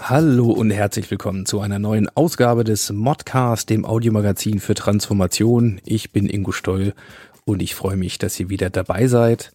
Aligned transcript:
Hallo 0.00 0.50
und 0.50 0.70
herzlich 0.70 1.10
willkommen 1.10 1.46
zu 1.46 1.60
einer 1.60 1.78
neuen 1.78 2.08
Ausgabe 2.14 2.64
des 2.64 2.92
Modcast, 2.92 3.70
dem 3.70 3.84
Audiomagazin 3.84 4.60
für 4.60 4.74
Transformation. 4.74 5.80
Ich 5.84 6.12
bin 6.12 6.28
Ingo 6.28 6.52
Stoll 6.52 6.94
und 7.44 7.62
ich 7.62 7.74
freue 7.74 7.96
mich, 7.96 8.18
dass 8.18 8.38
ihr 8.38 8.50
wieder 8.50 8.70
dabei 8.70 9.06
seid 9.06 9.52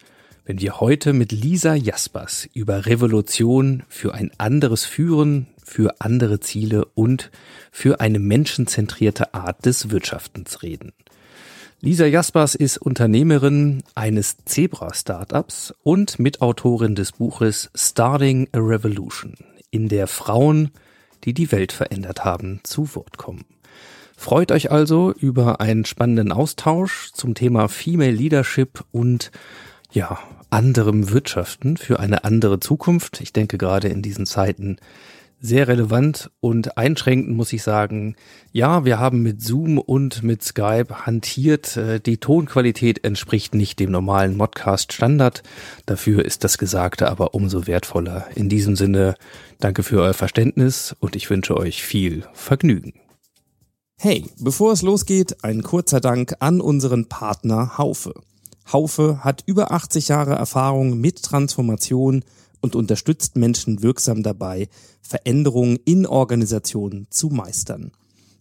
wenn 0.50 0.62
wir 0.62 0.80
heute 0.80 1.14
mit 1.14 1.32
Lisa 1.32 1.76
Jaspers 1.76 2.50
über 2.56 2.88
Revolution 2.88 3.84
für 3.88 4.16
ein 4.16 4.32
anderes 4.40 4.84
Führen, 4.84 5.46
für 5.64 6.02
andere 6.02 6.40
Ziele 6.40 6.86
und 6.96 7.30
für 7.72 8.02
eine 8.02 8.18
menschenzentrierte 8.18 9.36
Art 9.36 9.68
des 9.68 9.92
Wirtschaftens 9.92 10.64
reden. 10.64 10.92
Lisa 11.82 12.08
Jaspers 12.08 12.56
ist 12.56 12.80
Unternehmerin 12.80 13.84
eines 13.94 14.38
Zebra-Startups 14.44 15.72
und 15.84 16.18
Mitautorin 16.18 16.96
des 16.96 17.12
Buches 17.12 17.70
Starting 17.76 18.50
a 18.52 18.58
Revolution, 18.58 19.36
in 19.72 19.90
der 19.90 20.08
Frauen, 20.08 20.72
die 21.24 21.34
die 21.34 21.52
Welt 21.52 21.72
verändert 21.72 22.26
haben, 22.26 22.62
zu 22.64 22.96
Wort 22.96 23.18
kommen. 23.18 23.46
Freut 24.16 24.52
euch 24.52 24.72
also 24.72 25.14
über 25.14 25.62
einen 25.62 25.86
spannenden 25.86 26.32
Austausch 26.32 27.12
zum 27.14 27.36
Thema 27.36 27.70
Female 27.70 28.12
Leadership 28.12 28.84
und 28.92 29.32
ja, 29.92 30.20
anderem 30.50 31.12
Wirtschaften 31.12 31.78
für 31.78 32.00
eine 32.00 32.24
andere 32.24 32.60
Zukunft. 32.60 33.22
Ich 33.22 33.34
denke 33.34 33.58
gerade 33.58 33.88
in 33.88 34.02
diesen 34.02 34.26
Zeiten 34.26 34.78
sehr 35.42 35.68
relevant 35.68 36.30
und 36.42 36.78
einschränkend 36.78 37.36
muss 37.36 37.54
ich 37.54 37.64
sagen, 37.64 38.16
ja, 38.52 38.84
wir 38.86 39.00
haben 39.00 39.22
mit 39.22 39.42
Zoom 39.42 39.78
und 39.78 40.24
mit 40.24 40.44
Skype 40.44 41.06
hantiert. 41.06 41.78
Äh, 41.78 42.00
die 42.00 42.18
Tonqualität 42.18 43.04
entspricht 43.04 43.56
nicht 43.56 43.80
dem 43.80 43.92
normalen 43.92 44.36
Modcast-Standard. 44.36 45.44
Dafür 45.86 46.26
ist 46.26 46.44
das 46.44 46.58
Gesagte 46.58 47.10
aber 47.10 47.34
umso 47.34 47.68
wertvoller. 47.68 48.28
In 48.36 48.50
diesem 48.50 48.76
Sinne, 48.76 49.16
danke 49.60 49.84
für 49.84 50.02
euer 50.02 50.14
Verständnis 50.14 50.96
und 51.00 51.16
ich 51.16 51.30
wünsche 51.30 51.56
euch 51.56 51.84
viel 51.84 52.26
Vergnügen. 52.34 52.94
Hey, 53.98 54.26
bevor 54.40 54.72
es 54.72 54.82
losgeht, 54.82 55.44
ein 55.44 55.62
kurzer 55.62 56.00
Dank 56.00 56.36
an 56.40 56.62
unseren 56.62 57.10
Partner 57.10 57.78
Haufe. 57.78 58.14
Haufe 58.72 59.24
hat 59.24 59.44
über 59.46 59.72
80 59.72 60.08
Jahre 60.10 60.36
Erfahrung 60.36 61.00
mit 61.00 61.24
Transformation 61.24 62.24
und 62.62 62.76
unterstützt 62.76 63.36
Menschen 63.36 63.82
wirksam 63.82 64.24
dabei, 64.24 64.70
Veränderungen 65.02 65.80
in 65.86 66.06
Organisationen 66.06 67.08
zu 67.10 67.30
meistern. 67.30 67.92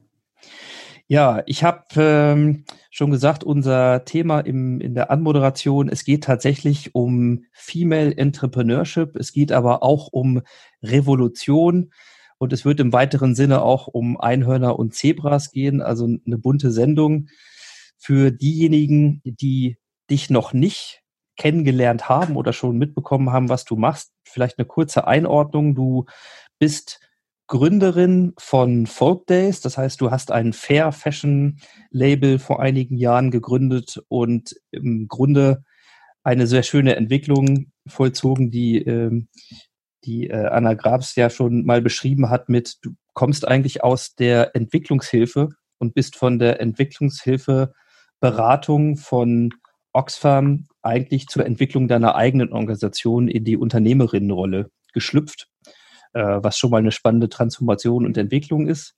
Ja, 1.06 1.42
ich 1.47 1.64
habe 1.64 1.84
ähm, 1.97 2.64
schon 2.91 3.10
gesagt, 3.10 3.42
unser 3.42 4.04
Thema 4.04 4.41
im, 4.41 4.81
in 4.81 4.94
der 4.94 5.10
Anmoderation, 5.10 5.88
es 5.88 6.04
geht 6.04 6.25
tatsächlich 6.25 6.94
um 6.94 7.44
Female 7.53 8.14
Entrepreneurship, 8.14 9.16
es 9.16 9.32
geht 9.32 9.50
aber 9.50 9.82
auch 9.82 10.08
um 10.12 10.42
Revolution. 10.82 11.92
Und 12.38 12.53
es 12.53 12.65
wird 12.65 12.81
im 12.81 12.93
weiteren 12.93 13.34
Sinne 13.34 13.62
auch 13.62 13.88
um 13.88 14.19
Einhörner 14.19 14.78
und 14.78 14.94
Zebras 14.94 15.50
gehen, 15.50 15.82
also 15.82 16.04
eine 16.04 16.38
bunte 16.38 16.71
Sendung 16.71 17.28
für 17.99 18.31
diejenigen, 18.31 19.21
die 19.25 19.76
dich 20.09 20.31
noch 20.31 20.53
nicht 20.53 21.03
kennengelernt 21.37 22.09
haben 22.09 22.37
oder 22.37 22.53
schon 22.53 22.78
mitbekommen 22.78 23.31
haben, 23.31 23.49
was 23.49 23.65
du 23.65 23.76
machst. 23.76 24.12
Vielleicht 24.25 24.59
eine 24.59 24.66
kurze 24.66 25.06
Einordnung. 25.06 25.75
Du 25.75 26.06
bist 26.59 27.00
Gründerin 27.49 28.34
von 28.38 28.87
Folk 28.87 29.26
Days. 29.26 29.60
Das 29.60 29.78
heißt, 29.78 30.00
du 30.00 30.10
hast 30.10 30.31
ein 30.31 30.53
Fair 30.53 30.93
Fashion 30.93 31.60
Label 31.91 32.38
vor 32.38 32.60
einigen 32.60 32.97
Jahren 32.97 33.31
gegründet 33.31 34.03
und 34.09 34.55
im 34.70 35.09
Grunde 35.09 35.65
eine 36.22 36.47
sehr 36.47 36.62
schöne 36.62 36.97
Entwicklung 36.97 37.72
vollzogen, 37.87 38.50
die 38.50 38.82
ähm, 38.82 39.28
die 40.04 40.28
äh, 40.28 40.47
Anna 40.47 40.75
Grabs 40.75 41.16
ja 41.16 41.31
schon 41.31 41.64
mal 41.64 41.82
beschrieben 41.82 42.31
hat 42.31 42.48
mit, 42.48 42.76
du 42.82 42.91
kommst 43.14 43.47
eigentlich 43.47 43.82
aus 43.82 44.14
der 44.14 44.54
Entwicklungshilfe 44.54 45.50
und 45.78 45.94
bist 45.94 46.16
von 46.16 46.38
der 46.38 46.60
Entwicklungshilfe 46.60 47.72
Beratung 48.20 48.97
von 48.97 49.50
Oxfam 49.92 50.66
eigentlich 50.82 51.26
zur 51.28 51.44
Entwicklung 51.47 51.88
deiner 51.88 52.14
eigenen 52.14 52.53
Organisation 52.53 53.28
in 53.28 53.44
die 53.44 53.56
Unternehmerinnenrolle 53.56 54.70
geschlüpft, 54.92 55.48
äh, 56.12 56.20
was 56.20 56.58
schon 56.58 56.70
mal 56.70 56.78
eine 56.78 56.92
spannende 56.92 57.28
Transformation 57.28 58.06
und 58.06 58.16
Entwicklung 58.16 58.66
ist. 58.66 58.94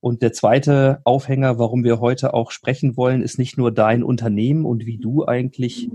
Und 0.00 0.20
der 0.20 0.32
zweite 0.32 1.00
Aufhänger, 1.04 1.58
warum 1.58 1.82
wir 1.82 2.00
heute 2.00 2.34
auch 2.34 2.50
sprechen 2.50 2.96
wollen, 2.96 3.22
ist 3.22 3.38
nicht 3.38 3.56
nur 3.56 3.72
dein 3.72 4.02
Unternehmen 4.02 4.66
und 4.66 4.84
wie 4.84 4.98
du 4.98 5.26
eigentlich 5.26 5.88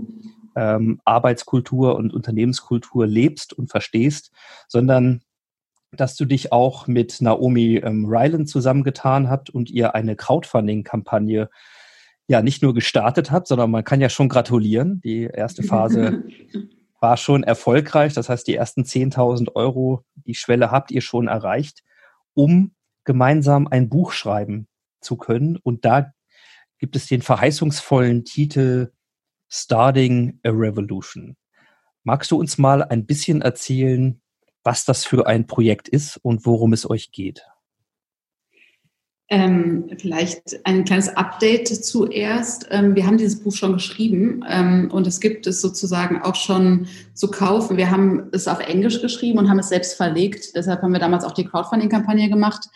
ähm, 0.56 1.00
Arbeitskultur 1.04 1.96
und 1.96 2.12
Unternehmenskultur 2.12 3.06
lebst 3.06 3.52
und 3.52 3.70
verstehst, 3.70 4.30
sondern 4.68 5.22
dass 5.92 6.16
du 6.16 6.24
dich 6.24 6.52
auch 6.52 6.86
mit 6.86 7.20
Naomi 7.20 7.76
ähm, 7.76 8.06
Ryland 8.06 8.48
zusammengetan 8.48 9.28
habt 9.28 9.50
und 9.50 9.70
ihr 9.70 9.94
eine 9.94 10.16
Crowdfunding-Kampagne 10.16 11.50
ja 12.28 12.42
nicht 12.42 12.62
nur 12.62 12.74
gestartet 12.74 13.32
habt, 13.32 13.48
sondern 13.48 13.70
man 13.70 13.82
kann 13.82 14.00
ja 14.00 14.08
schon 14.08 14.28
gratulieren. 14.28 15.00
Die 15.00 15.24
erste 15.24 15.64
Phase 15.64 16.22
war 17.00 17.16
schon 17.16 17.42
erfolgreich. 17.42 18.14
Das 18.14 18.28
heißt, 18.28 18.46
die 18.46 18.54
ersten 18.54 18.82
10.000 18.82 19.56
Euro, 19.56 20.04
die 20.14 20.34
Schwelle 20.36 20.70
habt 20.70 20.92
ihr 20.92 21.00
schon 21.00 21.26
erreicht, 21.26 21.82
um 22.34 22.72
gemeinsam 23.04 23.66
ein 23.66 23.88
Buch 23.88 24.12
schreiben 24.12 24.68
zu 25.00 25.16
können. 25.16 25.56
Und 25.56 25.84
da 25.84 26.12
gibt 26.78 26.94
es 26.94 27.08
den 27.08 27.22
verheißungsvollen 27.22 28.24
Titel 28.24 28.92
Starting 29.50 30.38
a 30.44 30.50
Revolution. 30.50 31.36
Magst 32.04 32.30
du 32.30 32.38
uns 32.38 32.56
mal 32.56 32.84
ein 32.84 33.04
bisschen 33.04 33.42
erzählen, 33.42 34.20
was 34.62 34.84
das 34.84 35.04
für 35.04 35.26
ein 35.26 35.46
Projekt 35.46 35.88
ist 35.88 36.18
und 36.18 36.46
worum 36.46 36.72
es 36.72 36.88
euch 36.88 37.10
geht? 37.10 37.49
Ähm, 39.32 39.88
vielleicht 39.96 40.58
ein 40.66 40.84
kleines 40.84 41.08
Update 41.08 41.68
zuerst. 41.68 42.66
Ähm, 42.72 42.96
wir 42.96 43.06
haben 43.06 43.16
dieses 43.16 43.44
Buch 43.44 43.54
schon 43.54 43.74
geschrieben 43.74 44.44
ähm, 44.48 44.90
und 44.90 45.06
es 45.06 45.20
gibt 45.20 45.46
es 45.46 45.60
sozusagen 45.60 46.20
auch 46.20 46.34
schon 46.34 46.88
zu 47.14 47.30
kaufen. 47.30 47.76
Wir 47.76 47.92
haben 47.92 48.28
es 48.32 48.48
auf 48.48 48.58
Englisch 48.58 49.00
geschrieben 49.00 49.38
und 49.38 49.48
haben 49.48 49.60
es 49.60 49.68
selbst 49.68 49.94
verlegt. 49.94 50.56
Deshalb 50.56 50.82
haben 50.82 50.92
wir 50.92 50.98
damals 50.98 51.22
auch 51.22 51.30
die 51.30 51.44
Crowdfunding-Kampagne 51.44 52.28
gemacht. 52.28 52.66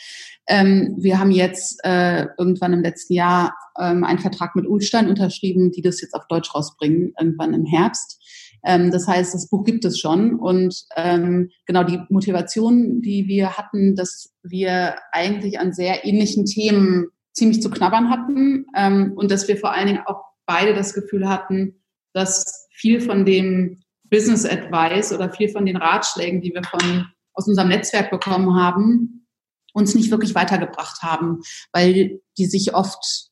Ähm, 0.47 0.95
wir 0.97 1.19
haben 1.19 1.33
jetzt 1.33 1.81
äh, 1.85 2.27
irgendwann 2.39 2.73
im 2.73 2.83
letzten 2.83 3.15
Jahr 3.15 3.57
ähm, 3.77 4.05
einen 4.05 4.21
Vertrag 4.21 4.55
mit 4.55 4.69
Ulstein 4.69 5.09
unterschrieben, 5.09 5.73
die 5.73 5.83
das 5.83 6.01
jetzt 6.03 6.15
auf 6.15 6.29
Deutsch 6.29 6.55
rausbringen, 6.55 7.15
irgendwann 7.19 7.53
im 7.53 7.65
Herbst. 7.65 8.21
Ähm, 8.65 8.91
das 8.91 9.07
heißt, 9.07 9.35
das 9.35 9.49
Buch 9.49 9.65
gibt 9.65 9.85
es 9.85 9.99
schon. 9.99 10.39
Und 10.39 10.85
ähm, 10.97 11.51
genau 11.67 11.85
die 11.85 12.01
Motivation, 12.09 13.03
die 13.03 13.27
wir 13.27 13.57
hatten, 13.57 13.95
dass 13.97 14.33
wir 14.43 14.97
eigentlich 15.13 15.59
an 15.59 15.73
sehr 15.73 16.05
ähnlichen 16.05 16.47
Themen 16.47 17.09
ziemlich 17.33 17.61
zu 17.61 17.71
knabbern 17.71 18.11
hatten 18.11 18.67
ähm, 18.77 19.13
und 19.17 19.31
dass 19.31 19.49
wir 19.49 19.57
vor 19.57 19.73
allen 19.73 19.89
Dingen 19.89 20.03
auch 20.07 20.23
beide 20.47 20.75
das 20.75 20.95
Gefühl 20.95 21.29
hatten, 21.29 21.83
dass 22.13 22.69
viel 22.73 23.01
von 23.01 23.25
dem 23.25 23.83
Business 24.05 24.47
Advice 24.47 25.13
oder 25.13 25.31
viel 25.31 25.49
von 25.49 25.67
den 25.67 25.77
Ratschlägen, 25.77 26.41
die 26.41 26.53
wir 26.55 26.63
von 26.63 27.07
aus 27.33 27.49
unserem 27.49 27.69
Netzwerk 27.69 28.11
bekommen 28.11 28.55
haben, 28.55 29.27
uns 29.73 29.95
nicht 29.95 30.11
wirklich 30.11 30.35
weitergebracht 30.35 31.03
haben, 31.03 31.41
weil 31.73 32.21
die 32.39 32.47
sich 32.47 32.75
oft, 32.75 33.31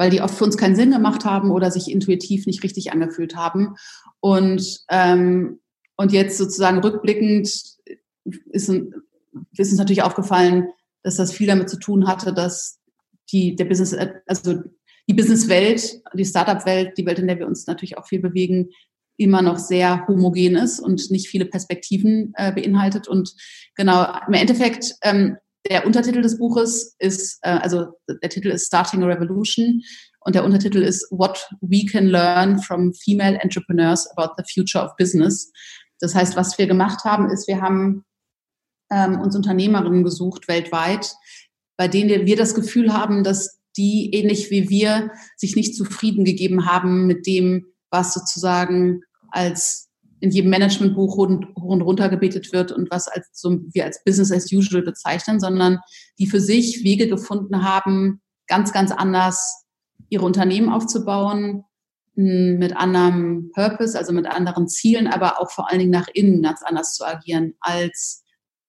weil 0.00 0.08
die 0.08 0.22
oft 0.22 0.34
für 0.34 0.44
uns 0.44 0.56
keinen 0.56 0.76
Sinn 0.76 0.92
gemacht 0.92 1.26
haben 1.26 1.50
oder 1.50 1.70
sich 1.70 1.90
intuitiv 1.90 2.46
nicht 2.46 2.62
richtig 2.62 2.90
angefühlt 2.90 3.36
haben. 3.36 3.74
Und, 4.20 4.80
ähm, 4.88 5.60
und 5.98 6.10
jetzt 6.10 6.38
sozusagen 6.38 6.78
rückblickend 6.78 7.46
ist, 7.46 7.78
ist 8.54 8.70
uns 8.70 9.76
natürlich 9.76 10.02
aufgefallen, 10.02 10.68
dass 11.02 11.16
das 11.16 11.34
viel 11.34 11.48
damit 11.48 11.68
zu 11.68 11.78
tun 11.78 12.08
hatte, 12.08 12.32
dass 12.32 12.80
die, 13.30 13.54
der 13.56 13.66
Business, 13.66 13.94
also 14.26 14.62
die 15.06 15.12
Businesswelt, 15.12 16.00
die 16.14 16.24
Startup-Welt, 16.24 16.96
die 16.96 17.04
Welt, 17.04 17.18
in 17.18 17.26
der 17.26 17.38
wir 17.38 17.46
uns 17.46 17.66
natürlich 17.66 17.98
auch 17.98 18.06
viel 18.06 18.20
bewegen, 18.20 18.70
immer 19.18 19.42
noch 19.42 19.58
sehr 19.58 20.06
homogen 20.08 20.56
ist 20.56 20.80
und 20.80 21.10
nicht 21.10 21.28
viele 21.28 21.44
Perspektiven 21.44 22.32
äh, 22.36 22.52
beinhaltet. 22.52 23.06
Und 23.06 23.34
genau, 23.74 24.06
im 24.26 24.32
Endeffekt, 24.32 24.94
ähm, 25.02 25.36
der 25.68 25.86
Untertitel 25.86 26.22
des 26.22 26.38
Buches 26.38 26.94
ist, 26.98 27.38
äh, 27.42 27.50
also 27.50 27.86
der 28.08 28.30
Titel 28.30 28.48
ist 28.48 28.66
Starting 28.66 29.02
a 29.02 29.06
Revolution 29.06 29.82
und 30.20 30.34
der 30.34 30.44
Untertitel 30.44 30.82
ist 30.82 31.06
What 31.10 31.48
We 31.60 31.84
Can 31.84 32.06
Learn 32.06 32.58
from 32.60 32.92
Female 32.94 33.38
Entrepreneurs 33.40 34.08
About 34.16 34.34
the 34.36 34.44
Future 34.52 34.84
of 34.84 34.96
Business. 34.96 35.52
Das 36.00 36.14
heißt, 36.14 36.36
was 36.36 36.58
wir 36.58 36.66
gemacht 36.66 37.04
haben, 37.04 37.30
ist, 37.30 37.46
wir 37.46 37.60
haben 37.60 38.04
ähm, 38.90 39.20
uns 39.20 39.36
Unternehmerinnen 39.36 40.02
gesucht 40.02 40.48
weltweit, 40.48 41.14
bei 41.76 41.88
denen 41.88 42.26
wir 42.26 42.36
das 42.36 42.54
Gefühl 42.54 42.92
haben, 42.92 43.22
dass 43.24 43.60
die 43.76 44.10
ähnlich 44.12 44.50
wie 44.50 44.68
wir 44.68 45.12
sich 45.36 45.56
nicht 45.56 45.76
zufrieden 45.76 46.24
gegeben 46.24 46.66
haben 46.66 47.06
mit 47.06 47.26
dem, 47.26 47.66
was 47.90 48.14
sozusagen 48.14 49.02
als 49.30 49.89
in 50.20 50.30
jedem 50.30 50.50
Managementbuch 50.50 51.16
hoch 51.16 51.28
und, 51.28 51.82
runter 51.82 52.08
gebetet 52.08 52.52
wird 52.52 52.72
und 52.72 52.90
was 52.90 53.08
als 53.08 53.28
so 53.32 53.58
wir 53.72 53.84
als 53.84 54.04
Business 54.04 54.30
as 54.30 54.52
usual 54.52 54.82
bezeichnen, 54.82 55.40
sondern 55.40 55.78
die 56.18 56.26
für 56.26 56.40
sich 56.40 56.84
Wege 56.84 57.08
gefunden 57.08 57.64
haben, 57.64 58.20
ganz, 58.46 58.72
ganz 58.72 58.92
anders 58.92 59.64
ihre 60.08 60.24
Unternehmen 60.24 60.68
aufzubauen, 60.68 61.64
mit 62.14 62.76
anderem 62.76 63.50
Purpose, 63.54 63.96
also 63.96 64.12
mit 64.12 64.26
anderen 64.26 64.68
Zielen, 64.68 65.06
aber 65.06 65.40
auch 65.40 65.50
vor 65.50 65.70
allen 65.70 65.78
Dingen 65.78 65.90
nach 65.90 66.08
innen 66.12 66.42
ganz 66.42 66.62
anders 66.62 66.94
zu 66.94 67.06
agieren 67.06 67.54
als 67.60 68.24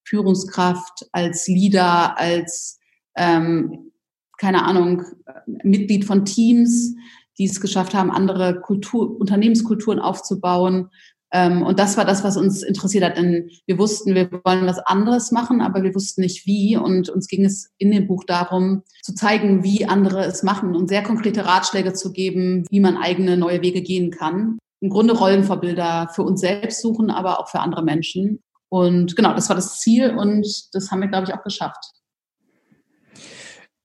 Führungskraft, 0.05 1.07
als 1.11 1.47
Leader, 1.47 2.17
als 2.17 2.79
ähm, 3.15 3.91
keine 4.37 4.63
Ahnung, 4.63 5.03
Mitglied 5.45 6.05
von 6.05 6.25
Teams, 6.25 6.95
die 7.37 7.45
es 7.45 7.61
geschafft 7.61 7.93
haben, 7.93 8.09
andere 8.09 8.59
Kultur, 8.59 9.19
Unternehmenskulturen 9.19 9.99
aufzubauen. 9.99 10.89
Ähm, 11.33 11.63
und 11.63 11.79
das 11.79 11.97
war 11.97 12.05
das, 12.05 12.23
was 12.23 12.37
uns 12.37 12.61
interessiert 12.61 13.03
hat. 13.03 13.17
Denn 13.17 13.49
wir 13.65 13.77
wussten, 13.77 14.15
wir 14.15 14.29
wollen 14.43 14.65
was 14.65 14.79
anderes 14.79 15.31
machen, 15.31 15.61
aber 15.61 15.83
wir 15.83 15.95
wussten 15.95 16.21
nicht 16.21 16.45
wie. 16.45 16.77
Und 16.77 17.09
uns 17.09 17.27
ging 17.27 17.45
es 17.45 17.71
in 17.77 17.91
dem 17.91 18.07
Buch 18.07 18.23
darum, 18.25 18.83
zu 19.01 19.15
zeigen, 19.15 19.63
wie 19.63 19.85
andere 19.85 20.25
es 20.25 20.43
machen 20.43 20.75
und 20.75 20.89
sehr 20.89 21.03
konkrete 21.03 21.45
Ratschläge 21.45 21.93
zu 21.93 22.11
geben, 22.11 22.65
wie 22.69 22.79
man 22.79 22.97
eigene 22.97 23.37
neue 23.37 23.61
Wege 23.61 23.81
gehen 23.81 24.11
kann. 24.11 24.57
Im 24.81 24.89
Grunde 24.89 25.17
Rollenvorbilder 25.17 26.09
für 26.13 26.23
uns 26.23 26.41
selbst 26.41 26.81
suchen, 26.81 27.11
aber 27.11 27.39
auch 27.39 27.49
für 27.49 27.59
andere 27.59 27.83
Menschen. 27.83 28.41
Und 28.69 29.15
genau, 29.15 29.33
das 29.33 29.49
war 29.49 29.55
das 29.55 29.79
Ziel 29.79 30.11
und 30.11 30.47
das 30.73 30.91
haben 30.91 31.01
wir, 31.01 31.07
glaube 31.07 31.27
ich, 31.27 31.33
auch 31.33 31.43
geschafft. 31.43 31.91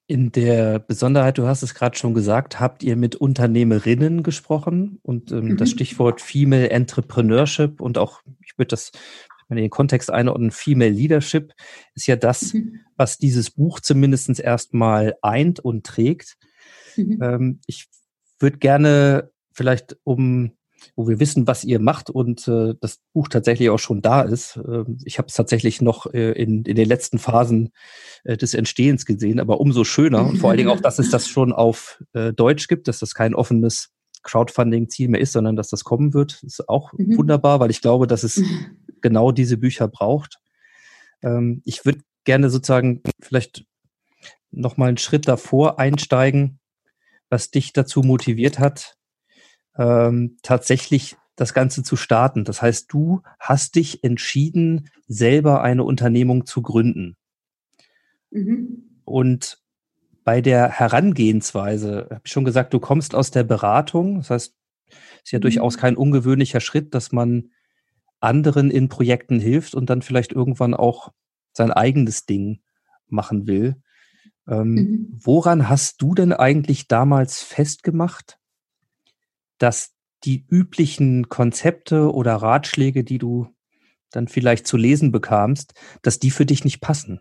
In 0.09 0.31
der 0.31 0.79
Besonderheit, 0.79 1.39
du 1.39 1.47
hast 1.47 1.63
es 1.63 1.75
gerade 1.75 1.97
schon 1.97 2.15
gesagt, 2.15 2.61
habt 2.61 2.85
ihr 2.85 2.95
mit 2.95 3.17
Unternehmerinnen 3.17 4.23
gesprochen 4.23 5.01
und 5.03 5.33
ähm, 5.33 5.47
mhm. 5.47 5.57
das 5.57 5.71
Stichwort 5.71 6.21
Female 6.21 6.71
Entrepreneurship 6.71 7.81
und 7.81 7.99
auch, 7.99 8.23
ich 8.45 8.57
würde 8.57 8.69
das 8.69 8.93
in 9.49 9.57
den 9.57 9.71
Kontext 9.71 10.11
einordnen, 10.11 10.51
Female 10.51 10.91
Leadership 10.91 11.53
ist 11.95 12.07
ja 12.07 12.17
das, 12.17 12.55
mhm. 12.55 12.81
was 12.97 13.19
dieses 13.19 13.51
Buch 13.51 13.81
zumindest 13.81 14.39
erstmal 14.39 15.17
eint 15.23 15.61
und 15.61 15.85
trägt. 15.85 16.37
Mhm. 16.97 17.19
Ähm, 17.23 17.61
ich 17.67 17.89
würde 18.39 18.59
gerne 18.59 19.31
vielleicht, 19.53 19.97
um 20.05 20.53
wo 20.95 21.09
wir 21.09 21.21
wissen, 21.21 21.47
was 21.47 21.65
ihr 21.65 21.81
macht 21.81 22.11
und 22.11 22.47
äh, 22.49 22.75
das 22.81 23.01
Buch 23.13 23.29
tatsächlich 23.29 23.71
auch 23.71 23.79
schon 23.79 24.03
da 24.03 24.23
ist. 24.23 24.57
Äh, 24.57 24.85
ich 25.05 25.19
habe 25.19 25.29
es 25.29 25.35
tatsächlich 25.35 25.81
noch 25.81 26.13
äh, 26.13 26.33
in, 26.33 26.65
in 26.65 26.77
den 26.77 26.89
letzten 26.89 27.19
Phasen 27.19 27.73
äh, 28.25 28.37
des 28.37 28.55
Entstehens 28.55 29.07
gesehen, 29.07 29.41
aber 29.41 29.61
umso 29.61 29.85
schöner 29.85 30.27
und 30.27 30.39
vor 30.39 30.51
allen 30.51 30.59
Dingen 30.59 30.71
auch, 30.71 30.81
dass 30.81 30.99
es 30.99 31.11
das 31.11 31.29
schon 31.29 31.53
auf 31.53 32.03
äh, 32.13 32.33
Deutsch 32.33 32.69
gibt, 32.69 32.89
dass 32.89 32.99
das 32.99 33.15
kein 33.15 33.35
offenes 33.35 33.91
Crowdfunding-Ziel 34.23 35.09
mehr 35.09 35.21
ist, 35.21 35.33
sondern 35.33 35.57
dass 35.57 35.69
das 35.69 35.85
kommen 35.85 36.13
wird, 36.13 36.43
ist 36.43 36.69
auch 36.69 36.93
mhm. 36.93 37.17
wunderbar, 37.17 37.61
weil 37.61 37.71
ich 37.71 37.81
glaube, 37.81 38.07
dass 38.07 38.25
es 38.25 38.43
genau 39.01 39.33
diese 39.33 39.57
Bücher 39.57 39.89
braucht. 39.89 40.39
Ähm, 41.23 41.63
ich 41.65 41.85
würde 41.85 42.01
gerne 42.25 42.51
sozusagen 42.51 43.03
vielleicht 43.21 43.65
noch 44.51 44.77
mal 44.77 44.89
einen 44.89 44.99
Schritt 44.99 45.29
davor 45.29 45.79
einsteigen, 45.79 46.59
was 47.31 47.51
dich 47.51 47.73
dazu 47.73 48.03
motiviert 48.03 48.59
hat, 48.59 48.96
ähm, 49.79 50.39
tatsächlich 50.43 51.17
das 51.37 51.53
Ganze 51.53 51.83
zu 51.83 51.97
starten. 51.97 52.45
Das 52.45 52.63
heißt, 52.63 52.93
du 52.93 53.23
hast 53.39 53.77
dich 53.77 54.03
entschieden, 54.03 54.89
selber 55.07 55.63
eine 55.63 55.85
Unternehmung 55.85 56.47
zu 56.47 56.63
gründen. 56.63 57.17
Mhm. 58.31 59.01
Und 59.05 59.59
bei 60.25 60.41
der 60.41 60.69
Herangehensweise, 60.71 62.09
habe 62.11 62.23
ich 62.25 62.33
schon 62.33 62.45
gesagt, 62.45 62.75
du 62.75 62.81
kommst 62.81 63.15
aus 63.15 63.31
der 63.31 63.45
Beratung. 63.45 64.17
Das 64.17 64.31
heißt, 64.31 64.55
ist 65.25 65.33
ja 65.33 65.39
mhm. 65.39 65.43
durchaus 65.43 65.79
kein 65.79 65.97
ungewöhnlicher 65.97 66.61
Schritt, 66.61 66.95
dass 66.95 67.13
man 67.13 67.51
anderen 68.19 68.71
in 68.71 68.89
Projekten 68.89 69.39
hilft 69.39 69.75
und 69.75 69.91
dann 69.91 70.03
vielleicht 70.03 70.33
irgendwann 70.33 70.75
auch 70.75 71.13
sein 71.53 71.71
eigenes 71.71 72.27
Ding 72.27 72.61
machen 73.09 73.47
will. 73.47 73.77
Ähm, 74.49 74.75
mhm. 74.75 75.09
Woran 75.13 75.69
hast 75.69 76.03
du 76.03 76.15
denn 76.15 76.33
eigentlich 76.33 76.89
damals 76.89 77.43
festgemacht, 77.43 78.39
dass 79.59 79.95
die 80.25 80.45
üblichen 80.49 81.29
Konzepte 81.29 82.13
oder 82.13 82.37
Ratschläge, 82.37 83.05
die 83.05 83.19
du 83.19 83.49
dann 84.11 84.29
vielleicht 84.29 84.67
zu 84.67 84.77
lesen 84.77 85.13
bekamst, 85.13 85.75
dass 86.03 86.19
die 86.19 86.31
für 86.31 86.47
dich 86.47 86.65
nicht 86.65 86.81
passen? 86.81 87.21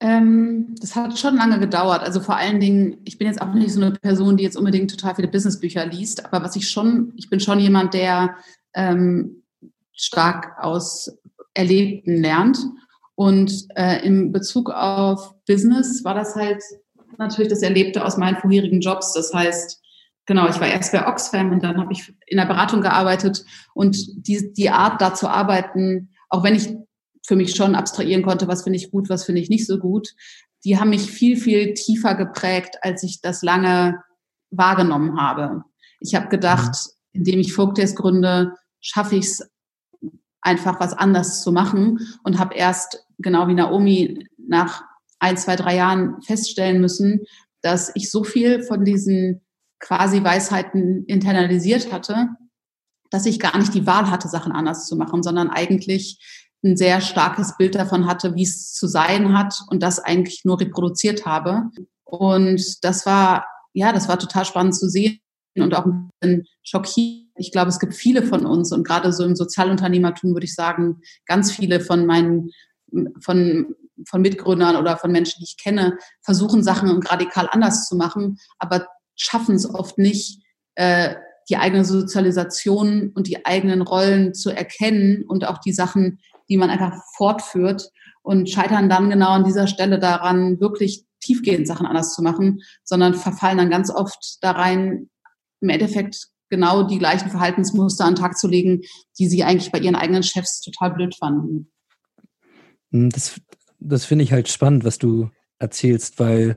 Ähm, 0.00 0.74
das 0.80 0.96
hat 0.96 1.18
schon 1.18 1.36
lange 1.36 1.58
gedauert. 1.58 2.02
Also 2.02 2.20
vor 2.20 2.36
allen 2.36 2.60
Dingen, 2.60 2.98
ich 3.04 3.16
bin 3.16 3.26
jetzt 3.26 3.40
auch 3.40 3.54
nicht 3.54 3.72
so 3.72 3.80
eine 3.80 3.92
Person, 3.92 4.36
die 4.36 4.44
jetzt 4.44 4.56
unbedingt 4.56 4.90
total 4.90 5.14
viele 5.14 5.28
Businessbücher 5.28 5.86
liest, 5.86 6.26
aber 6.26 6.44
was 6.44 6.56
ich 6.56 6.68
schon, 6.68 7.12
ich 7.16 7.30
bin 7.30 7.40
schon 7.40 7.58
jemand, 7.58 7.94
der 7.94 8.36
ähm, 8.74 9.44
stark 9.92 10.58
aus 10.58 11.16
Erlebten 11.54 12.20
lernt. 12.20 12.58
Und 13.14 13.66
äh, 13.76 14.04
in 14.04 14.32
Bezug 14.32 14.70
auf 14.70 15.34
Business 15.46 16.04
war 16.04 16.14
das 16.14 16.34
halt 16.34 16.62
natürlich 17.18 17.50
das 17.50 17.62
Erlebte 17.62 18.04
aus 18.04 18.16
meinen 18.16 18.36
vorherigen 18.36 18.80
Jobs. 18.80 19.12
Das 19.12 19.32
heißt, 19.32 19.80
genau, 20.26 20.48
ich 20.48 20.60
war 20.60 20.68
erst 20.68 20.92
bei 20.92 21.06
Oxfam 21.06 21.52
und 21.52 21.62
dann 21.62 21.78
habe 21.78 21.92
ich 21.92 22.12
in 22.26 22.38
der 22.38 22.46
Beratung 22.46 22.80
gearbeitet 22.80 23.44
und 23.74 23.96
die, 24.26 24.52
die 24.52 24.70
Art 24.70 25.00
da 25.00 25.14
zu 25.14 25.28
arbeiten, 25.28 26.10
auch 26.28 26.42
wenn 26.42 26.54
ich 26.54 26.74
für 27.26 27.36
mich 27.36 27.54
schon 27.54 27.74
abstrahieren 27.74 28.22
konnte, 28.22 28.48
was 28.48 28.62
finde 28.62 28.78
ich 28.78 28.90
gut, 28.90 29.08
was 29.08 29.24
finde 29.24 29.40
ich 29.40 29.48
nicht 29.48 29.66
so 29.66 29.78
gut, 29.78 30.14
die 30.64 30.78
haben 30.78 30.90
mich 30.90 31.10
viel, 31.10 31.36
viel 31.36 31.74
tiefer 31.74 32.14
geprägt, 32.14 32.76
als 32.82 33.02
ich 33.02 33.20
das 33.20 33.42
lange 33.42 34.02
wahrgenommen 34.50 35.20
habe. 35.20 35.64
Ich 36.00 36.14
habe 36.14 36.28
gedacht, 36.28 36.74
mhm. 37.12 37.20
indem 37.20 37.40
ich 37.40 37.52
Folktales 37.52 37.94
gründe, 37.94 38.54
schaffe 38.80 39.16
ich 39.16 39.26
es 39.26 39.50
einfach 40.40 40.80
was 40.80 40.92
anders 40.92 41.42
zu 41.42 41.52
machen 41.52 42.00
und 42.22 42.38
habe 42.38 42.54
erst, 42.54 43.06
genau 43.18 43.48
wie 43.48 43.54
Naomi, 43.54 44.28
nach 44.36 44.84
ein, 45.24 45.38
zwei, 45.38 45.56
drei 45.56 45.76
Jahren 45.76 46.20
feststellen 46.22 46.80
müssen, 46.80 47.24
dass 47.62 47.90
ich 47.94 48.10
so 48.10 48.24
viel 48.24 48.62
von 48.62 48.84
diesen 48.84 49.40
quasi 49.80 50.22
Weisheiten 50.22 51.04
internalisiert 51.06 51.90
hatte, 51.92 52.28
dass 53.10 53.24
ich 53.26 53.40
gar 53.40 53.56
nicht 53.56 53.72
die 53.72 53.86
Wahl 53.86 54.10
hatte, 54.10 54.28
Sachen 54.28 54.52
anders 54.52 54.86
zu 54.86 54.96
machen, 54.96 55.22
sondern 55.22 55.48
eigentlich 55.48 56.18
ein 56.62 56.76
sehr 56.76 57.00
starkes 57.00 57.56
Bild 57.56 57.74
davon 57.74 58.06
hatte, 58.06 58.34
wie 58.34 58.42
es 58.42 58.72
zu 58.74 58.86
sein 58.86 59.36
hat 59.36 59.54
und 59.68 59.82
das 59.82 59.98
eigentlich 59.98 60.42
nur 60.44 60.60
reproduziert 60.60 61.24
habe. 61.24 61.70
Und 62.04 62.84
das 62.84 63.06
war, 63.06 63.46
ja, 63.72 63.92
das 63.92 64.08
war 64.08 64.18
total 64.18 64.44
spannend 64.44 64.74
zu 64.74 64.88
sehen 64.88 65.20
und 65.56 65.74
auch 65.74 65.86
ein 65.86 66.10
bisschen 66.20 66.44
schockierend. 66.62 67.30
Ich 67.36 67.50
glaube, 67.50 67.70
es 67.70 67.80
gibt 67.80 67.94
viele 67.94 68.22
von 68.22 68.46
uns 68.46 68.72
und 68.72 68.86
gerade 68.86 69.12
so 69.12 69.24
im 69.24 69.36
Sozialunternehmertum 69.36 70.34
würde 70.34 70.44
ich 70.44 70.54
sagen, 70.54 71.00
ganz 71.26 71.50
viele 71.50 71.80
von 71.80 72.06
meinen, 72.06 72.50
von 73.20 73.74
von 74.08 74.22
Mitgründern 74.22 74.76
oder 74.76 74.96
von 74.96 75.12
Menschen, 75.12 75.40
die 75.40 75.44
ich 75.44 75.56
kenne, 75.56 75.98
versuchen 76.22 76.62
Sachen 76.62 77.02
radikal 77.02 77.48
anders 77.50 77.88
zu 77.88 77.96
machen, 77.96 78.38
aber 78.58 78.86
schaffen 79.16 79.54
es 79.54 79.68
oft 79.72 79.98
nicht, 79.98 80.42
äh, 80.74 81.14
die 81.48 81.56
eigene 81.56 81.84
Sozialisation 81.84 83.10
und 83.14 83.26
die 83.26 83.44
eigenen 83.44 83.82
Rollen 83.82 84.34
zu 84.34 84.50
erkennen 84.50 85.24
und 85.26 85.46
auch 85.46 85.58
die 85.58 85.72
Sachen, 85.72 86.20
die 86.48 86.56
man 86.56 86.70
einfach 86.70 86.96
fortführt 87.16 87.90
und 88.22 88.48
scheitern 88.48 88.88
dann 88.88 89.10
genau 89.10 89.30
an 89.30 89.44
dieser 89.44 89.66
Stelle 89.66 89.98
daran, 89.98 90.60
wirklich 90.60 91.04
tiefgehend 91.20 91.66
Sachen 91.66 91.86
anders 91.86 92.14
zu 92.14 92.22
machen, 92.22 92.62
sondern 92.82 93.14
verfallen 93.14 93.58
dann 93.58 93.70
ganz 93.70 93.90
oft 93.90 94.38
da 94.40 94.52
rein, 94.52 95.10
im 95.60 95.68
Endeffekt 95.68 96.28
genau 96.50 96.84
die 96.84 96.98
gleichen 96.98 97.30
Verhaltensmuster 97.30 98.04
an 98.04 98.14
den 98.14 98.20
Tag 98.20 98.38
zu 98.38 98.48
legen, 98.48 98.82
die 99.18 99.28
sie 99.28 99.44
eigentlich 99.44 99.72
bei 99.72 99.78
ihren 99.78 99.96
eigenen 99.96 100.22
Chefs 100.22 100.60
total 100.60 100.92
blöd 100.92 101.14
fanden. 101.16 101.70
Hm, 102.90 103.10
das, 103.10 103.40
das 103.84 104.04
finde 104.04 104.24
ich 104.24 104.32
halt 104.32 104.48
spannend, 104.48 104.84
was 104.84 104.98
du 104.98 105.30
erzählst, 105.58 106.18
weil 106.18 106.56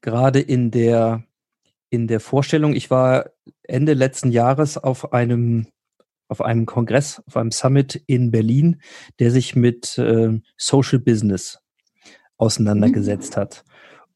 gerade 0.00 0.40
in 0.40 0.70
der, 0.70 1.24
in 1.90 2.06
der 2.06 2.20
Vorstellung, 2.20 2.74
ich 2.74 2.90
war 2.90 3.30
Ende 3.62 3.94
letzten 3.94 4.30
Jahres 4.30 4.78
auf 4.78 5.12
einem, 5.12 5.66
auf 6.28 6.40
einem 6.40 6.66
Kongress, 6.66 7.22
auf 7.26 7.36
einem 7.36 7.50
Summit 7.50 8.02
in 8.06 8.30
Berlin, 8.30 8.80
der 9.18 9.30
sich 9.30 9.56
mit 9.56 9.98
äh, 9.98 10.40
Social 10.56 10.98
Business 10.98 11.58
auseinandergesetzt 12.36 13.36
mhm. 13.36 13.40
hat. 13.40 13.64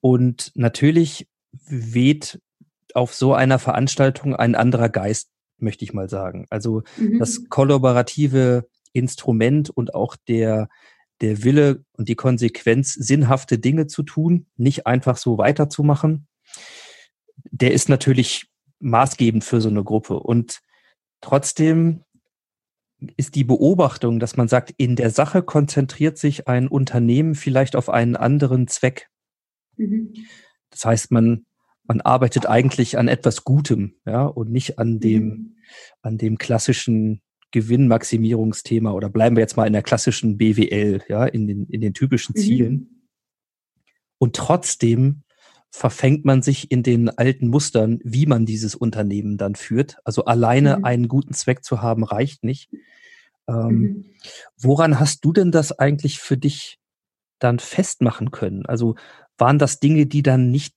Und 0.00 0.52
natürlich 0.54 1.28
weht 1.66 2.40
auf 2.94 3.14
so 3.14 3.34
einer 3.34 3.58
Veranstaltung 3.58 4.34
ein 4.34 4.54
anderer 4.54 4.88
Geist, 4.88 5.30
möchte 5.58 5.84
ich 5.84 5.92
mal 5.92 6.08
sagen. 6.08 6.46
Also 6.50 6.82
mhm. 6.96 7.18
das 7.18 7.48
kollaborative 7.48 8.66
Instrument 8.92 9.70
und 9.70 9.94
auch 9.94 10.16
der, 10.16 10.68
der 11.20 11.44
Wille 11.44 11.84
und 11.92 12.08
die 12.08 12.14
Konsequenz, 12.14 12.94
sinnhafte 12.94 13.58
Dinge 13.58 13.86
zu 13.86 14.02
tun, 14.02 14.46
nicht 14.56 14.86
einfach 14.86 15.16
so 15.16 15.38
weiterzumachen, 15.38 16.26
der 17.50 17.72
ist 17.72 17.88
natürlich 17.88 18.46
maßgebend 18.80 19.44
für 19.44 19.60
so 19.60 19.68
eine 19.68 19.84
Gruppe. 19.84 20.20
Und 20.20 20.60
trotzdem 21.20 22.04
ist 23.16 23.34
die 23.34 23.44
Beobachtung, 23.44 24.20
dass 24.20 24.36
man 24.36 24.48
sagt, 24.48 24.74
in 24.76 24.96
der 24.96 25.10
Sache 25.10 25.42
konzentriert 25.42 26.18
sich 26.18 26.48
ein 26.48 26.68
Unternehmen 26.68 27.34
vielleicht 27.34 27.76
auf 27.76 27.88
einen 27.88 28.16
anderen 28.16 28.68
Zweck. 28.68 29.08
Mhm. 29.76 30.14
Das 30.70 30.84
heißt, 30.84 31.10
man, 31.10 31.46
man 31.84 32.00
arbeitet 32.00 32.46
eigentlich 32.46 32.98
an 32.98 33.08
etwas 33.08 33.44
Gutem, 33.44 33.94
ja, 34.06 34.24
und 34.24 34.50
nicht 34.50 34.78
an 34.78 35.00
dem, 35.00 35.24
mhm. 35.24 35.56
an 36.02 36.18
dem 36.18 36.38
klassischen 36.38 37.22
Gewinnmaximierungsthema 37.52 38.92
oder 38.92 39.08
bleiben 39.08 39.36
wir 39.36 39.40
jetzt 39.40 39.56
mal 39.56 39.66
in 39.66 39.72
der 39.72 39.82
klassischen 39.82 40.36
BWL, 40.38 41.02
ja, 41.08 41.24
in 41.24 41.46
den, 41.46 41.66
in 41.66 41.80
den 41.80 41.94
typischen 41.94 42.34
mhm. 42.36 42.40
Zielen. 42.40 42.72
Mhm. 42.72 42.88
Und 44.18 44.36
trotzdem 44.36 45.22
verfängt 45.70 46.24
man 46.24 46.42
sich 46.42 46.70
in 46.70 46.82
den 46.82 47.08
alten 47.08 47.48
Mustern, 47.48 48.00
wie 48.02 48.26
man 48.26 48.44
dieses 48.44 48.74
Unternehmen 48.74 49.36
dann 49.36 49.54
führt. 49.54 49.98
Also 50.04 50.24
alleine 50.24 50.78
mhm. 50.78 50.84
einen 50.84 51.08
guten 51.08 51.32
Zweck 51.32 51.64
zu 51.64 51.80
haben, 51.80 52.04
reicht 52.04 52.44
nicht. 52.44 52.70
Ähm, 53.48 53.68
mhm. 53.68 54.04
Woran 54.56 54.98
hast 54.98 55.24
du 55.24 55.32
denn 55.32 55.52
das 55.52 55.72
eigentlich 55.72 56.18
für 56.18 56.36
dich 56.36 56.78
dann 57.38 57.58
festmachen 57.58 58.30
können? 58.30 58.66
Also 58.66 58.96
waren 59.38 59.58
das 59.58 59.80
Dinge, 59.80 60.06
die 60.06 60.22
dann 60.22 60.50
nicht 60.50 60.74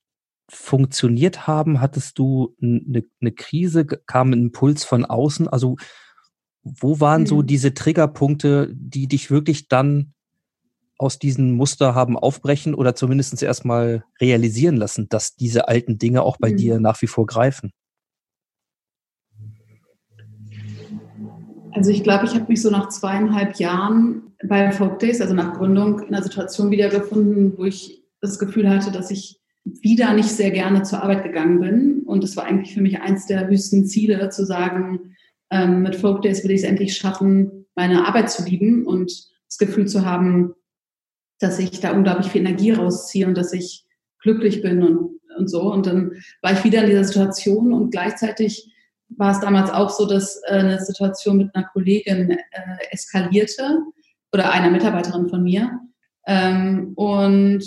funktioniert 0.49 1.47
haben? 1.47 1.81
Hattest 1.81 2.19
du 2.19 2.55
eine, 2.61 3.03
eine 3.19 3.31
Krise? 3.31 3.85
Kam 3.85 4.31
ein 4.31 4.43
Impuls 4.43 4.83
von 4.83 5.05
außen? 5.05 5.47
Also 5.47 5.77
wo 6.63 6.99
waren 6.99 7.21
mhm. 7.21 7.27
so 7.27 7.41
diese 7.41 7.73
Triggerpunkte, 7.73 8.71
die 8.73 9.07
dich 9.07 9.29
wirklich 9.29 9.67
dann 9.67 10.13
aus 10.97 11.19
diesem 11.19 11.53
Muster 11.53 11.95
haben 11.95 12.17
aufbrechen 12.17 12.73
oder 12.73 12.95
zumindest 12.95 13.41
erstmal 13.43 14.05
realisieren 14.21 14.77
lassen, 14.77 15.09
dass 15.09 15.35
diese 15.35 15.67
alten 15.67 15.97
Dinge 15.97 16.21
auch 16.21 16.37
bei 16.37 16.51
mhm. 16.51 16.57
dir 16.57 16.79
nach 16.79 17.01
wie 17.01 17.07
vor 17.07 17.25
greifen? 17.25 17.71
Also 21.71 21.89
ich 21.89 22.03
glaube, 22.03 22.25
ich 22.25 22.35
habe 22.35 22.45
mich 22.47 22.61
so 22.61 22.69
nach 22.69 22.89
zweieinhalb 22.89 23.55
Jahren 23.55 24.35
bei 24.47 24.71
Folk 24.71 24.99
Days, 24.99 25.21
also 25.21 25.33
nach 25.33 25.57
Gründung, 25.57 25.99
in 25.99 26.13
einer 26.13 26.23
Situation 26.23 26.69
wiedergefunden, 26.71 27.57
wo 27.57 27.65
ich 27.65 28.03
das 28.21 28.37
Gefühl 28.37 28.69
hatte, 28.69 28.91
dass 28.91 29.09
ich 29.11 29.41
wieder 29.63 30.13
nicht 30.13 30.29
sehr 30.29 30.51
gerne 30.51 30.83
zur 30.83 31.01
Arbeit 31.01 31.23
gegangen 31.23 31.59
bin. 31.59 32.03
Und 32.05 32.23
es 32.23 32.37
war 32.37 32.45
eigentlich 32.45 32.73
für 32.73 32.81
mich 32.81 33.01
eins 33.01 33.25
der 33.25 33.47
höchsten 33.47 33.85
Ziele, 33.85 34.29
zu 34.29 34.45
sagen, 34.45 35.12
ähm, 35.53 35.83
mit 35.83 35.95
Folk 35.95 36.23
Days 36.23 36.43
will 36.43 36.51
ich 36.51 36.63
es 36.63 36.67
endlich 36.67 36.97
schaffen, 36.97 37.67
meine 37.75 38.07
Arbeit 38.07 38.31
zu 38.31 38.43
lieben 38.43 38.85
und 38.87 39.11
das 39.47 39.57
Gefühl 39.59 39.87
zu 39.87 40.03
haben, 40.03 40.55
dass 41.39 41.59
ich 41.59 41.79
da 41.79 41.91
unglaublich 41.91 42.31
viel 42.31 42.41
Energie 42.41 42.71
rausziehe 42.71 43.27
und 43.27 43.37
dass 43.37 43.53
ich 43.53 43.85
glücklich 44.19 44.61
bin 44.63 44.81
und, 44.81 45.19
und 45.37 45.47
so. 45.47 45.71
Und 45.71 45.85
dann 45.85 46.13
war 46.41 46.53
ich 46.53 46.63
wieder 46.63 46.81
in 46.81 46.89
dieser 46.89 47.03
Situation 47.03 47.71
und 47.71 47.91
gleichzeitig 47.91 48.73
war 49.09 49.31
es 49.31 49.41
damals 49.41 49.69
auch 49.69 49.91
so, 49.91 50.07
dass 50.07 50.41
äh, 50.47 50.55
eine 50.55 50.83
Situation 50.83 51.37
mit 51.37 51.53
einer 51.53 51.67
Kollegin 51.67 52.31
äh, 52.31 52.37
eskalierte 52.89 53.79
oder 54.31 54.51
einer 54.51 54.71
Mitarbeiterin 54.71 55.29
von 55.29 55.43
mir. 55.43 55.79
Ähm, 56.25 56.93
und 56.95 57.63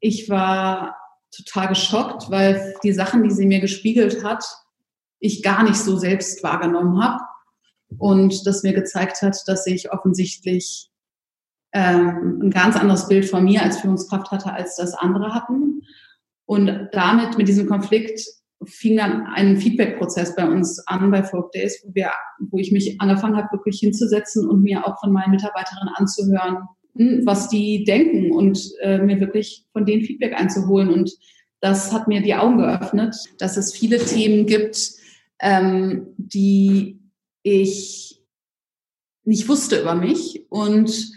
ich 0.00 0.28
war 0.28 0.96
total 1.30 1.68
geschockt, 1.68 2.28
weil 2.28 2.74
die 2.82 2.92
Sachen, 2.92 3.22
die 3.22 3.30
sie 3.30 3.46
mir 3.46 3.60
gespiegelt 3.60 4.24
hat, 4.24 4.44
ich 5.18 5.42
gar 5.42 5.62
nicht 5.62 5.76
so 5.76 5.96
selbst 5.96 6.42
wahrgenommen 6.42 7.02
habe. 7.02 7.22
Und 7.98 8.46
das 8.46 8.62
mir 8.62 8.72
gezeigt 8.72 9.22
hat, 9.22 9.36
dass 9.46 9.66
ich 9.66 9.92
offensichtlich 9.92 10.90
ähm, 11.72 12.40
ein 12.42 12.50
ganz 12.50 12.76
anderes 12.76 13.08
Bild 13.08 13.26
von 13.26 13.44
mir 13.44 13.62
als 13.62 13.78
Führungskraft 13.78 14.30
hatte, 14.30 14.52
als 14.52 14.76
das 14.76 14.94
andere 14.94 15.34
hatten. 15.34 15.82
Und 16.46 16.88
damit, 16.92 17.38
mit 17.38 17.48
diesem 17.48 17.66
Konflikt, 17.66 18.20
fing 18.64 18.96
dann 18.96 19.26
ein 19.26 19.58
Feedback-Prozess 19.58 20.34
bei 20.34 20.48
uns 20.48 20.82
an 20.86 21.10
bei 21.10 21.22
Folk 21.22 21.52
Days, 21.52 21.82
wo, 21.84 21.94
wir, 21.94 22.10
wo 22.50 22.58
ich 22.58 22.72
mich 22.72 23.00
angefangen 23.00 23.36
habe, 23.36 23.52
wirklich 23.52 23.78
hinzusetzen 23.78 24.48
und 24.48 24.62
mir 24.62 24.86
auch 24.86 24.98
von 25.00 25.12
meinen 25.12 25.32
Mitarbeiterinnen 25.32 25.94
anzuhören, 25.94 26.58
hm, 26.96 27.22
was 27.24 27.48
die 27.48 27.84
denken 27.84 28.32
und 28.32 28.58
äh, 28.80 28.98
mir 28.98 29.20
wirklich 29.20 29.66
von 29.72 29.84
denen 29.84 30.02
Feedback 30.02 30.32
einzuholen. 30.34 30.90
Und 30.90 31.10
das 31.60 31.92
hat 31.92 32.08
mir 32.08 32.22
die 32.22 32.34
Augen 32.34 32.58
geöffnet, 32.58 33.14
dass 33.38 33.56
es 33.56 33.74
viele 33.74 33.98
Themen 33.98 34.46
gibt, 34.46 34.92
ähm, 35.40 36.14
die 36.16 37.00
ich 37.42 38.22
nicht 39.24 39.48
wusste 39.48 39.80
über 39.80 39.94
mich 39.94 40.46
und 40.50 41.12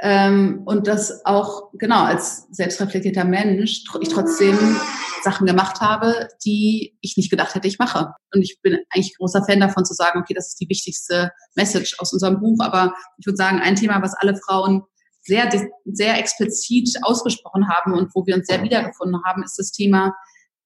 ähm, 0.00 0.62
und 0.66 0.86
das 0.86 1.24
auch, 1.24 1.70
genau, 1.72 2.04
als 2.04 2.46
selbstreflektierter 2.50 3.24
Mensch 3.24 3.84
ich 4.00 4.08
trotzdem 4.10 4.58
Sachen 5.22 5.46
gemacht 5.46 5.80
habe, 5.80 6.28
die 6.44 6.96
ich 7.00 7.16
nicht 7.16 7.30
gedacht 7.30 7.54
hätte, 7.54 7.66
ich 7.66 7.78
mache. 7.78 8.12
Und 8.34 8.42
ich 8.42 8.60
bin 8.62 8.78
eigentlich 8.90 9.16
großer 9.16 9.42
Fan 9.44 9.60
davon 9.60 9.84
zu 9.86 9.94
sagen, 9.94 10.20
okay, 10.20 10.34
das 10.34 10.48
ist 10.48 10.60
die 10.60 10.68
wichtigste 10.68 11.32
Message 11.54 11.96
aus 11.98 12.12
unserem 12.12 12.40
Buch. 12.40 12.58
Aber 12.60 12.94
ich 13.18 13.26
würde 13.26 13.36
sagen, 13.36 13.58
ein 13.58 13.76
Thema, 13.76 14.02
was 14.02 14.14
alle 14.14 14.36
Frauen 14.36 14.82
sehr, 15.22 15.50
sehr 15.86 16.18
explizit 16.18 16.98
ausgesprochen 17.02 17.68
haben 17.68 17.94
und 17.94 18.14
wo 18.14 18.24
wir 18.26 18.36
uns 18.36 18.46
sehr 18.46 18.62
wiedergefunden 18.62 19.20
haben, 19.24 19.42
ist 19.42 19.58
das 19.58 19.72
Thema, 19.72 20.14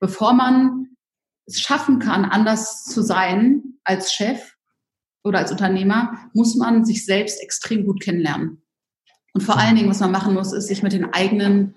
bevor 0.01 0.35
man 0.35 0.90
es 1.51 1.61
schaffen 1.61 1.99
kann, 1.99 2.25
anders 2.25 2.85
zu 2.85 3.03
sein 3.03 3.63
als 3.85 4.13
Chef 4.13 4.55
oder 5.23 5.39
als 5.39 5.51
Unternehmer, 5.51 6.31
muss 6.33 6.57
man 6.57 6.85
sich 6.85 7.05
selbst 7.05 7.43
extrem 7.43 7.85
gut 7.85 8.01
kennenlernen. 8.01 8.63
Und 9.33 9.43
vor 9.43 9.59
allen 9.59 9.77
Dingen, 9.77 9.91
was 9.91 10.01
man 10.01 10.11
machen 10.11 10.35
muss, 10.35 10.53
ist, 10.53 10.69
sich 10.69 10.83
mit 10.83 10.93
den 10.93 11.13
eigenen, 11.13 11.75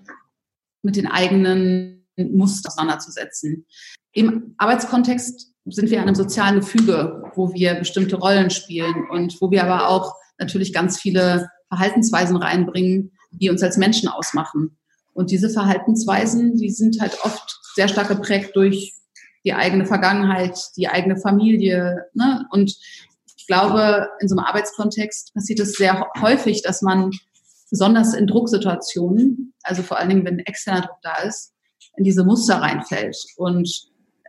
mit 0.81 0.95
den 0.95 1.07
eigenen 1.07 2.07
Mustern 2.17 2.71
auseinanderzusetzen. 2.71 3.65
Im 4.11 4.55
Arbeitskontext 4.57 5.53
sind 5.65 5.89
wir 5.89 5.97
in 5.97 6.03
einem 6.03 6.15
sozialen 6.15 6.59
Gefüge, 6.59 7.23
wo 7.35 7.53
wir 7.53 7.75
bestimmte 7.75 8.17
Rollen 8.17 8.49
spielen 8.49 9.07
und 9.09 9.39
wo 9.41 9.51
wir 9.51 9.63
aber 9.63 9.87
auch 9.89 10.13
natürlich 10.37 10.73
ganz 10.73 10.99
viele 10.99 11.49
Verhaltensweisen 11.69 12.35
reinbringen, 12.35 13.11
die 13.31 13.49
uns 13.49 13.63
als 13.63 13.77
Menschen 13.77 14.09
ausmachen. 14.09 14.77
Und 15.13 15.31
diese 15.31 15.49
Verhaltensweisen, 15.49 16.57
die 16.57 16.69
sind 16.69 16.99
halt 17.01 17.17
oft 17.23 17.59
sehr 17.75 17.87
stark 17.87 18.09
geprägt 18.09 18.55
durch 18.55 18.93
die 19.45 19.53
eigene 19.53 19.85
Vergangenheit, 19.85 20.57
die 20.77 20.87
eigene 20.87 21.17
Familie. 21.17 22.05
Ne? 22.13 22.45
Und 22.51 22.75
ich 23.37 23.47
glaube, 23.47 24.09
in 24.19 24.27
so 24.27 24.35
einem 24.35 24.45
Arbeitskontext 24.45 25.33
passiert 25.33 25.59
es 25.59 25.73
sehr 25.73 26.07
häufig, 26.21 26.61
dass 26.61 26.81
man 26.81 27.11
besonders 27.69 28.13
in 28.13 28.27
Drucksituationen, 28.27 29.53
also 29.63 29.83
vor 29.83 29.97
allen 29.97 30.09
Dingen, 30.09 30.25
wenn 30.25 30.39
externer 30.39 30.81
Druck 30.81 30.99
da 31.01 31.17
ist, 31.23 31.53
in 31.97 32.03
diese 32.03 32.23
Muster 32.23 32.61
reinfällt. 32.61 33.17
Und, 33.35 33.69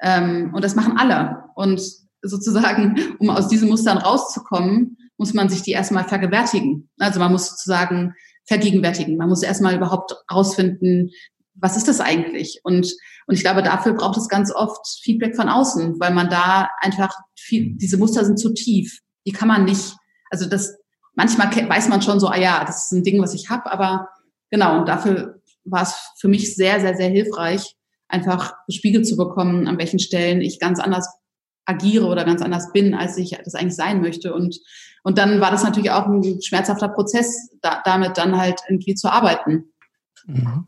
ähm, 0.02 0.52
und 0.54 0.64
das 0.64 0.74
machen 0.74 0.96
alle. 0.98 1.44
Und 1.54 1.80
sozusagen, 2.22 3.16
um 3.18 3.30
aus 3.30 3.48
diesen 3.48 3.68
Mustern 3.68 3.98
rauszukommen, 3.98 4.96
muss 5.16 5.34
man 5.34 5.48
sich 5.48 5.62
die 5.62 5.72
erstmal 5.72 6.04
vergewärtigen. 6.04 6.88
Also 6.98 7.20
man 7.20 7.32
muss 7.32 7.50
sozusagen 7.50 8.14
vergegenwärtigen. 8.46 9.16
Man 9.16 9.28
muss 9.28 9.42
erstmal 9.42 9.76
überhaupt 9.76 10.14
rausfinden, 10.32 11.10
was 11.54 11.76
ist 11.76 11.88
das 11.88 12.00
eigentlich? 12.00 12.60
Und, 12.64 12.92
und 13.26 13.34
ich 13.34 13.40
glaube, 13.40 13.62
dafür 13.62 13.94
braucht 13.94 14.18
es 14.18 14.28
ganz 14.28 14.52
oft 14.52 14.86
Feedback 15.02 15.36
von 15.36 15.48
außen, 15.48 15.98
weil 16.00 16.12
man 16.12 16.28
da 16.28 16.68
einfach 16.80 17.14
viel, 17.38 17.76
diese 17.76 17.96
Muster 17.96 18.24
sind 18.24 18.38
zu 18.38 18.52
tief. 18.52 19.00
Die 19.26 19.32
kann 19.32 19.48
man 19.48 19.64
nicht, 19.64 19.94
also 20.30 20.46
das, 20.46 20.76
manchmal 21.14 21.48
weiß 21.68 21.88
man 21.88 22.02
schon 22.02 22.20
so, 22.20 22.28
ah 22.28 22.38
ja, 22.38 22.64
das 22.64 22.84
ist 22.84 22.92
ein 22.92 23.04
Ding, 23.04 23.20
was 23.22 23.34
ich 23.34 23.50
habe, 23.50 23.70
aber 23.70 24.08
genau, 24.50 24.78
und 24.78 24.88
dafür 24.88 25.40
war 25.64 25.82
es 25.82 25.94
für 26.18 26.28
mich 26.28 26.54
sehr, 26.54 26.80
sehr, 26.80 26.96
sehr 26.96 27.08
hilfreich, 27.08 27.76
einfach 28.08 28.54
gespiegelt 28.66 29.06
zu 29.06 29.16
bekommen, 29.16 29.66
an 29.66 29.78
welchen 29.78 29.98
Stellen 29.98 30.40
ich 30.40 30.58
ganz 30.58 30.78
anders 30.80 31.08
agiere 31.66 32.06
oder 32.06 32.24
ganz 32.24 32.42
anders 32.42 32.72
bin, 32.72 32.94
als 32.94 33.16
ich 33.16 33.38
das 33.42 33.54
eigentlich 33.54 33.76
sein 33.76 34.02
möchte. 34.02 34.34
Und, 34.34 34.58
und 35.02 35.16
dann 35.16 35.40
war 35.40 35.50
das 35.50 35.64
natürlich 35.64 35.90
auch 35.90 36.06
ein 36.06 36.42
schmerzhafter 36.42 36.88
Prozess, 36.88 37.50
da, 37.62 37.80
damit 37.84 38.18
dann 38.18 38.36
halt 38.36 38.60
irgendwie 38.68 38.94
zu 38.94 39.10
arbeiten. 39.10 39.72
Mhm. 40.26 40.66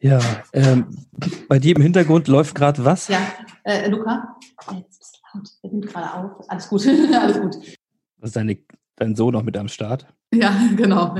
Ja, 0.00 0.20
ähm, 0.52 1.06
bei 1.48 1.58
dir 1.58 1.74
im 1.76 1.82
Hintergrund 1.82 2.28
läuft 2.28 2.54
gerade 2.54 2.84
was? 2.84 3.08
Ja, 3.08 3.20
äh, 3.64 3.88
Luca, 3.88 4.36
jetzt 4.76 4.98
bist 4.98 5.16
du 5.16 5.38
laut, 5.38 5.48
der 5.62 5.70
nimmt 5.70 5.86
gerade 5.88 6.14
auf. 6.14 6.48
Alles 6.48 6.68
gut, 6.68 6.86
alles 7.14 7.40
gut. 7.40 7.56
Was 8.18 8.28
ist 8.28 8.36
deine, 8.36 8.58
dein 8.96 9.16
Sohn 9.16 9.32
noch 9.32 9.42
mit 9.42 9.56
am 9.56 9.68
Start? 9.68 10.06
Ja, 10.32 10.56
genau. 10.76 11.16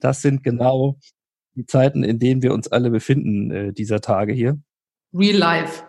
Das 0.00 0.22
sind 0.22 0.42
genau 0.42 0.98
die 1.54 1.66
Zeiten, 1.66 2.02
in 2.02 2.18
denen 2.18 2.42
wir 2.42 2.52
uns 2.54 2.68
alle 2.68 2.90
befinden, 2.90 3.50
äh, 3.50 3.72
dieser 3.72 4.00
Tage 4.00 4.32
hier. 4.32 4.60
Real 5.12 5.36
Life. 5.36 5.84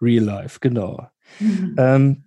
Real 0.00 0.24
Life, 0.24 0.58
genau. 0.60 1.08
Mhm. 1.40 1.74
Ähm, 1.78 2.24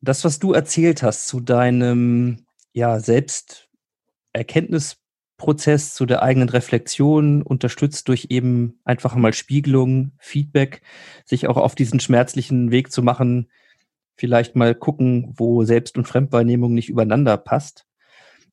das, 0.00 0.24
was 0.24 0.38
du 0.38 0.52
erzählt 0.52 1.02
hast 1.02 1.28
zu 1.28 1.40
deinem 1.40 2.44
ja, 2.72 2.98
Selbsterkenntnisprozess, 5.38 5.94
zu 5.94 6.06
der 6.06 6.22
eigenen 6.22 6.48
Reflexion, 6.48 7.42
unterstützt 7.42 8.08
durch 8.08 8.26
eben 8.30 8.80
einfach 8.84 9.14
mal 9.14 9.32
Spiegelung, 9.32 10.12
Feedback, 10.18 10.82
sich 11.24 11.46
auch 11.46 11.56
auf 11.56 11.74
diesen 11.74 12.00
schmerzlichen 12.00 12.70
Weg 12.70 12.90
zu 12.90 13.02
machen, 13.02 13.48
vielleicht 14.16 14.56
mal 14.56 14.74
gucken, 14.74 15.32
wo 15.36 15.64
Selbst- 15.64 15.96
und 15.96 16.08
Fremdwahrnehmung 16.08 16.74
nicht 16.74 16.88
übereinander 16.88 17.36
passt. 17.36 17.86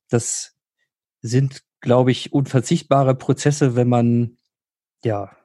Das 0.08 0.54
sind, 1.22 1.64
glaube 1.80 2.12
ich, 2.12 2.32
unverzichtbare 2.32 3.16
Prozesse, 3.16 3.74
wenn 3.74 3.88
man, 3.88 4.36
ja, 5.04 5.36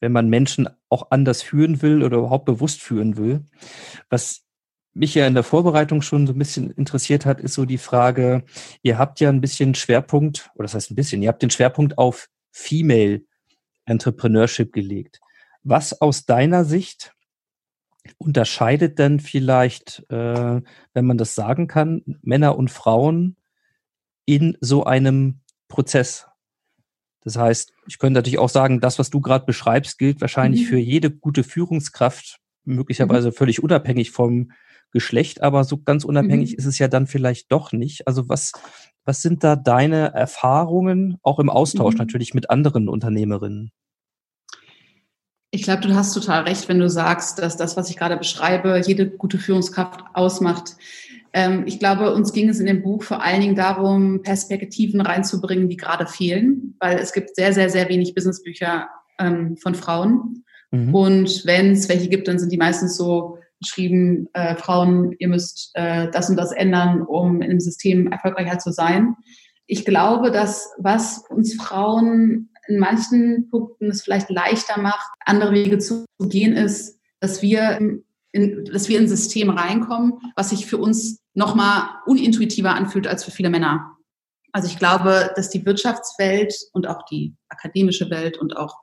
wenn 0.00 0.12
man 0.12 0.30
Menschen 0.30 0.68
auch 0.88 1.10
anders 1.10 1.42
führen 1.42 1.82
will 1.82 2.02
oder 2.02 2.18
überhaupt 2.18 2.46
bewusst 2.46 2.80
führen 2.80 3.16
will. 3.16 3.44
Was 4.08 4.44
mich 4.94 5.14
ja 5.14 5.26
in 5.26 5.34
der 5.34 5.42
Vorbereitung 5.42 6.02
schon 6.02 6.26
so 6.26 6.32
ein 6.32 6.38
bisschen 6.38 6.70
interessiert 6.70 7.24
hat, 7.24 7.40
ist 7.40 7.54
so 7.54 7.64
die 7.64 7.78
Frage, 7.78 8.44
ihr 8.82 8.98
habt 8.98 9.20
ja 9.20 9.28
ein 9.28 9.40
bisschen 9.40 9.74
Schwerpunkt, 9.74 10.50
oder 10.54 10.64
das 10.64 10.74
heißt 10.74 10.90
ein 10.90 10.96
bisschen, 10.96 11.22
ihr 11.22 11.28
habt 11.28 11.42
den 11.42 11.50
Schwerpunkt 11.50 11.98
auf 11.98 12.28
Female 12.50 13.22
Entrepreneurship 13.86 14.72
gelegt. 14.72 15.20
Was 15.62 16.00
aus 16.00 16.26
deiner 16.26 16.64
Sicht 16.64 17.14
unterscheidet 18.18 18.98
denn 18.98 19.20
vielleicht, 19.20 20.04
äh, 20.10 20.60
wenn 20.92 21.04
man 21.04 21.18
das 21.18 21.34
sagen 21.34 21.68
kann, 21.68 22.02
Männer 22.22 22.56
und 22.56 22.70
Frauen 22.70 23.36
in 24.24 24.56
so 24.60 24.84
einem 24.84 25.40
Prozess. 25.68 26.26
Das 27.24 27.36
heißt, 27.36 27.72
ich 27.86 27.98
könnte 27.98 28.18
natürlich 28.18 28.38
auch 28.38 28.48
sagen, 28.48 28.80
das, 28.80 28.98
was 28.98 29.10
du 29.10 29.20
gerade 29.20 29.46
beschreibst, 29.46 29.98
gilt 29.98 30.20
wahrscheinlich 30.20 30.62
mhm. 30.62 30.66
für 30.66 30.78
jede 30.78 31.10
gute 31.10 31.44
Führungskraft, 31.44 32.40
möglicherweise 32.64 33.28
mhm. 33.28 33.34
völlig 33.34 33.62
unabhängig 33.62 34.10
vom 34.10 34.52
Geschlecht, 34.92 35.42
aber 35.42 35.64
so 35.64 35.78
ganz 35.78 36.04
unabhängig 36.04 36.52
mhm. 36.52 36.58
ist 36.58 36.66
es 36.66 36.78
ja 36.78 36.88
dann 36.88 37.06
vielleicht 37.06 37.50
doch 37.50 37.72
nicht. 37.72 38.06
Also 38.06 38.28
was, 38.28 38.52
was 39.04 39.22
sind 39.22 39.42
da 39.42 39.56
deine 39.56 40.14
Erfahrungen, 40.14 41.18
auch 41.22 41.38
im 41.38 41.50
Austausch 41.50 41.94
mhm. 41.94 41.98
natürlich 41.98 42.34
mit 42.34 42.50
anderen 42.50 42.88
Unternehmerinnen? 42.88 43.72
Ich 45.50 45.64
glaube, 45.64 45.82
du 45.82 45.94
hast 45.94 46.14
total 46.14 46.44
recht, 46.44 46.68
wenn 46.68 46.78
du 46.78 46.88
sagst, 46.88 47.38
dass 47.38 47.56
das, 47.56 47.76
was 47.76 47.90
ich 47.90 47.96
gerade 47.96 48.16
beschreibe, 48.16 48.80
jede 48.86 49.10
gute 49.10 49.38
Führungskraft 49.38 50.00
ausmacht. 50.14 50.76
Ähm, 51.34 51.64
ich 51.66 51.78
glaube, 51.78 52.14
uns 52.14 52.32
ging 52.32 52.48
es 52.48 52.60
in 52.60 52.66
dem 52.66 52.82
Buch 52.82 53.02
vor 53.02 53.22
allen 53.22 53.40
Dingen 53.40 53.56
darum, 53.56 54.22
Perspektiven 54.22 55.00
reinzubringen, 55.00 55.68
die 55.68 55.76
gerade 55.76 56.06
fehlen, 56.06 56.74
weil 56.80 56.98
es 56.98 57.12
gibt 57.12 57.36
sehr, 57.36 57.52
sehr, 57.52 57.68
sehr 57.68 57.88
wenig 57.88 58.14
Businessbücher 58.14 58.88
ähm, 59.18 59.56
von 59.56 59.74
Frauen. 59.74 60.44
Mhm. 60.70 60.94
Und 60.94 61.42
wenn 61.44 61.72
es 61.72 61.88
welche 61.88 62.08
gibt, 62.08 62.28
dann 62.28 62.38
sind 62.38 62.50
die 62.50 62.56
meistens 62.58 62.96
so 62.96 63.38
geschrieben, 63.62 64.28
äh, 64.34 64.56
Frauen, 64.56 65.14
ihr 65.18 65.28
müsst 65.28 65.70
äh, 65.74 66.10
das 66.10 66.30
und 66.30 66.36
das 66.36 66.52
ändern, 66.52 67.02
um 67.02 67.40
dem 67.40 67.60
System 67.60 68.10
erfolgreicher 68.10 68.58
zu 68.58 68.72
sein. 68.72 69.14
Ich 69.66 69.84
glaube, 69.84 70.30
dass 70.30 70.70
was 70.78 71.24
uns 71.28 71.54
Frauen 71.54 72.50
in 72.68 72.78
manchen 72.78 73.48
Punkten 73.50 73.90
es 73.90 74.02
vielleicht 74.02 74.30
leichter 74.30 74.80
macht, 74.80 75.10
andere 75.24 75.52
Wege 75.52 75.78
zu 75.78 76.04
gehen, 76.20 76.54
ist, 76.54 76.98
dass 77.20 77.42
wir 77.42 77.78
in, 78.32 78.64
dass 78.64 78.88
wir 78.88 78.98
in 78.98 79.04
ein 79.04 79.08
System 79.08 79.50
reinkommen, 79.50 80.14
was 80.36 80.50
sich 80.50 80.66
für 80.66 80.78
uns 80.78 81.20
nochmal 81.34 81.88
unintuitiver 82.06 82.74
anfühlt 82.74 83.06
als 83.06 83.24
für 83.24 83.30
viele 83.30 83.50
Männer. 83.50 83.96
Also 84.52 84.68
ich 84.68 84.78
glaube, 84.78 85.32
dass 85.34 85.50
die 85.50 85.64
Wirtschaftswelt 85.64 86.54
und 86.72 86.86
auch 86.86 87.04
die 87.10 87.34
akademische 87.48 88.10
Welt 88.10 88.38
und 88.38 88.56
auch, 88.56 88.76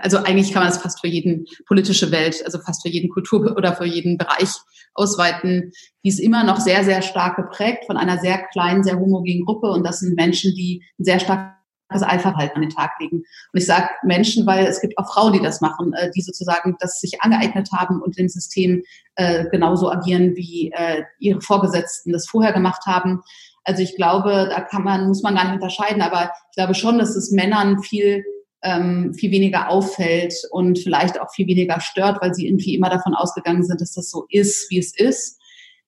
also 0.00 0.18
eigentlich 0.18 0.52
kann 0.52 0.62
man 0.62 0.72
das 0.72 0.82
fast 0.82 1.00
für 1.00 1.08
jeden 1.08 1.46
politische 1.66 2.10
Welt, 2.10 2.42
also 2.44 2.58
fast 2.58 2.82
für 2.82 2.88
jeden 2.88 3.10
Kultur 3.10 3.56
oder 3.56 3.74
für 3.74 3.84
jeden 3.84 4.18
Bereich 4.18 4.50
ausweiten, 4.94 5.72
die 6.04 6.08
ist 6.08 6.18
immer 6.18 6.44
noch 6.44 6.58
sehr, 6.58 6.84
sehr 6.84 7.02
stark 7.02 7.36
geprägt 7.36 7.84
von 7.86 7.96
einer 7.96 8.18
sehr 8.18 8.38
kleinen, 8.52 8.82
sehr 8.82 8.98
homogenen 8.98 9.44
Gruppe 9.44 9.70
und 9.70 9.84
das 9.84 10.00
sind 10.00 10.16
Menschen, 10.16 10.54
die 10.54 10.84
sehr 10.98 11.20
stark 11.20 11.58
das 11.90 12.02
Alpha-Verhalten 12.02 12.56
an 12.56 12.62
den 12.62 12.70
Tag 12.70 12.92
legen. 13.00 13.16
Und 13.18 13.60
ich 13.60 13.64
sage 13.64 13.88
Menschen, 14.02 14.46
weil 14.46 14.66
es 14.66 14.80
gibt 14.80 14.98
auch 14.98 15.10
Frauen, 15.10 15.32
die 15.32 15.40
das 15.40 15.60
machen, 15.60 15.94
äh, 15.94 16.10
die 16.14 16.20
sozusagen 16.20 16.76
das 16.80 17.00
sich 17.00 17.22
angeeignet 17.22 17.70
haben 17.72 18.02
und 18.02 18.18
im 18.18 18.28
System 18.28 18.82
äh, 19.14 19.46
genauso 19.50 19.90
agieren, 19.90 20.36
wie 20.36 20.70
äh, 20.74 21.04
ihre 21.18 21.40
Vorgesetzten 21.40 22.12
das 22.12 22.28
vorher 22.28 22.52
gemacht 22.52 22.82
haben. 22.86 23.22
Also 23.64 23.82
ich 23.82 23.96
glaube, 23.96 24.48
da 24.50 24.60
kann 24.60 24.84
man, 24.84 25.08
muss 25.08 25.22
man 25.22 25.34
gar 25.34 25.44
nicht 25.44 25.54
unterscheiden, 25.54 26.02
aber 26.02 26.30
ich 26.50 26.56
glaube 26.56 26.74
schon, 26.74 26.98
dass 26.98 27.16
es 27.16 27.30
Männern 27.30 27.82
viel 27.82 28.22
ähm, 28.62 29.14
viel 29.14 29.30
weniger 29.30 29.68
auffällt 29.68 30.34
und 30.50 30.78
vielleicht 30.78 31.20
auch 31.20 31.30
viel 31.32 31.46
weniger 31.46 31.80
stört, 31.80 32.20
weil 32.20 32.34
sie 32.34 32.48
irgendwie 32.48 32.74
immer 32.74 32.90
davon 32.90 33.14
ausgegangen 33.14 33.62
sind, 33.62 33.80
dass 33.80 33.92
das 33.92 34.10
so 34.10 34.26
ist, 34.28 34.70
wie 34.70 34.78
es 34.78 34.98
ist 34.98 35.38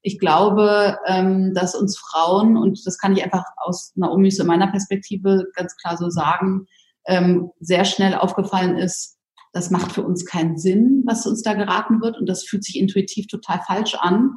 ich 0.02 0.18
glaube, 0.18 0.98
ähm, 1.06 1.52
dass 1.54 1.74
uns 1.74 1.98
Frauen, 1.98 2.56
und 2.56 2.87
das 2.87 2.98
kann 2.98 3.14
ich 3.16 3.22
einfach 3.22 3.44
aus 3.56 3.92
Naomis 3.96 4.40
und 4.40 4.46
meiner 4.46 4.68
Perspektive 4.68 5.46
ganz 5.54 5.76
klar 5.76 5.96
so 5.96 6.09
sagen, 6.09 6.66
ähm, 7.06 7.50
sehr 7.61 7.85
schnell 7.85 8.14
aufgefallen 8.14 8.76
ist, 8.76 9.18
das 9.52 9.70
macht 9.70 9.92
für 9.92 10.02
uns 10.02 10.24
keinen 10.24 10.56
Sinn, 10.56 11.02
was 11.06 11.26
uns 11.26 11.42
da 11.42 11.54
geraten 11.54 12.00
wird. 12.00 12.18
Und 12.18 12.28
das 12.28 12.44
fühlt 12.44 12.64
sich 12.64 12.78
intuitiv 12.78 13.26
total 13.26 13.61
falsch 13.66 13.96
an. 13.96 14.35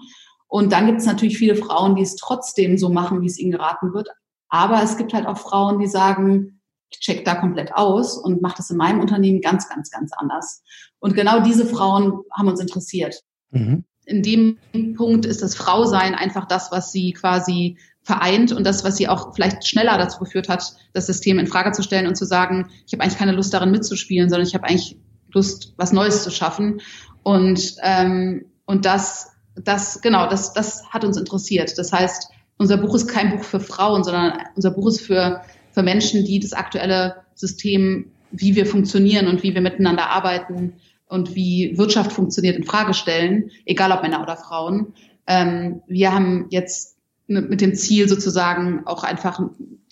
Und 0.48 0.74
dann 0.74 0.88
gibt 0.88 1.00
es 1.00 1.06
natürlich 1.06 1.38
viele 1.38 1.56
Frauen, 1.56 1.96
die 1.96 2.02
es 2.02 2.15
trotzdem 2.15 2.78
so 2.78 2.89
machen, 2.89 3.22
wie 3.22 3.28
es 3.28 3.38
ihnen 3.38 3.52
geraten 3.52 3.93
wird. 3.93 4.10
Aber 4.50 4.82
es 4.82 4.98
gibt 4.98 5.13
halt 5.13 5.28
auch 5.28 5.38
Frauen, 5.38 5.80
die 5.80 5.88
sagen, 5.88 6.62
check 6.99 7.25
da 7.25 7.36
komplett 7.36 7.73
aus 7.73 8.17
und 8.17 8.41
mache 8.41 8.58
das 8.58 8.69
in 8.69 8.77
meinem 8.77 8.99
Unternehmen 8.99 9.41
ganz, 9.41 9.69
ganz, 9.69 9.89
ganz 9.89 10.12
anders. 10.13 10.63
Und 10.99 11.15
genau 11.15 11.41
diese 11.41 11.65
Frauen 11.65 12.21
haben 12.32 12.47
uns 12.47 12.60
interessiert. 12.60 13.21
Mhm 13.51 13.86
in 14.06 14.21
dem 14.21 14.58
Punkt 14.95 15.25
ist 15.25 15.41
das 15.41 15.56
Frausein 15.56 16.15
einfach 16.15 16.45
das, 16.45 16.71
was 16.71 16.91
sie 16.91 17.13
quasi 17.13 17.77
vereint 18.01 18.51
und 18.51 18.65
das, 18.65 18.84
was 18.84 18.97
sie 18.97 19.08
auch 19.08 19.34
vielleicht 19.34 19.65
schneller 19.65 19.97
dazu 19.97 20.19
geführt 20.19 20.49
hat, 20.49 20.73
das 20.91 21.06
System 21.06 21.39
in 21.39 21.47
Frage 21.47 21.71
zu 21.71 21.84
stellen 21.84 22.08
und 22.08 22.15
zu 22.15 22.25
sagen, 22.25 22.69
ich 22.86 22.93
habe 22.93 23.03
eigentlich 23.03 23.17
keine 23.17 23.32
Lust 23.32 23.53
darin 23.53 23.71
mitzuspielen, 23.71 24.29
sondern 24.29 24.47
ich 24.47 24.53
habe 24.53 24.65
eigentlich 24.65 24.97
Lust, 25.32 25.73
was 25.77 25.93
Neues 25.93 26.23
zu 26.23 26.32
schaffen. 26.32 26.82
Und 27.23 27.75
ähm, 27.82 28.45
und 28.65 28.86
das, 28.86 29.32
das 29.56 30.01
genau, 30.01 30.27
das, 30.29 30.53
das 30.53 30.86
hat 30.89 31.06
uns 31.06 31.17
interessiert. 31.17 31.77
Das 31.77 31.93
heißt, 31.93 32.29
unser 32.58 32.77
Buch 32.77 32.95
ist 32.95 33.08
kein 33.08 33.38
Buch 33.38 33.43
für 33.43 33.60
Frauen, 33.60 34.03
sondern 34.03 34.39
unser 34.56 34.71
Buch 34.71 34.88
ist 34.88 35.01
für 35.01 35.41
für 35.73 35.83
Menschen, 35.83 36.23
die 36.23 36.39
das 36.39 36.53
aktuelle 36.53 37.17
System, 37.36 38.12
wie 38.31 38.55
wir 38.55 38.65
funktionieren 38.65 39.27
und 39.27 39.43
wie 39.43 39.53
wir 39.53 39.62
miteinander 39.62 40.09
arbeiten, 40.09 40.73
und 41.13 41.36
wie 41.36 41.77
Wirtschaft 41.77 42.12
funktioniert 42.12 42.57
in 42.57 42.63
Frage 42.63 42.95
stellen, 42.95 43.51
egal 43.65 43.91
ob 43.91 44.01
Männer 44.01 44.23
oder 44.23 44.36
Frauen. 44.36 44.93
Ähm, 45.27 45.83
wir 45.86 46.12
haben 46.12 46.47
jetzt 46.49 46.97
mit 47.27 47.62
dem 47.62 47.75
Ziel 47.75 48.09
sozusagen 48.09 48.88
auch 48.88 49.03
einfach 49.03 49.39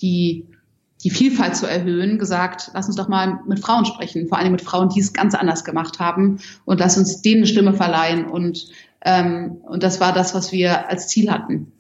die, 0.01 0.47
die 1.03 1.11
Vielfalt 1.11 1.55
zu 1.55 1.67
erhöhen, 1.67 2.17
gesagt, 2.17 2.71
lass 2.73 2.87
uns 2.87 2.95
doch 2.95 3.07
mal 3.07 3.39
mit 3.47 3.59
Frauen 3.59 3.85
sprechen, 3.85 4.27
vor 4.27 4.39
allem 4.39 4.51
mit 4.51 4.63
Frauen, 4.63 4.89
die 4.89 4.99
es 4.99 5.13
ganz 5.13 5.35
anders 5.35 5.63
gemacht 5.63 5.99
haben 5.99 6.39
und 6.65 6.79
lass 6.79 6.97
uns 6.97 7.21
denen 7.21 7.41
eine 7.41 7.47
Stimme 7.47 7.73
verleihen 7.73 8.25
und, 8.25 8.71
ähm, 9.05 9.57
und 9.61 9.83
das 9.83 9.99
war 9.99 10.13
das, 10.13 10.33
was 10.33 10.51
wir 10.51 10.89
als 10.89 11.07
Ziel 11.07 11.29
hatten. 11.31 11.71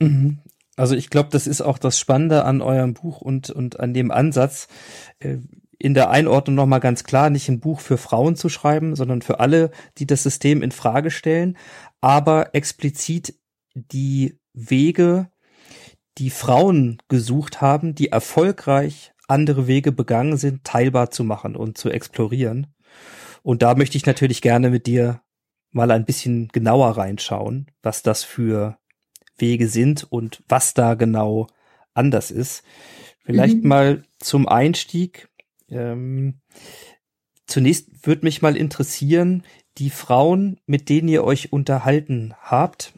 Mhm. 0.00 0.38
Also 0.78 0.94
ich 0.94 1.10
glaube, 1.10 1.28
das 1.30 1.46
ist 1.46 1.60
auch 1.60 1.78
das 1.78 1.98
Spannende 1.98 2.44
an 2.44 2.60
eurem 2.60 2.94
Buch 2.94 3.20
und, 3.20 3.50
und 3.50 3.80
an 3.80 3.94
dem 3.94 4.10
Ansatz. 4.10 4.68
Äh, 5.18 5.38
in 5.80 5.94
der 5.94 6.10
Einordnung 6.10 6.56
nochmal 6.56 6.80
ganz 6.80 7.04
klar, 7.04 7.30
nicht 7.30 7.48
ein 7.48 7.60
Buch 7.60 7.80
für 7.80 7.98
Frauen 7.98 8.34
zu 8.34 8.48
schreiben, 8.48 8.96
sondern 8.96 9.22
für 9.22 9.38
alle, 9.38 9.70
die 9.98 10.06
das 10.06 10.24
System 10.24 10.62
in 10.62 10.72
Frage 10.72 11.10
stellen, 11.10 11.56
aber 12.00 12.54
explizit 12.54 13.34
die 13.74 14.38
Wege, 14.54 15.30
die 16.18 16.30
Frauen 16.30 16.98
gesucht 17.08 17.60
haben, 17.60 17.94
die 17.94 18.08
erfolgreich 18.08 19.12
andere 19.28 19.68
Wege 19.68 19.92
begangen 19.92 20.36
sind, 20.36 20.64
teilbar 20.64 21.10
zu 21.10 21.22
machen 21.22 21.54
und 21.54 21.78
zu 21.78 21.90
explorieren. 21.90 22.74
Und 23.42 23.62
da 23.62 23.76
möchte 23.76 23.96
ich 23.96 24.06
natürlich 24.06 24.42
gerne 24.42 24.70
mit 24.70 24.86
dir 24.86 25.22
mal 25.70 25.90
ein 25.92 26.04
bisschen 26.04 26.48
genauer 26.48 26.96
reinschauen, 26.96 27.66
was 27.82 28.02
das 28.02 28.24
für 28.24 28.78
Wege 29.38 29.68
sind 29.68 30.06
und 30.10 30.42
was 30.48 30.74
da 30.74 30.94
genau 30.94 31.46
anders 31.94 32.30
ist. 32.30 32.62
Vielleicht 33.24 33.62
mhm. 33.62 33.68
mal 33.68 34.02
zum 34.18 34.48
Einstieg 34.48 35.28
ähm, 35.70 36.40
zunächst 37.46 38.06
würde 38.06 38.24
mich 38.24 38.42
mal 38.42 38.56
interessieren, 38.56 39.42
die 39.78 39.90
Frauen, 39.90 40.58
mit 40.66 40.88
denen 40.88 41.08
ihr 41.08 41.24
euch 41.24 41.52
unterhalten 41.52 42.34
habt, 42.40 42.92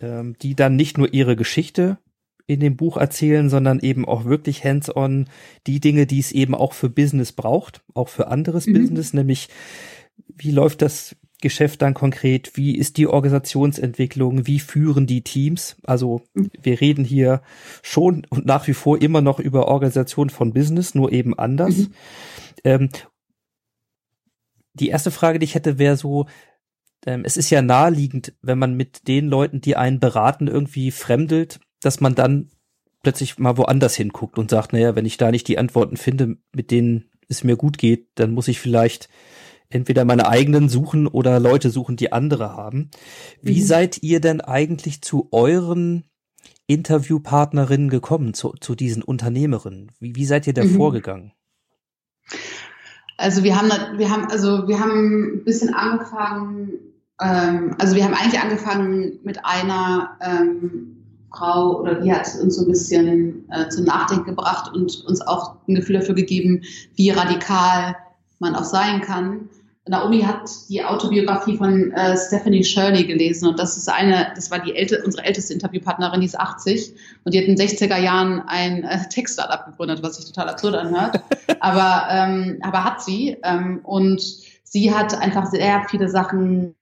ähm, 0.00 0.36
die 0.40 0.54
dann 0.54 0.76
nicht 0.76 0.98
nur 0.98 1.12
ihre 1.12 1.36
Geschichte 1.36 1.98
in 2.46 2.60
dem 2.60 2.76
Buch 2.76 2.98
erzählen, 2.98 3.48
sondern 3.48 3.80
eben 3.80 4.04
auch 4.04 4.24
wirklich 4.24 4.64
hands-on 4.64 5.28
die 5.66 5.80
Dinge, 5.80 6.06
die 6.06 6.18
es 6.18 6.32
eben 6.32 6.54
auch 6.54 6.74
für 6.74 6.90
Business 6.90 7.32
braucht, 7.32 7.82
auch 7.94 8.08
für 8.08 8.28
anderes 8.28 8.66
mhm. 8.66 8.74
Business, 8.74 9.14
nämlich 9.14 9.48
wie 10.28 10.50
läuft 10.50 10.82
das 10.82 11.16
Geschäft 11.40 11.82
dann 11.82 11.94
konkret? 11.94 12.56
Wie 12.56 12.76
ist 12.76 12.96
die 12.96 13.06
Organisationsentwicklung? 13.06 14.46
Wie 14.46 14.60
führen 14.60 15.06
die 15.06 15.22
Teams? 15.22 15.76
Also 15.84 16.22
wir 16.62 16.80
reden 16.80 17.04
hier 17.04 17.42
schon 17.82 18.26
und 18.30 18.46
nach 18.46 18.66
wie 18.66 18.74
vor 18.74 19.00
immer 19.00 19.20
noch 19.20 19.40
über 19.40 19.68
Organisation 19.68 20.30
von 20.30 20.52
Business, 20.52 20.94
nur 20.94 21.12
eben 21.12 21.38
anders. 21.38 21.76
Mhm. 21.76 21.94
Ähm, 22.64 22.88
die 24.74 24.88
erste 24.88 25.10
Frage, 25.10 25.38
die 25.38 25.44
ich 25.44 25.54
hätte, 25.54 25.78
wäre 25.78 25.96
so, 25.96 26.26
ähm, 27.06 27.22
es 27.24 27.36
ist 27.36 27.50
ja 27.50 27.62
naheliegend, 27.62 28.34
wenn 28.42 28.58
man 28.58 28.74
mit 28.74 29.06
den 29.08 29.28
Leuten, 29.28 29.60
die 29.60 29.76
einen 29.76 30.00
beraten, 30.00 30.48
irgendwie 30.48 30.90
fremdelt, 30.90 31.60
dass 31.80 32.00
man 32.00 32.14
dann 32.14 32.50
plötzlich 33.02 33.38
mal 33.38 33.56
woanders 33.56 33.94
hinguckt 33.94 34.38
und 34.38 34.50
sagt, 34.50 34.72
naja, 34.72 34.96
wenn 34.96 35.06
ich 35.06 35.16
da 35.16 35.30
nicht 35.30 35.46
die 35.46 35.58
Antworten 35.58 35.96
finde, 35.96 36.38
mit 36.54 36.70
denen 36.70 37.10
es 37.28 37.44
mir 37.44 37.56
gut 37.56 37.78
geht, 37.78 38.08
dann 38.14 38.32
muss 38.32 38.48
ich 38.48 38.58
vielleicht 38.58 39.08
entweder 39.70 40.04
meine 40.04 40.28
eigenen 40.28 40.68
suchen 40.68 41.06
oder 41.06 41.40
Leute 41.40 41.70
suchen, 41.70 41.96
die 41.96 42.12
andere 42.12 42.50
haben. 42.56 42.90
Wie 43.42 43.60
mhm. 43.60 43.66
seid 43.66 44.02
ihr 44.02 44.20
denn 44.20 44.40
eigentlich 44.40 45.02
zu 45.02 45.28
euren 45.32 46.04
Interviewpartnerinnen 46.66 47.88
gekommen, 47.88 48.34
zu, 48.34 48.54
zu 48.60 48.74
diesen 48.74 49.02
Unternehmerinnen? 49.02 49.92
Wie, 50.00 50.16
wie 50.16 50.26
seid 50.26 50.46
ihr 50.46 50.54
da 50.54 50.64
mhm. 50.64 50.76
vorgegangen? 50.76 51.32
Also 53.16 53.44
wir 53.44 53.56
haben, 53.56 53.70
wir 53.98 54.10
haben, 54.10 54.30
also 54.30 54.66
wir 54.66 54.80
haben 54.80 55.38
ein 55.38 55.44
bisschen 55.44 55.72
angefangen, 55.72 56.72
ähm, 57.20 57.76
also 57.78 57.94
wir 57.94 58.04
haben 58.04 58.14
eigentlich 58.14 58.40
angefangen 58.40 59.20
mit 59.22 59.44
einer 59.44 60.18
ähm, 60.20 60.96
Frau 61.30 61.80
oder 61.80 62.00
die 62.00 62.12
hat 62.12 62.28
uns 62.40 62.56
so 62.56 62.64
ein 62.64 62.68
bisschen 62.68 63.48
äh, 63.50 63.68
zum 63.68 63.84
Nachdenken 63.84 64.26
gebracht 64.26 64.74
und 64.74 65.04
uns 65.04 65.20
auch 65.20 65.56
ein 65.68 65.74
Gefühl 65.74 65.98
dafür 65.98 66.14
gegeben, 66.14 66.62
wie 66.94 67.10
radikal 67.10 67.96
man 68.38 68.54
auch 68.54 68.64
sein 68.64 69.00
kann. 69.00 69.48
Naomi 69.86 70.22
hat 70.22 70.48
die 70.70 70.82
Autobiografie 70.82 71.58
von 71.58 71.92
äh, 71.92 72.16
Stephanie 72.16 72.64
Shirley 72.64 73.04
gelesen 73.04 73.48
und 73.48 73.58
das 73.58 73.76
ist 73.76 73.88
eine, 73.88 74.32
das 74.34 74.50
war 74.50 74.58
die 74.58 74.74
älte, 74.74 75.02
unsere 75.04 75.24
älteste 75.24 75.52
Interviewpartnerin, 75.52 76.20
die 76.20 76.26
ist 76.26 76.40
80 76.40 76.94
und 77.24 77.34
die 77.34 77.38
hat 77.38 77.46
in 77.46 77.56
den 77.56 77.68
60er 77.68 77.98
Jahren 77.98 78.40
ein 78.46 78.84
äh, 78.84 79.08
Tech-Startup 79.10 79.66
gegründet, 79.66 80.02
was 80.02 80.16
sich 80.16 80.24
total 80.24 80.48
absurd 80.48 80.74
anhört, 80.74 81.20
aber, 81.60 82.06
ähm, 82.10 82.58
aber 82.62 82.82
hat 82.82 83.02
sie 83.02 83.36
ähm, 83.42 83.80
und 83.82 84.22
sie 84.62 84.94
hat 84.94 85.20
einfach 85.20 85.46
sehr 85.46 85.84
viele 85.90 86.08
Sachen 86.08 86.74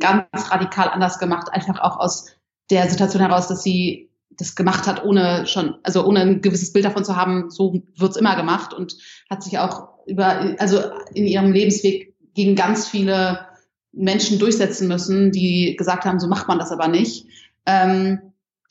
ganz 0.00 0.50
radikal 0.50 0.88
anders 0.88 1.20
gemacht, 1.20 1.52
einfach 1.52 1.78
auch 1.80 1.98
aus 1.98 2.26
der 2.70 2.90
Situation 2.90 3.22
heraus, 3.22 3.46
dass 3.46 3.62
sie 3.62 4.10
das 4.30 4.56
gemacht 4.56 4.86
hat, 4.86 5.04
ohne 5.04 5.46
schon, 5.46 5.76
also 5.82 6.04
ohne 6.04 6.20
ein 6.20 6.40
gewisses 6.40 6.72
Bild 6.72 6.84
davon 6.84 7.04
zu 7.04 7.14
haben, 7.14 7.50
so 7.50 7.82
wird's 7.96 8.16
immer 8.16 8.36
gemacht 8.36 8.74
und 8.74 8.96
hat 9.28 9.42
sich 9.42 9.58
auch 9.58 9.89
über, 10.10 10.56
also 10.58 10.80
in 11.14 11.26
ihrem 11.26 11.52
Lebensweg 11.52 12.14
gegen 12.34 12.56
ganz 12.56 12.88
viele 12.88 13.46
Menschen 13.92 14.38
durchsetzen 14.38 14.88
müssen, 14.88 15.32
die 15.32 15.76
gesagt 15.76 16.04
haben, 16.04 16.20
so 16.20 16.28
macht 16.28 16.48
man 16.48 16.58
das 16.58 16.72
aber 16.72 16.88
nicht. 16.88 17.26
Ähm, 17.66 18.29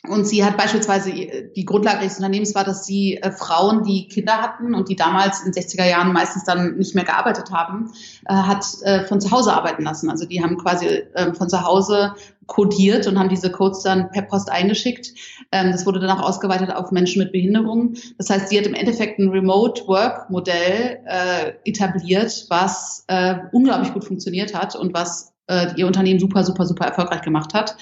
und 0.10 0.26
sie 0.26 0.44
hat 0.44 0.58
beispielsweise, 0.58 1.12
die 1.12 1.66
Grundlage 1.66 2.02
ihres 2.02 2.18
Unternehmens 2.18 2.56
war, 2.56 2.64
dass 2.64 2.86
sie 2.86 3.18
äh, 3.18 3.32
Frauen, 3.32 3.84
die 3.84 4.08
Kinder 4.08 4.42
hatten 4.42 4.74
und 4.74 4.90
die 4.90 4.96
damals 4.96 5.42
in 5.46 5.52
den 5.52 5.64
60er 5.64 5.88
Jahren 5.88 6.12
meistens 6.14 6.44
dann 6.46 6.78
nicht 6.78 6.96
mehr 6.96 7.04
gearbeitet 7.04 7.52
haben, 7.52 7.92
äh, 8.26 8.34
hat 8.34 8.66
äh, 8.82 9.06
von 9.06 9.22
zu 9.22 9.30
Hause 9.30 9.54
arbeiten 9.54 9.84
lassen. 9.84 10.10
Also 10.10 10.26
die 10.26 10.42
haben 10.42 10.58
quasi 10.58 10.88
äh, 10.88 11.34
von 11.36 11.48
zu 11.48 11.64
Hause 11.64 12.16
codiert 12.48 13.06
und 13.06 13.20
haben 13.20 13.30
diese 13.30 13.52
Codes 13.52 13.84
dann 13.84 14.10
per 14.10 14.24
Post 14.24 14.52
eingeschickt. 14.52 15.14
Ähm, 15.52 15.72
das 15.72 15.86
wurde 15.86 16.00
dann 16.00 16.18
auch 16.18 16.28
ausgeweitet 16.28 16.72
auf 16.76 16.92
Menschen 16.92 17.22
mit 17.22 17.32
Behinderungen. 17.32 17.96
Das 18.18 18.32
heißt, 18.32 18.50
sie 18.50 18.58
hat 18.58 18.66
im 18.66 18.74
Endeffekt 18.74 19.20
ein 19.20 19.30
Remote 19.30 19.88
Work 19.88 20.32
Modell 20.32 21.00
äh, 21.06 21.54
etabliert, 21.66 22.48
was 22.50 23.06
äh, 23.08 23.36
unglaublich 23.52 23.94
gut 23.94 24.06
funktioniert 24.06 24.56
hat 24.56 24.76
und 24.76 24.94
was 24.94 25.34
äh, 25.50 25.74
ihr 25.76 25.88
Unternehmen 25.88 26.20
super, 26.20 26.44
super, 26.44 26.66
super 26.66 26.86
erfolgreich 26.86 27.22
gemacht 27.22 27.54
hat. 27.54 27.76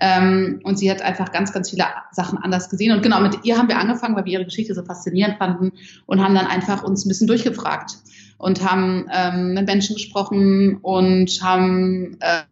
Ähm, 0.00 0.60
und 0.64 0.78
sie 0.78 0.90
hat 0.90 1.02
einfach 1.02 1.30
ganz, 1.30 1.52
ganz 1.52 1.70
viele 1.70 1.84
Sachen 2.10 2.38
anders 2.38 2.70
gesehen. 2.70 2.92
Und 2.92 3.02
genau, 3.02 3.20
mit 3.20 3.44
ihr 3.44 3.58
haben 3.58 3.68
wir 3.68 3.78
angefangen, 3.78 4.16
weil 4.16 4.24
wir 4.24 4.32
ihre 4.32 4.44
Geschichte 4.46 4.74
so 4.74 4.82
faszinierend 4.82 5.36
fanden 5.38 5.72
und 6.06 6.22
haben 6.22 6.34
dann 6.34 6.46
einfach 6.46 6.82
uns 6.82 7.04
ein 7.04 7.08
bisschen 7.08 7.26
durchgefragt 7.26 7.98
und 8.38 8.68
haben 8.68 9.06
ähm, 9.12 9.54
mit 9.54 9.66
Menschen 9.66 9.94
gesprochen 9.94 10.78
und 10.82 11.30
haben 11.42 12.16
äh, 12.20 12.42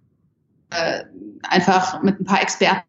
äh, 0.70 1.04
einfach 1.42 2.02
mit 2.02 2.20
ein 2.20 2.24
paar 2.24 2.42
Experten 2.42 2.84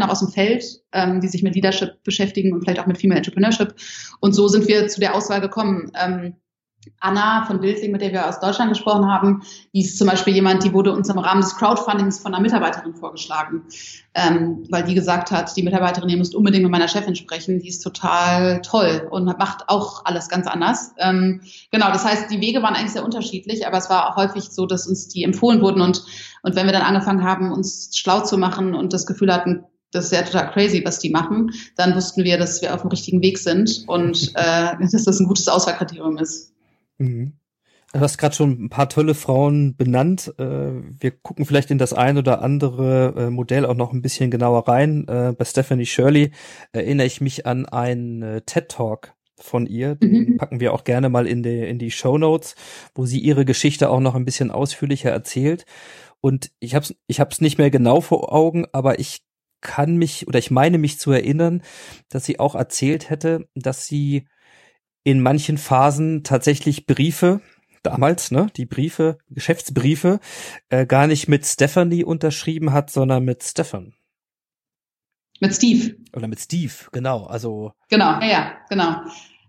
auch 0.00 0.08
aus 0.08 0.20
dem 0.20 0.28
Feld, 0.28 0.64
ähm, 0.92 1.20
die 1.20 1.28
sich 1.28 1.42
mit 1.42 1.54
Leadership 1.54 2.02
beschäftigen 2.02 2.54
und 2.54 2.62
vielleicht 2.62 2.80
auch 2.80 2.86
mit 2.86 2.98
Female 2.98 3.18
Entrepreneurship. 3.18 3.74
Und 4.20 4.32
so 4.32 4.48
sind 4.48 4.66
wir 4.66 4.88
zu 4.88 5.00
der 5.00 5.14
Auswahl 5.14 5.42
gekommen. 5.42 5.92
Ähm, 5.94 6.34
Anna 7.00 7.44
von 7.46 7.60
Bildling, 7.60 7.92
mit 7.92 8.00
der 8.00 8.12
wir 8.12 8.28
aus 8.28 8.40
Deutschland 8.40 8.70
gesprochen 8.70 9.10
haben, 9.10 9.42
die 9.72 9.82
ist 9.82 9.98
zum 9.98 10.06
Beispiel 10.08 10.34
jemand, 10.34 10.64
die 10.64 10.72
wurde 10.72 10.92
uns 10.92 11.08
im 11.08 11.18
Rahmen 11.18 11.40
des 11.40 11.56
Crowdfundings 11.56 12.20
von 12.20 12.34
einer 12.34 12.42
Mitarbeiterin 12.42 12.94
vorgeschlagen, 12.94 13.62
ähm, 14.14 14.64
weil 14.70 14.84
die 14.84 14.94
gesagt 14.94 15.30
hat, 15.30 15.56
die 15.56 15.62
Mitarbeiterin, 15.62 16.08
ihr 16.08 16.16
müsst 16.16 16.34
unbedingt 16.34 16.62
mit 16.64 16.72
meiner 16.72 16.88
Chefin 16.88 17.14
sprechen, 17.14 17.60
die 17.60 17.68
ist 17.68 17.80
total 17.80 18.60
toll 18.62 19.06
und 19.10 19.24
macht 19.24 19.68
auch 19.68 20.04
alles 20.04 20.28
ganz 20.28 20.46
anders. 20.46 20.92
Ähm, 20.98 21.40
genau, 21.70 21.88
das 21.92 22.04
heißt, 22.04 22.30
die 22.30 22.40
Wege 22.40 22.62
waren 22.62 22.74
eigentlich 22.74 22.92
sehr 22.92 23.04
unterschiedlich, 23.04 23.66
aber 23.66 23.78
es 23.78 23.90
war 23.90 24.10
auch 24.10 24.16
häufig 24.16 24.44
so, 24.50 24.66
dass 24.66 24.86
uns 24.86 25.08
die 25.08 25.24
empfohlen 25.24 25.60
wurden 25.60 25.80
und, 25.80 26.04
und 26.42 26.56
wenn 26.56 26.66
wir 26.66 26.72
dann 26.72 26.82
angefangen 26.82 27.24
haben, 27.24 27.52
uns 27.52 27.96
schlau 27.96 28.20
zu 28.20 28.38
machen 28.38 28.74
und 28.74 28.92
das 28.92 29.06
Gefühl 29.06 29.32
hatten, 29.32 29.64
das 29.92 30.06
ist 30.06 30.12
ja 30.12 30.22
total 30.22 30.50
crazy, 30.50 30.82
was 30.84 30.98
die 30.98 31.10
machen, 31.10 31.52
dann 31.76 31.94
wussten 31.94 32.24
wir, 32.24 32.38
dass 32.38 32.62
wir 32.62 32.74
auf 32.74 32.80
dem 32.80 32.90
richtigen 32.90 33.22
Weg 33.22 33.38
sind 33.38 33.84
und 33.86 34.32
äh, 34.34 34.76
dass 34.80 35.04
das 35.04 35.20
ein 35.20 35.26
gutes 35.26 35.48
Auswahlkriterium 35.48 36.18
ist. 36.18 36.51
Mhm. 37.02 37.32
Du 37.92 38.00
hast 38.00 38.16
gerade 38.16 38.34
schon 38.34 38.64
ein 38.64 38.70
paar 38.70 38.88
tolle 38.88 39.14
Frauen 39.14 39.76
benannt. 39.76 40.32
Äh, 40.38 40.72
wir 40.98 41.10
gucken 41.10 41.44
vielleicht 41.44 41.70
in 41.70 41.76
das 41.76 41.92
ein 41.92 42.16
oder 42.16 42.40
andere 42.40 43.14
äh, 43.16 43.30
Modell 43.30 43.66
auch 43.66 43.74
noch 43.74 43.92
ein 43.92 44.00
bisschen 44.00 44.30
genauer 44.30 44.66
rein. 44.66 45.06
Äh, 45.08 45.34
bei 45.36 45.44
Stephanie 45.44 45.84
Shirley 45.84 46.32
erinnere 46.72 47.06
ich 47.06 47.20
mich 47.20 47.46
an 47.46 47.66
einen 47.66 48.40
TED 48.46 48.70
Talk 48.70 49.14
von 49.38 49.66
ihr. 49.66 49.96
Den 49.96 50.12
mhm. 50.12 50.36
packen 50.38 50.60
wir 50.60 50.72
auch 50.72 50.84
gerne 50.84 51.10
mal 51.10 51.26
in 51.26 51.42
die, 51.42 51.68
in 51.68 51.78
die 51.78 51.90
Show 51.90 52.16
Notes, 52.16 52.54
wo 52.94 53.04
sie 53.04 53.18
ihre 53.18 53.44
Geschichte 53.44 53.90
auch 53.90 54.00
noch 54.00 54.14
ein 54.14 54.24
bisschen 54.24 54.50
ausführlicher 54.50 55.10
erzählt. 55.10 55.66
Und 56.20 56.50
ich 56.60 56.74
habe 56.74 56.84
es 56.84 56.94
ich 57.08 57.20
hab's 57.20 57.40
nicht 57.40 57.58
mehr 57.58 57.70
genau 57.70 58.00
vor 58.00 58.32
Augen, 58.32 58.66
aber 58.72 59.00
ich 59.00 59.22
kann 59.60 59.96
mich 59.96 60.26
oder 60.28 60.38
ich 60.38 60.50
meine 60.50 60.78
mich 60.78 60.98
zu 60.98 61.12
erinnern, 61.12 61.62
dass 62.08 62.24
sie 62.24 62.40
auch 62.40 62.54
erzählt 62.54 63.10
hätte, 63.10 63.48
dass 63.54 63.86
sie 63.86 64.26
in 65.04 65.20
manchen 65.20 65.58
Phasen 65.58 66.22
tatsächlich 66.22 66.86
Briefe, 66.86 67.40
damals, 67.82 68.30
ne, 68.30 68.48
die 68.56 68.66
Briefe, 68.66 69.18
Geschäftsbriefe, 69.30 70.20
äh, 70.68 70.86
gar 70.86 71.06
nicht 71.06 71.28
mit 71.28 71.44
Stephanie 71.44 72.04
unterschrieben 72.04 72.72
hat, 72.72 72.90
sondern 72.90 73.24
mit 73.24 73.42
Stefan. 73.42 73.94
Mit 75.40 75.54
Steve. 75.54 75.96
Oder 76.14 76.28
mit 76.28 76.38
Steve, 76.38 76.72
genau. 76.92 77.24
Also. 77.24 77.72
Genau, 77.88 78.20
ja, 78.20 78.26
ja 78.26 78.52
genau. 78.68 78.96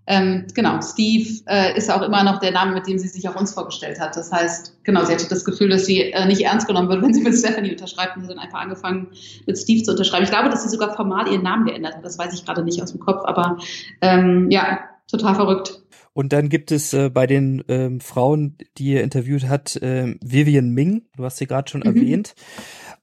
Ähm, 0.05 0.47
genau, 0.53 0.81
Steve 0.81 1.29
äh, 1.45 1.77
ist 1.77 1.89
auch 1.89 2.01
immer 2.01 2.23
noch 2.23 2.39
der 2.39 2.51
Name, 2.51 2.73
mit 2.73 2.87
dem 2.87 2.97
sie 2.97 3.07
sich 3.07 3.29
auch 3.29 3.35
uns 3.35 3.53
vorgestellt 3.53 4.01
hat. 4.01 4.17
Das 4.17 4.31
heißt, 4.31 4.83
genau, 4.83 5.05
sie 5.05 5.13
hatte 5.13 5.29
das 5.29 5.45
Gefühl, 5.45 5.69
dass 5.69 5.85
sie 5.85 6.11
äh, 6.11 6.25
nicht 6.25 6.41
ernst 6.41 6.67
genommen 6.67 6.89
wird, 6.89 7.01
wenn 7.03 7.13
sie 7.13 7.21
mit 7.21 7.35
Stephanie 7.35 7.71
unterschreibt. 7.71 8.17
Und 8.17 8.23
sie 8.23 8.29
dann 8.29 8.39
einfach 8.39 8.59
angefangen, 8.59 9.11
mit 9.45 9.57
Steve 9.57 9.83
zu 9.83 9.91
unterschreiben. 9.91 10.23
Ich 10.23 10.31
glaube, 10.31 10.49
dass 10.49 10.63
sie 10.63 10.69
sogar 10.69 10.95
formal 10.95 11.27
ihren 11.27 11.43
Namen 11.43 11.65
geändert 11.65 11.95
hat. 11.95 12.03
Das 12.03 12.17
weiß 12.17 12.33
ich 12.33 12.43
gerade 12.43 12.63
nicht 12.63 12.81
aus 12.81 12.91
dem 12.91 12.99
Kopf, 12.99 13.21
aber 13.23 13.59
ähm, 14.01 14.49
ja, 14.49 14.79
total 15.07 15.35
verrückt. 15.35 15.83
Und 16.13 16.31
dann 16.31 16.49
gibt 16.49 16.71
es 16.71 16.93
äh, 16.93 17.09
bei 17.09 17.25
den 17.25 17.63
ähm, 17.67 17.99
Frauen, 17.99 18.57
die 18.77 18.93
ihr 18.93 19.03
interviewt 19.03 19.47
hat, 19.47 19.75
äh, 19.77 20.15
Vivian 20.23 20.69
Ming, 20.69 21.07
du 21.17 21.25
hast 21.25 21.37
sie 21.37 21.47
gerade 21.47 21.69
schon 21.69 21.81
mhm. 21.81 21.87
erwähnt, 21.87 22.35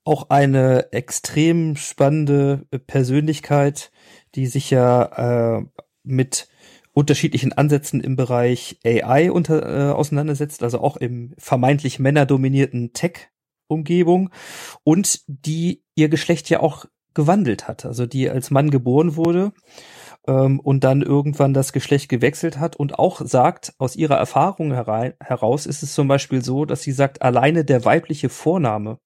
auch 0.05 0.31
eine 0.31 0.93
extrem 0.93 1.77
spannende 1.77 2.67
äh, 2.71 2.79
Persönlichkeit, 2.79 3.91
die 4.37 4.47
sich 4.47 4.71
ja 4.71 5.59
äh, 5.59 5.65
mit 6.05 6.49
unterschiedlichen 6.93 7.53
Ansätzen 7.53 8.01
im 8.01 8.17
Bereich 8.17 8.79
AI 8.85 9.31
unter, 9.31 9.91
äh, 9.91 9.93
auseinandersetzt, 9.93 10.63
also 10.63 10.81
auch 10.81 10.97
im 10.97 11.35
vermeintlich 11.37 11.99
männerdominierten 11.99 12.93
Tech-Umgebung 12.93 14.31
und 14.85 15.23
die 15.27 15.83
ihr 15.95 16.09
Geschlecht 16.09 16.49
ja 16.49 16.61
auch 16.61 16.87
gewandelt 17.15 17.67
hat, 17.67 17.85
also 17.85 18.07
die 18.07 18.31
als 18.31 18.51
Mann 18.51 18.71
geboren 18.71 19.17
wurde 19.17 19.53
ähm, 20.27 20.61
und 20.61 20.85
dann 20.85 21.03
irgendwann 21.03 21.55
das 21.55 21.73
Geschlecht 21.73 22.09
gewechselt 22.09 22.59
hat 22.59 22.77
und 22.77 22.99
auch 22.99 23.21
sagt, 23.25 23.75
aus 23.79 23.97
ihrer 23.97 24.17
Erfahrung 24.17 24.73
herein, 24.73 25.15
heraus 25.21 25.67
ist 25.67 25.83
es 25.83 25.95
zum 25.95 26.09
Beispiel 26.09 26.43
so, 26.45 26.65
dass 26.65 26.83
sie 26.83 26.93
sagt, 26.93 27.23
alleine 27.23 27.65
der 27.65 27.85
weibliche 27.85 28.29
Vorname 28.29 28.99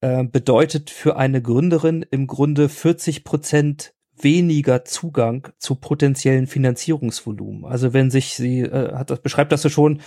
äh, 0.00 0.24
bedeutet 0.24 0.90
für 0.90 1.16
eine 1.16 1.42
Gründerin 1.42 2.04
im 2.10 2.26
Grunde 2.26 2.68
40 2.68 3.24
Prozent 3.24 3.94
weniger 4.20 4.84
Zugang 4.84 5.48
zu 5.58 5.74
potenziellen 5.74 6.46
Finanzierungsvolumen. 6.46 7.64
Also 7.64 7.92
wenn 7.92 8.10
sich 8.10 8.34
sie 8.34 8.60
äh, 8.60 8.94
hat 8.94 9.10
das 9.10 9.20
beschreibt 9.20 9.52
das 9.52 9.62
so 9.62 9.68
schon, 9.68 10.00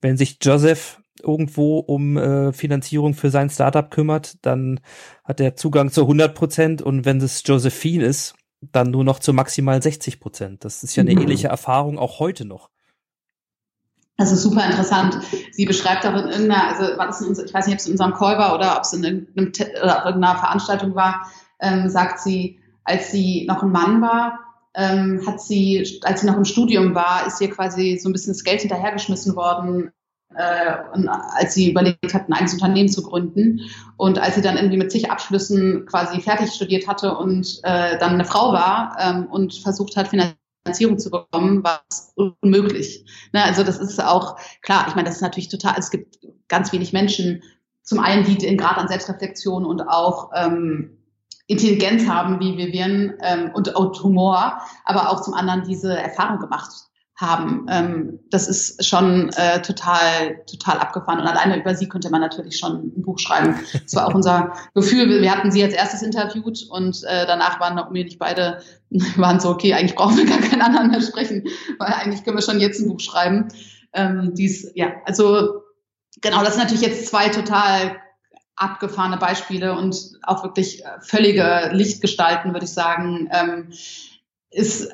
wenn 0.00 0.16
sich 0.16 0.38
Joseph 0.42 1.00
irgendwo 1.22 1.78
um 1.78 2.16
äh, 2.16 2.52
Finanzierung 2.52 3.14
für 3.14 3.30
sein 3.30 3.50
Startup 3.50 3.90
kümmert, 3.90 4.44
dann 4.44 4.80
hat 5.24 5.40
er 5.40 5.54
Zugang 5.56 5.90
zu 5.90 6.02
100 6.02 6.34
Prozent 6.34 6.82
und 6.82 7.04
wenn 7.04 7.18
es 7.18 7.42
Josephine 7.46 8.04
ist, 8.04 8.34
dann 8.70 8.90
nur 8.90 9.04
noch 9.04 9.18
zu 9.18 9.32
maximal 9.32 9.82
60 9.82 10.20
Prozent. 10.20 10.64
Das 10.64 10.82
ist 10.82 10.94
ja 10.94 11.02
eine 11.02 11.14
mhm. 11.14 11.22
ähnliche 11.22 11.48
Erfahrung 11.48 11.98
auch 11.98 12.20
heute 12.20 12.44
noch. 12.44 12.70
Das 14.16 14.30
ist 14.30 14.42
super 14.42 14.64
interessant. 14.64 15.18
Sie 15.50 15.64
beschreibt 15.64 16.06
auch 16.06 16.14
in 16.14 16.28
irgendeiner, 16.28 16.68
also 16.68 16.96
war 16.96 17.06
das 17.06 17.20
in, 17.22 17.32
ich 17.32 17.52
weiß 17.52 17.66
nicht, 17.66 17.74
ob 17.74 17.80
es 17.80 17.86
in 17.86 17.92
unserem 17.92 18.14
Call 18.14 18.38
war 18.38 18.54
oder 18.54 18.76
ob 18.76 18.82
es 18.82 18.92
in 18.92 19.02
irgendeinem, 19.02 19.52
oder 19.82 20.04
irgendeiner 20.06 20.38
Veranstaltung 20.38 20.94
war, 20.94 21.26
ähm, 21.60 21.88
sagt 21.88 22.20
sie, 22.20 22.60
als 22.84 23.10
sie 23.10 23.46
noch 23.48 23.62
ein 23.62 23.72
Mann 23.72 24.00
war, 24.00 24.38
ähm, 24.74 25.22
hat 25.26 25.40
sie, 25.40 26.00
als 26.02 26.20
sie 26.20 26.26
noch 26.26 26.36
im 26.36 26.44
Studium 26.44 26.94
war, 26.94 27.26
ist 27.26 27.40
ihr 27.40 27.50
quasi 27.50 27.98
so 28.00 28.08
ein 28.08 28.12
bisschen 28.12 28.32
das 28.32 28.44
Geld 28.44 28.60
hinterhergeschmissen 28.60 29.34
worden, 29.34 29.92
und 30.94 31.08
als 31.08 31.54
sie 31.54 31.70
überlegt 31.70 32.14
hat, 32.14 32.28
ein 32.28 32.32
eigenes 32.32 32.54
Unternehmen 32.54 32.88
zu 32.88 33.02
gründen. 33.02 33.60
Und 33.96 34.18
als 34.18 34.34
sie 34.34 34.42
dann 34.42 34.56
irgendwie 34.56 34.76
mit 34.76 34.90
zig 34.90 35.10
Abschlüssen 35.10 35.86
quasi 35.86 36.20
fertig 36.20 36.52
studiert 36.52 36.88
hatte 36.88 37.16
und 37.16 37.60
äh, 37.62 37.98
dann 37.98 38.14
eine 38.14 38.24
Frau 38.24 38.52
war 38.52 38.96
ähm, 39.00 39.26
und 39.26 39.54
versucht 39.54 39.96
hat, 39.96 40.08
Finanzierung 40.08 40.98
zu 40.98 41.10
bekommen, 41.10 41.62
war 41.64 41.82
es 41.90 42.12
unmöglich. 42.14 43.04
Ne, 43.32 43.42
also 43.44 43.62
das 43.62 43.78
ist 43.78 44.02
auch 44.02 44.36
klar, 44.62 44.86
ich 44.88 44.94
meine, 44.94 45.08
das 45.08 45.16
ist 45.16 45.22
natürlich 45.22 45.48
total, 45.48 45.74
es 45.78 45.90
gibt 45.90 46.18
ganz 46.48 46.72
wenig 46.72 46.92
Menschen, 46.92 47.42
zum 47.82 47.98
einen, 47.98 48.24
die 48.24 48.38
den 48.38 48.56
Grad 48.56 48.78
an 48.78 48.88
Selbstreflexion 48.88 49.64
und 49.64 49.82
auch 49.82 50.30
ähm, 50.34 50.98
Intelligenz 51.48 52.06
haben 52.06 52.38
wie 52.38 52.56
Vivian 52.56 53.14
ähm, 53.20 53.50
und, 53.54 53.74
und 53.74 54.02
Humor, 54.02 54.58
aber 54.84 55.10
auch 55.10 55.22
zum 55.22 55.34
anderen 55.34 55.64
diese 55.64 55.96
Erfahrung 55.96 56.38
gemacht 56.38 56.70
haben. 57.16 57.66
Ähm, 57.68 58.20
das 58.30 58.48
ist 58.48 58.84
schon 58.84 59.30
äh, 59.30 59.60
total, 59.62 60.42
total 60.46 60.78
abgefahren. 60.78 61.20
Und 61.20 61.26
alleine 61.26 61.58
über 61.58 61.74
sie 61.74 61.88
könnte 61.88 62.10
man 62.10 62.20
natürlich 62.20 62.58
schon 62.58 62.92
ein 62.96 63.02
Buch 63.02 63.18
schreiben. 63.18 63.56
Das 63.82 63.94
war 63.94 64.08
auch 64.08 64.14
unser 64.14 64.54
Gefühl. 64.74 65.20
Wir 65.20 65.30
hatten 65.30 65.50
sie 65.50 65.62
als 65.62 65.74
erstes 65.74 66.02
interviewt 66.02 66.66
und 66.70 67.02
äh, 67.04 67.26
danach 67.26 67.60
waren 67.60 67.76
Naomi 67.76 68.02
und 68.02 68.06
ich 68.06 68.18
beide 68.18 68.60
waren 69.16 69.40
so, 69.40 69.50
okay, 69.50 69.74
eigentlich 69.74 69.94
brauchen 69.94 70.16
wir 70.16 70.26
gar 70.26 70.40
keinen 70.40 70.62
anderen 70.62 70.90
mehr 70.90 71.02
sprechen, 71.02 71.44
weil 71.78 71.92
eigentlich 71.92 72.24
können 72.24 72.36
wir 72.36 72.42
schon 72.42 72.60
jetzt 72.60 72.80
ein 72.80 72.88
Buch 72.88 73.00
schreiben. 73.00 73.48
Ähm, 73.92 74.32
dies, 74.34 74.70
ja, 74.74 74.92
also 75.04 75.62
genau, 76.22 76.42
das 76.42 76.54
sind 76.54 76.64
natürlich 76.64 76.86
jetzt 76.86 77.08
zwei 77.08 77.28
total 77.28 77.96
abgefahrene 78.56 79.18
Beispiele 79.18 79.76
und 79.76 79.96
auch 80.22 80.44
wirklich 80.44 80.82
völlige 81.00 81.70
Lichtgestalten, 81.72 82.52
würde 82.52 82.64
ich 82.64 82.72
sagen. 82.72 83.28
Ähm, 83.32 83.72
ist 84.50 84.88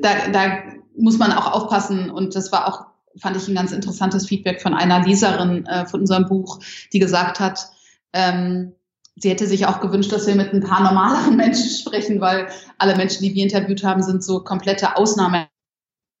da, 0.00 0.28
da 0.32 0.58
muss 0.96 1.18
man 1.18 1.32
auch 1.32 1.52
aufpassen. 1.52 2.10
Und 2.10 2.34
das 2.34 2.52
war 2.52 2.68
auch, 2.68 2.86
fand 3.20 3.36
ich 3.36 3.48
ein 3.48 3.54
ganz 3.54 3.72
interessantes 3.72 4.26
Feedback 4.26 4.62
von 4.62 4.74
einer 4.74 5.04
Leserin 5.04 5.66
äh, 5.66 5.86
von 5.86 6.00
unserem 6.00 6.26
Buch, 6.26 6.60
die 6.92 6.98
gesagt 6.98 7.40
hat, 7.40 7.68
ähm, 8.12 8.72
sie 9.16 9.30
hätte 9.30 9.46
sich 9.46 9.66
auch 9.66 9.80
gewünscht, 9.80 10.12
dass 10.12 10.26
wir 10.26 10.34
mit 10.34 10.52
ein 10.52 10.62
paar 10.62 10.82
normaleren 10.82 11.36
Menschen 11.36 11.70
sprechen, 11.70 12.20
weil 12.20 12.48
alle 12.78 12.96
Menschen, 12.96 13.22
die 13.22 13.34
wir 13.34 13.42
interviewt 13.42 13.84
haben, 13.84 14.02
sind 14.02 14.24
so 14.24 14.42
komplette 14.42 14.96
Ausnahme 14.96 15.46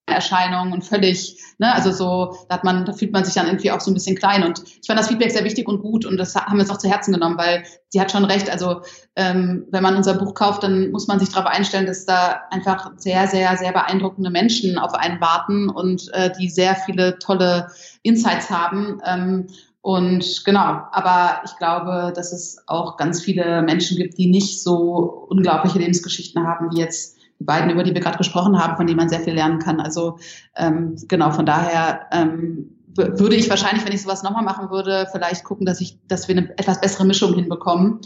Erscheinungen 0.06 0.72
und 0.72 0.84
völlig, 0.84 1.40
ne, 1.58 1.72
also 1.74 1.92
so, 1.92 2.36
da 2.48 2.56
hat 2.56 2.64
man, 2.64 2.84
da 2.84 2.92
fühlt 2.92 3.12
man 3.12 3.24
sich 3.24 3.34
dann 3.34 3.46
irgendwie 3.46 3.70
auch 3.70 3.80
so 3.80 3.90
ein 3.90 3.94
bisschen 3.94 4.16
klein. 4.16 4.42
Und 4.42 4.62
ich 4.64 4.86
fand 4.86 4.98
das 4.98 5.08
Feedback 5.08 5.30
sehr 5.30 5.44
wichtig 5.44 5.68
und 5.68 5.80
gut 5.80 6.04
und 6.04 6.16
das 6.16 6.34
haben 6.34 6.56
wir 6.56 6.62
uns 6.62 6.70
auch 6.70 6.78
zu 6.78 6.88
Herzen 6.88 7.12
genommen, 7.12 7.38
weil 7.38 7.64
sie 7.88 8.00
hat 8.00 8.10
schon 8.10 8.24
recht. 8.24 8.50
Also 8.50 8.82
ähm, 9.14 9.66
wenn 9.70 9.82
man 9.82 9.96
unser 9.96 10.14
Buch 10.14 10.34
kauft, 10.34 10.64
dann 10.64 10.90
muss 10.90 11.06
man 11.06 11.20
sich 11.20 11.28
darauf 11.30 11.46
einstellen, 11.46 11.86
dass 11.86 12.04
da 12.04 12.42
einfach 12.50 12.90
sehr, 12.96 13.28
sehr, 13.28 13.56
sehr 13.56 13.72
beeindruckende 13.72 14.30
Menschen 14.30 14.76
auf 14.76 14.94
einen 14.94 15.20
warten 15.20 15.68
und 15.68 16.12
äh, 16.14 16.30
die 16.38 16.48
sehr 16.48 16.74
viele 16.74 17.18
tolle 17.20 17.68
Insights 18.02 18.50
haben. 18.50 19.00
Ähm, 19.06 19.46
und 19.82 20.44
genau, 20.44 20.80
aber 20.92 21.42
ich 21.44 21.56
glaube, 21.58 22.12
dass 22.14 22.32
es 22.32 22.62
auch 22.66 22.96
ganz 22.96 23.20
viele 23.20 23.62
Menschen 23.62 23.96
gibt, 23.96 24.16
die 24.16 24.28
nicht 24.28 24.62
so 24.62 25.26
unglaubliche 25.28 25.78
Lebensgeschichten 25.78 26.46
haben 26.46 26.70
wie 26.72 26.78
jetzt 26.78 27.18
beiden, 27.44 27.70
über 27.70 27.82
die 27.82 27.94
wir 27.94 28.00
gerade 28.00 28.18
gesprochen 28.18 28.58
haben, 28.58 28.76
von 28.76 28.86
denen 28.86 28.98
man 28.98 29.08
sehr 29.08 29.20
viel 29.20 29.34
lernen 29.34 29.58
kann. 29.58 29.80
Also 29.80 30.18
ähm, 30.56 30.96
genau, 31.08 31.30
von 31.30 31.46
daher 31.46 32.06
ähm, 32.12 32.76
würde 32.96 33.36
ich 33.36 33.48
wahrscheinlich, 33.48 33.84
wenn 33.84 33.92
ich 33.92 34.02
sowas 34.02 34.22
nochmal 34.22 34.44
machen 34.44 34.70
würde, 34.70 35.08
vielleicht 35.12 35.44
gucken, 35.44 35.66
dass 35.66 35.80
ich, 35.80 35.98
dass 36.08 36.28
wir 36.28 36.36
eine 36.36 36.50
etwas 36.58 36.80
bessere 36.80 37.06
Mischung 37.06 37.34
hinbekommen. 37.34 38.00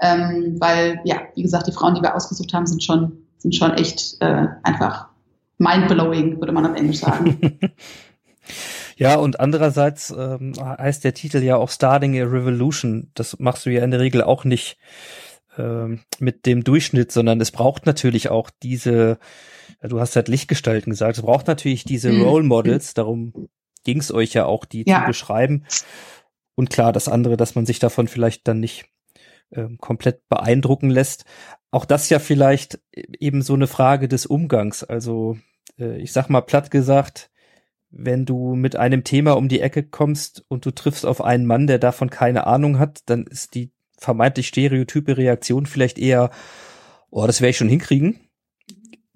Ähm, 0.00 0.56
weil, 0.58 1.00
ja, 1.04 1.16
wie 1.34 1.42
gesagt, 1.42 1.68
die 1.68 1.72
Frauen, 1.72 1.94
die 1.94 2.02
wir 2.02 2.14
ausgesucht 2.16 2.52
haben, 2.52 2.66
sind 2.66 2.82
schon, 2.82 3.12
sind 3.38 3.54
schon 3.54 3.72
echt 3.74 4.16
äh, 4.20 4.46
einfach 4.64 5.08
mind-blowing, 5.58 6.40
würde 6.40 6.52
man 6.52 6.66
auf 6.66 6.76
Englisch 6.76 6.98
sagen. 6.98 7.58
Ja, 8.96 9.16
und 9.16 9.40
andererseits 9.40 10.10
ähm, 10.16 10.52
heißt 10.60 11.02
der 11.02 11.14
Titel 11.14 11.38
ja 11.38 11.56
auch 11.56 11.70
Starting 11.70 12.20
a 12.20 12.24
Revolution. 12.24 13.10
Das 13.14 13.38
machst 13.40 13.66
du 13.66 13.70
ja 13.70 13.82
in 13.82 13.90
der 13.90 14.00
Regel 14.00 14.22
auch 14.22 14.44
nicht 14.44 14.76
mit 16.18 16.46
dem 16.46 16.64
Durchschnitt, 16.64 17.12
sondern 17.12 17.40
es 17.40 17.50
braucht 17.50 17.84
natürlich 17.84 18.30
auch 18.30 18.48
diese, 18.62 19.18
du 19.82 20.00
hast 20.00 20.16
halt 20.16 20.28
Lichtgestalten 20.28 20.90
gesagt, 20.90 21.18
es 21.18 21.22
braucht 21.22 21.46
natürlich 21.46 21.84
diese 21.84 22.10
mhm. 22.10 22.22
Role 22.22 22.44
Models, 22.44 22.94
darum 22.94 23.48
ging 23.84 23.98
es 23.98 24.12
euch 24.12 24.32
ja 24.32 24.46
auch, 24.46 24.64
die 24.64 24.84
ja. 24.86 25.00
zu 25.00 25.06
beschreiben. 25.08 25.64
Und 26.54 26.70
klar, 26.70 26.92
das 26.92 27.08
andere, 27.08 27.36
dass 27.36 27.54
man 27.54 27.66
sich 27.66 27.78
davon 27.78 28.08
vielleicht 28.08 28.48
dann 28.48 28.60
nicht 28.60 28.86
ähm, 29.52 29.78
komplett 29.78 30.28
beeindrucken 30.28 30.90
lässt. 30.90 31.24
Auch 31.70 31.84
das 31.84 32.08
ja 32.10 32.18
vielleicht 32.18 32.80
eben 32.94 33.42
so 33.42 33.54
eine 33.54 33.66
Frage 33.66 34.08
des 34.08 34.26
Umgangs. 34.26 34.84
Also 34.84 35.36
äh, 35.78 35.98
ich 36.00 36.12
sag 36.12 36.28
mal 36.28 36.42
platt 36.42 36.70
gesagt, 36.70 37.30
wenn 37.90 38.24
du 38.24 38.54
mit 38.54 38.76
einem 38.76 39.04
Thema 39.04 39.32
um 39.32 39.48
die 39.48 39.60
Ecke 39.60 39.82
kommst 39.82 40.44
und 40.48 40.64
du 40.64 40.70
triffst 40.70 41.04
auf 41.04 41.22
einen 41.22 41.46
Mann, 41.46 41.66
der 41.66 41.78
davon 41.78 42.08
keine 42.08 42.46
Ahnung 42.46 42.78
hat, 42.78 43.00
dann 43.06 43.26
ist 43.26 43.54
die 43.54 43.72
vermeintlich 44.02 44.48
stereotype 44.48 45.16
Reaktion 45.16 45.66
vielleicht 45.66 45.98
eher, 45.98 46.30
oh, 47.10 47.26
das 47.26 47.40
werde 47.40 47.50
ich 47.50 47.56
schon 47.56 47.68
hinkriegen. 47.68 48.20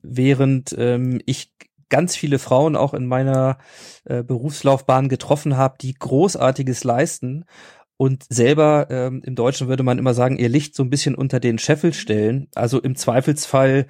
Während 0.02 0.74
ähm, 0.78 1.20
ich 1.26 1.52
ganz 1.88 2.16
viele 2.16 2.38
Frauen 2.38 2.76
auch 2.76 2.94
in 2.94 3.06
meiner 3.06 3.58
äh, 4.04 4.22
Berufslaufbahn 4.22 5.08
getroffen 5.08 5.56
habe, 5.56 5.76
die 5.80 5.94
Großartiges 5.94 6.84
leisten 6.84 7.44
und 7.96 8.24
selber 8.28 8.88
ähm, 8.90 9.22
im 9.24 9.34
Deutschen 9.34 9.68
würde 9.68 9.82
man 9.82 9.98
immer 9.98 10.14
sagen, 10.14 10.36
ihr 10.36 10.48
Licht 10.48 10.74
so 10.74 10.82
ein 10.82 10.90
bisschen 10.90 11.14
unter 11.14 11.40
den 11.40 11.58
Scheffel 11.58 11.94
stellen. 11.94 12.48
Also 12.54 12.80
im 12.80 12.94
Zweifelsfall, 12.94 13.86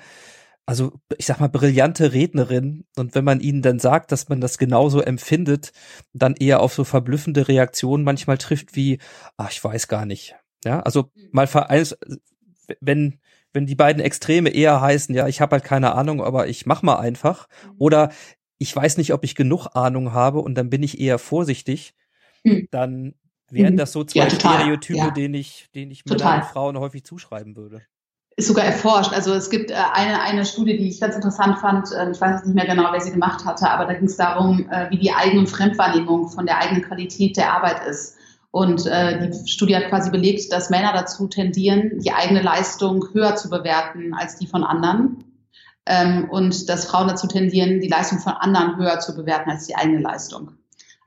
also 0.65 0.93
ich 1.19 1.27
sag 1.27 1.41
mal, 1.41 1.49
brillante 1.49 2.13
Rednerin. 2.13 2.85
Und 2.97 3.15
wenn 3.15 3.25
man 3.25 3.41
ihnen 3.41 3.63
dann 3.63 3.81
sagt, 3.81 4.13
dass 4.13 4.29
man 4.29 4.41
das 4.41 4.59
genauso 4.59 5.01
empfindet, 5.01 5.73
dann 6.13 6.35
eher 6.35 6.61
auf 6.61 6.73
so 6.75 6.85
verblüffende 6.85 7.49
Reaktionen 7.49 8.05
manchmal 8.05 8.39
trifft 8.39 8.77
wie, 8.77 8.99
ach, 9.37 9.51
ich 9.51 9.63
weiß 9.63 9.89
gar 9.89 10.07
nicht. 10.07 10.37
Ja, 10.67 10.81
also 10.81 11.11
mhm. 11.15 11.29
mal 11.33 11.47
vereins, 11.47 11.97
wenn 12.81 13.19
wenn 13.53 13.65
die 13.65 13.75
beiden 13.75 14.03
Extreme 14.03 14.51
eher 14.51 14.83
heißen, 14.83 15.15
ja, 15.15 15.27
ich 15.29 15.41
habe 15.41 15.53
halt 15.53 15.65
keine 15.65 15.95
Ahnung, 15.95 16.23
aber 16.23 16.47
ich 16.47 16.67
mach 16.67 16.83
mal 16.83 16.97
einfach, 16.97 17.49
mhm. 17.65 17.75
oder 17.79 18.13
ich 18.59 18.75
weiß 18.75 18.99
nicht, 18.99 19.15
ob 19.15 19.25
ich 19.25 19.35
genug 19.35 19.69
Ahnung 19.75 20.13
habe 20.13 20.41
und 20.41 20.57
dann 20.57 20.69
bin 20.69 20.83
ich 20.83 21.01
eher 21.01 21.19
vorsichtig, 21.19 21.95
mhm. 22.45 22.69
dann 22.71 23.15
wären 23.51 23.75
mhm. 23.75 23.79
das 23.79 23.93
so 23.93 24.05
zwei 24.05 24.21
ja, 24.21 24.31
Stereotype, 24.31 24.99
ja. 24.99 25.11
denen 25.11 25.35
ich, 25.35 25.69
denen 25.75 25.91
ich 25.91 26.05
Männern 26.05 26.41
und 26.41 26.45
Frauen 26.45 26.79
häufig 26.79 27.05
zuschreiben 27.05 27.57
würde. 27.57 27.81
Ist 28.39 28.49
sogar 28.49 28.67
erforscht. 28.67 29.15
Also 29.15 29.33
es 29.33 29.49
gibt 29.49 29.71
äh, 29.71 29.75
eine, 29.75 30.21
eine 30.21 30.45
Studie, 30.45 30.77
die 30.77 30.89
ich 30.89 31.01
ganz 31.01 31.15
interessant 31.15 31.59
fand. 31.59 31.91
Äh, 31.93 32.11
ich 32.11 32.21
weiß 32.21 32.45
nicht 32.45 32.55
mehr 32.55 32.67
genau, 32.67 32.93
wer 32.93 33.01
sie 33.01 33.13
gemacht 33.13 33.47
hatte, 33.47 33.71
aber 33.71 33.87
da 33.87 33.95
ging 33.95 34.05
es 34.05 34.17
darum, 34.17 34.69
äh, 34.71 34.91
wie 34.91 34.99
die 34.99 35.13
eigene 35.13 35.47
Fremdwahrnehmung 35.47 36.29
von 36.29 36.45
der 36.45 36.59
eigenen 36.59 36.83
Qualität 36.83 37.39
der 37.39 37.55
Arbeit 37.55 37.87
ist. 37.87 38.16
Und 38.57 38.87
äh, 38.87 39.29
die 39.29 39.51
Studie 39.51 39.77
hat 39.77 39.91
quasi 39.91 40.09
belegt, 40.09 40.51
dass 40.51 40.71
Männer 40.71 40.95
dazu 40.95 41.29
tendieren, 41.29 41.99
die 41.99 42.13
eigene 42.13 42.41
Leistung 42.41 43.05
höher 43.13 43.37
zu 43.37 43.51
bewerten 43.51 44.15
als 44.15 44.37
die 44.37 44.47
von 44.47 44.65
anderen. 44.65 45.25
Ähm, 45.85 46.31
und 46.31 46.67
dass 46.71 46.87
Frauen 46.87 47.07
dazu 47.07 47.27
tendieren, 47.27 47.81
die 47.81 47.89
Leistung 47.89 48.19
von 48.19 48.33
anderen 48.33 48.79
höher 48.79 48.99
zu 48.99 49.15
bewerten 49.15 49.51
als 49.51 49.67
die 49.67 49.77
eigene 49.77 50.01
Leistung. 50.01 50.53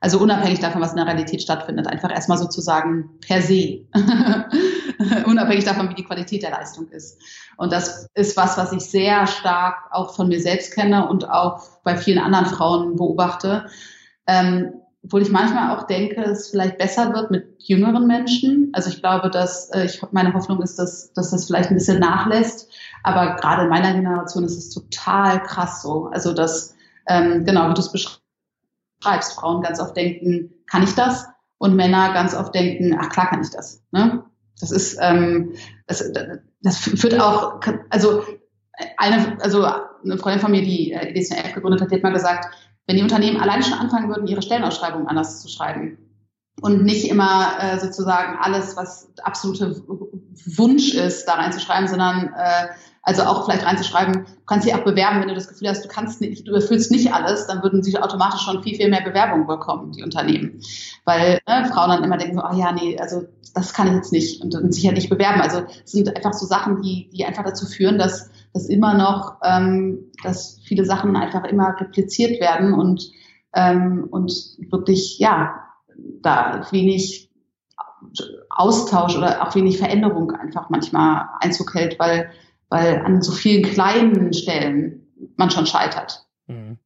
Also 0.00 0.20
unabhängig 0.20 0.60
davon, 0.60 0.80
was 0.80 0.92
in 0.92 0.98
der 0.98 1.06
Realität 1.06 1.42
stattfindet, 1.42 1.88
einfach 1.88 2.12
erstmal 2.12 2.38
sozusagen 2.38 3.18
per 3.20 3.42
se. 3.42 3.80
unabhängig 5.26 5.64
davon, 5.64 5.90
wie 5.90 5.94
die 5.94 6.04
Qualität 6.04 6.44
der 6.44 6.52
Leistung 6.52 6.86
ist. 6.90 7.20
Und 7.56 7.72
das 7.72 8.06
ist 8.14 8.36
was, 8.36 8.58
was 8.58 8.70
ich 8.70 8.82
sehr 8.82 9.26
stark 9.26 9.88
auch 9.90 10.14
von 10.14 10.28
mir 10.28 10.40
selbst 10.40 10.72
kenne 10.72 11.08
und 11.08 11.28
auch 11.28 11.64
bei 11.82 11.96
vielen 11.96 12.20
anderen 12.20 12.46
Frauen 12.46 12.94
beobachte. 12.94 13.66
Ähm, 14.28 14.74
obwohl 15.02 15.22
ich 15.22 15.30
manchmal 15.30 15.76
auch 15.76 15.86
denke, 15.86 16.22
es 16.22 16.50
vielleicht 16.50 16.78
besser 16.78 17.12
wird 17.14 17.30
mit 17.30 17.54
jüngeren 17.58 18.06
Menschen. 18.06 18.70
Also 18.74 18.90
ich 18.90 19.00
glaube, 19.00 19.30
dass 19.30 19.70
äh, 19.70 19.86
ich 19.86 20.00
meine 20.12 20.34
Hoffnung 20.34 20.60
ist, 20.62 20.78
dass, 20.78 21.12
dass 21.14 21.30
das 21.30 21.46
vielleicht 21.46 21.70
ein 21.70 21.74
bisschen 21.74 22.00
nachlässt. 22.00 22.68
Aber 23.02 23.36
gerade 23.36 23.62
in 23.62 23.68
meiner 23.68 23.94
Generation 23.94 24.44
ist 24.44 24.58
es 24.58 24.70
total 24.70 25.42
krass 25.42 25.82
so. 25.82 26.06
Also 26.06 26.34
dass 26.34 26.74
ähm, 27.08 27.44
genau 27.44 27.70
wie 27.70 27.74
du 27.74 27.80
es 27.80 27.92
beschreibst, 27.92 29.32
Frauen 29.34 29.62
ganz 29.62 29.80
oft 29.80 29.96
denken, 29.96 30.52
kann 30.66 30.82
ich 30.82 30.94
das? 30.94 31.26
Und 31.56 31.76
Männer 31.76 32.12
ganz 32.12 32.34
oft 32.34 32.54
denken, 32.54 32.96
ach 32.98 33.08
klar 33.08 33.28
kann 33.30 33.42
ich 33.42 33.50
das. 33.50 33.82
Ne? 33.92 34.22
Das 34.60 34.70
ist 34.70 34.98
ähm, 35.00 35.54
das, 35.86 36.04
das 36.62 36.76
führt 36.76 37.18
auch, 37.18 37.60
also 37.88 38.22
eine, 38.96 39.38
also 39.40 39.64
eine 39.64 40.18
Freundin 40.18 40.40
von 40.40 40.50
mir, 40.50 40.62
die 40.62 40.92
äh, 40.92 41.12
die 41.12 41.20
DCF 41.20 41.54
gegründet 41.54 41.80
hat, 41.80 41.90
die 41.90 41.96
hat 41.96 42.02
mal 42.02 42.12
gesagt, 42.12 42.54
wenn 42.90 42.96
die 42.96 43.04
Unternehmen 43.04 43.40
allein 43.40 43.62
schon 43.62 43.74
anfangen 43.74 44.08
würden, 44.08 44.26
ihre 44.26 44.42
Stellenausschreibungen 44.42 45.06
anders 45.06 45.40
zu 45.40 45.48
schreiben 45.48 45.96
und 46.60 46.82
nicht 46.82 47.08
immer 47.08 47.52
äh, 47.60 47.78
sozusagen 47.78 48.36
alles, 48.40 48.76
was 48.76 49.12
absolute 49.22 49.80
Wunsch 50.56 50.94
ist, 50.94 51.24
da 51.26 51.34
reinzuschreiben, 51.34 51.86
sondern 51.86 52.34
äh, 52.36 52.66
also 53.02 53.22
auch 53.22 53.44
vielleicht 53.44 53.64
reinzuschreiben, 53.64 54.24
du 54.24 54.44
kannst 54.44 54.66
dich 54.66 54.74
auch 54.74 54.82
bewerben, 54.82 55.20
wenn 55.20 55.28
du 55.28 55.36
das 55.36 55.46
Gefühl 55.46 55.68
hast, 55.68 55.84
du 55.84 55.88
kannst 55.88 56.20
nicht, 56.20 56.48
du 56.48 56.52
erfüllst 56.52 56.90
nicht 56.90 57.14
alles, 57.14 57.46
dann 57.46 57.62
würden 57.62 57.84
sie 57.84 57.96
automatisch 57.96 58.40
schon 58.40 58.60
viel, 58.64 58.74
viel 58.74 58.90
mehr 58.90 59.02
Bewerbungen 59.02 59.46
bekommen, 59.46 59.92
die 59.92 60.02
Unternehmen. 60.02 60.60
Weil 61.04 61.38
ne, 61.46 61.70
Frauen 61.72 61.90
dann 61.90 62.02
immer 62.02 62.18
denken 62.18 62.38
so, 62.38 62.42
oh 62.42 62.58
ja, 62.58 62.72
nee, 62.72 62.98
also 62.98 63.22
das 63.54 63.72
kann 63.72 63.86
ich 63.86 63.94
jetzt 63.94 64.12
nicht 64.12 64.42
und, 64.42 64.52
und 64.56 64.74
sich 64.74 64.82
ja 64.82 64.90
nicht 64.90 65.10
bewerben. 65.10 65.40
Also 65.40 65.62
es 65.84 65.92
sind 65.92 66.08
einfach 66.16 66.32
so 66.32 66.44
Sachen, 66.44 66.82
die, 66.82 67.08
die 67.10 67.24
einfach 67.24 67.44
dazu 67.44 67.66
führen, 67.66 67.98
dass, 67.98 68.30
dass 68.52 68.68
immer 68.68 68.94
noch, 68.94 69.36
ähm, 69.42 70.10
dass 70.22 70.60
viele 70.64 70.84
Sachen 70.84 71.16
einfach 71.16 71.44
immer 71.44 71.74
repliziert 71.80 72.40
werden 72.40 72.74
und, 72.74 73.10
ähm, 73.54 74.08
und 74.10 74.32
wirklich, 74.70 75.18
ja, 75.18 75.54
da 76.22 76.66
wenig 76.70 77.30
Austausch 78.48 79.16
oder 79.16 79.46
auch 79.46 79.54
wenig 79.54 79.78
Veränderung 79.78 80.30
einfach 80.32 80.70
manchmal 80.70 81.28
Einzug 81.40 81.74
hält, 81.74 81.98
weil 81.98 82.30
weil 82.70 83.04
an 83.04 83.20
so 83.20 83.32
vielen 83.32 83.64
kleinen 83.64 84.32
Stellen 84.32 85.06
man 85.36 85.50
schon 85.50 85.66
scheitert. 85.66 86.26
Mhm. 86.46 86.78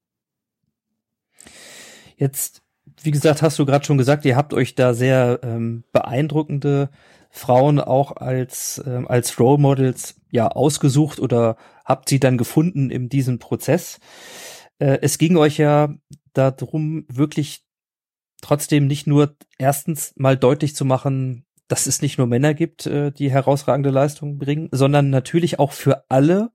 Jetzt, 2.16 2.62
wie 3.02 3.10
gesagt, 3.10 3.42
hast 3.42 3.58
du 3.58 3.66
gerade 3.66 3.84
schon 3.84 3.98
gesagt, 3.98 4.24
ihr 4.24 4.36
habt 4.36 4.54
euch 4.54 4.74
da 4.74 4.94
sehr 4.94 5.40
ähm, 5.42 5.84
beeindruckende 5.92 6.88
Frauen 7.36 7.80
auch 7.80 8.14
als 8.16 8.80
ähm, 8.86 9.08
als 9.08 9.40
Role 9.40 9.60
Models 9.60 10.14
ja 10.30 10.46
ausgesucht 10.46 11.18
oder 11.18 11.56
habt 11.84 12.08
sie 12.08 12.20
dann 12.20 12.38
gefunden 12.38 12.90
in 12.90 13.08
diesem 13.08 13.40
Prozess. 13.40 13.98
Äh, 14.78 14.98
es 15.02 15.18
ging 15.18 15.36
euch 15.36 15.58
ja 15.58 15.92
darum, 16.32 17.06
wirklich 17.08 17.64
trotzdem 18.40 18.86
nicht 18.86 19.08
nur 19.08 19.36
erstens 19.58 20.12
mal 20.16 20.36
deutlich 20.36 20.76
zu 20.76 20.84
machen, 20.84 21.44
dass 21.66 21.86
es 21.86 22.02
nicht 22.02 22.18
nur 22.18 22.28
Männer 22.28 22.54
gibt, 22.54 22.86
äh, 22.86 23.10
die 23.10 23.32
herausragende 23.32 23.90
Leistungen 23.90 24.38
bringen, 24.38 24.68
sondern 24.70 25.10
natürlich 25.10 25.58
auch 25.58 25.72
für 25.72 26.04
alle 26.08 26.52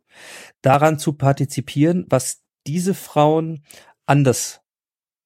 daran 0.62 0.98
zu 0.98 1.12
partizipieren, 1.12 2.06
was 2.10 2.42
diese 2.66 2.94
Frauen 2.94 3.66
anders 4.06 4.62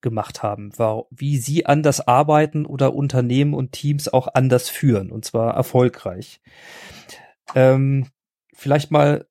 gemacht 0.03 0.43
haben, 0.43 0.71
wie 1.09 1.37
sie 1.37 1.65
anders 1.65 2.07
arbeiten 2.07 2.67
oder 2.67 2.93
Unternehmen 2.93 3.55
und 3.55 3.71
Teams 3.71 4.07
auch 4.07 4.27
anders 4.35 4.69
führen, 4.69 5.11
und 5.11 5.25
zwar 5.25 5.55
erfolgreich. 5.55 6.41
Ähm, 7.55 8.07
vielleicht 8.53 8.91
mal, 8.91 9.25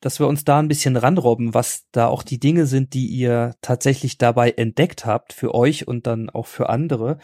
dass 0.00 0.20
wir 0.20 0.26
uns 0.26 0.44
da 0.44 0.58
ein 0.58 0.68
bisschen 0.68 0.96
ranrobben, 0.96 1.54
was 1.54 1.86
da 1.92 2.08
auch 2.08 2.22
die 2.22 2.38
Dinge 2.38 2.66
sind, 2.66 2.92
die 2.92 3.06
ihr 3.06 3.54
tatsächlich 3.62 4.18
dabei 4.18 4.50
entdeckt 4.50 5.06
habt 5.06 5.32
für 5.32 5.54
euch 5.54 5.88
und 5.88 6.06
dann 6.06 6.28
auch 6.28 6.46
für 6.46 6.68
andere, 6.68 7.18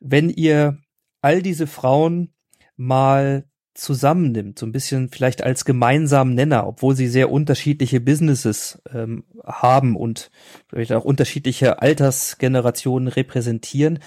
wenn 0.00 0.28
ihr 0.28 0.78
all 1.22 1.40
diese 1.40 1.66
Frauen 1.66 2.34
mal 2.76 3.44
zusammennimmt, 3.74 4.58
so 4.58 4.66
ein 4.66 4.72
bisschen 4.72 5.08
vielleicht 5.08 5.42
als 5.42 5.64
gemeinsamen 5.64 6.34
Nenner, 6.34 6.66
obwohl 6.66 6.94
sie 6.94 7.08
sehr 7.08 7.30
unterschiedliche 7.30 8.00
Businesses 8.00 8.82
ähm, 8.92 9.24
haben 9.44 9.96
und 9.96 10.30
vielleicht 10.68 10.92
auch 10.92 11.04
unterschiedliche 11.04 11.80
Altersgenerationen 11.80 13.08
repräsentieren. 13.08 13.98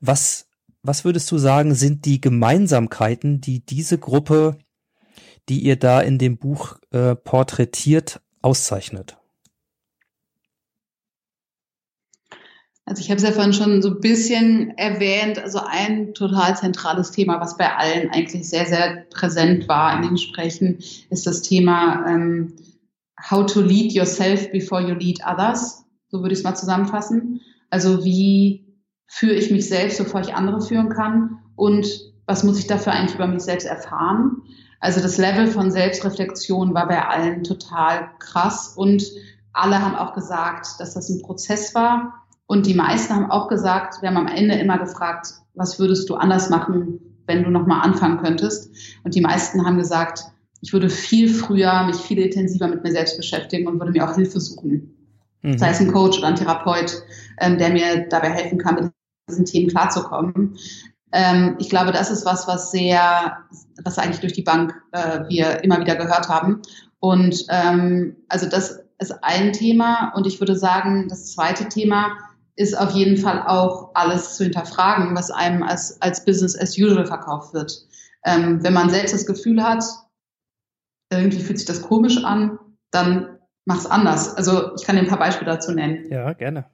Was, 0.00 0.48
was 0.82 1.04
würdest 1.04 1.30
du 1.30 1.38
sagen, 1.38 1.74
sind 1.74 2.04
die 2.04 2.20
Gemeinsamkeiten, 2.20 3.40
die 3.40 3.64
diese 3.64 3.98
Gruppe, 3.98 4.58
die 5.48 5.60
ihr 5.60 5.76
da 5.76 6.00
in 6.00 6.18
dem 6.18 6.38
Buch 6.38 6.78
äh, 6.90 7.14
porträtiert, 7.14 8.20
auszeichnet? 8.40 9.21
Also 12.92 13.00
ich 13.00 13.10
habe 13.10 13.16
es 13.16 13.22
ja 13.22 13.32
vorhin 13.32 13.54
schon 13.54 13.80
so 13.80 13.88
ein 13.88 14.00
bisschen 14.00 14.76
erwähnt, 14.76 15.38
also 15.38 15.60
ein 15.66 16.12
total 16.12 16.54
zentrales 16.58 17.10
Thema, 17.10 17.40
was 17.40 17.56
bei 17.56 17.74
allen 17.74 18.10
eigentlich 18.10 18.46
sehr, 18.46 18.66
sehr 18.66 19.06
präsent 19.08 19.66
war 19.66 19.96
in 19.96 20.02
den 20.02 20.10
Gesprächen, 20.10 20.76
ist 21.08 21.26
das 21.26 21.40
Thema 21.40 22.04
ähm, 22.06 22.52
How 23.30 23.46
to 23.46 23.62
lead 23.62 23.92
yourself 23.92 24.52
before 24.52 24.82
you 24.82 24.94
lead 24.94 25.20
others. 25.26 25.86
So 26.08 26.20
würde 26.20 26.34
ich 26.34 26.40
es 26.40 26.44
mal 26.44 26.54
zusammenfassen. 26.54 27.40
Also 27.70 28.04
wie 28.04 28.76
führe 29.06 29.36
ich 29.36 29.50
mich 29.50 29.66
selbst, 29.66 29.96
bevor 29.96 30.20
ich 30.20 30.34
andere 30.34 30.60
führen 30.60 30.90
kann 30.90 31.38
und 31.56 31.86
was 32.26 32.44
muss 32.44 32.58
ich 32.58 32.66
dafür 32.66 32.92
eigentlich 32.92 33.14
über 33.14 33.26
mich 33.26 33.42
selbst 33.42 33.64
erfahren? 33.64 34.42
Also 34.80 35.00
das 35.00 35.16
Level 35.16 35.46
von 35.46 35.70
Selbstreflexion 35.70 36.74
war 36.74 36.88
bei 36.88 37.02
allen 37.02 37.42
total 37.42 38.10
krass 38.18 38.74
und 38.76 39.02
alle 39.54 39.80
haben 39.80 39.94
auch 39.94 40.12
gesagt, 40.12 40.66
dass 40.78 40.92
das 40.92 41.08
ein 41.08 41.22
Prozess 41.22 41.74
war, 41.74 42.21
und 42.52 42.66
die 42.66 42.74
meisten 42.74 43.14
haben 43.14 43.30
auch 43.30 43.48
gesagt, 43.48 44.02
wir 44.02 44.10
haben 44.10 44.18
am 44.18 44.26
Ende 44.26 44.56
immer 44.56 44.76
gefragt, 44.76 45.28
was 45.54 45.78
würdest 45.78 46.10
du 46.10 46.16
anders 46.16 46.50
machen, 46.50 47.00
wenn 47.26 47.44
du 47.44 47.50
nochmal 47.50 47.80
anfangen 47.80 48.18
könntest? 48.18 48.70
Und 49.04 49.14
die 49.14 49.22
meisten 49.22 49.64
haben 49.64 49.78
gesagt, 49.78 50.24
ich 50.60 50.74
würde 50.74 50.90
viel 50.90 51.30
früher 51.32 51.84
mich 51.84 51.96
viel 51.96 52.18
intensiver 52.18 52.68
mit 52.68 52.84
mir 52.84 52.92
selbst 52.92 53.16
beschäftigen 53.16 53.66
und 53.68 53.78
würde 53.80 53.92
mir 53.92 54.06
auch 54.06 54.16
Hilfe 54.16 54.38
suchen. 54.38 54.94
Mhm. 55.40 55.56
Sei 55.56 55.70
es 55.70 55.80
ein 55.80 55.90
Coach 55.90 56.18
oder 56.18 56.26
ein 56.26 56.36
Therapeut, 56.36 57.02
ähm, 57.40 57.56
der 57.56 57.70
mir 57.70 58.06
dabei 58.10 58.28
helfen 58.28 58.58
kann, 58.58 58.74
mit 58.74 58.92
diesen 59.30 59.46
Themen 59.46 59.70
klarzukommen. 59.70 60.58
Ähm, 61.10 61.56
ich 61.58 61.70
glaube, 61.70 61.92
das 61.92 62.10
ist 62.10 62.26
was, 62.26 62.46
was 62.48 62.70
sehr, 62.70 63.38
was 63.82 63.96
eigentlich 63.96 64.20
durch 64.20 64.34
die 64.34 64.42
Bank 64.42 64.74
äh, 64.92 65.20
wir 65.26 65.64
immer 65.64 65.80
wieder 65.80 65.96
gehört 65.96 66.28
haben. 66.28 66.60
Und 67.00 67.46
ähm, 67.48 68.16
also 68.28 68.46
das 68.46 68.78
ist 68.98 69.24
ein 69.24 69.54
Thema. 69.54 70.12
Und 70.14 70.26
ich 70.26 70.38
würde 70.38 70.54
sagen, 70.54 71.08
das 71.08 71.32
zweite 71.32 71.70
Thema 71.70 72.18
ist 72.56 72.78
auf 72.78 72.90
jeden 72.92 73.16
Fall 73.16 73.42
auch 73.46 73.90
alles 73.94 74.36
zu 74.36 74.44
hinterfragen, 74.44 75.16
was 75.16 75.30
einem 75.30 75.62
als, 75.62 76.00
als 76.02 76.24
Business 76.24 76.58
as 76.58 76.76
usual 76.76 77.06
verkauft 77.06 77.54
wird. 77.54 77.86
Ähm, 78.24 78.62
wenn 78.62 78.74
man 78.74 78.90
selbst 78.90 79.14
das 79.14 79.26
Gefühl 79.26 79.62
hat, 79.62 79.84
irgendwie 81.10 81.40
fühlt 81.40 81.58
sich 81.58 81.66
das 81.66 81.82
komisch 81.82 82.22
an, 82.24 82.58
dann 82.90 83.38
mach's 83.64 83.86
anders. 83.86 84.34
Also 84.36 84.74
ich 84.74 84.84
kann 84.84 84.96
dir 84.96 85.02
ein 85.02 85.08
paar 85.08 85.18
Beispiele 85.18 85.50
dazu 85.50 85.72
nennen. 85.72 86.10
Ja, 86.10 86.32
gerne. 86.32 86.66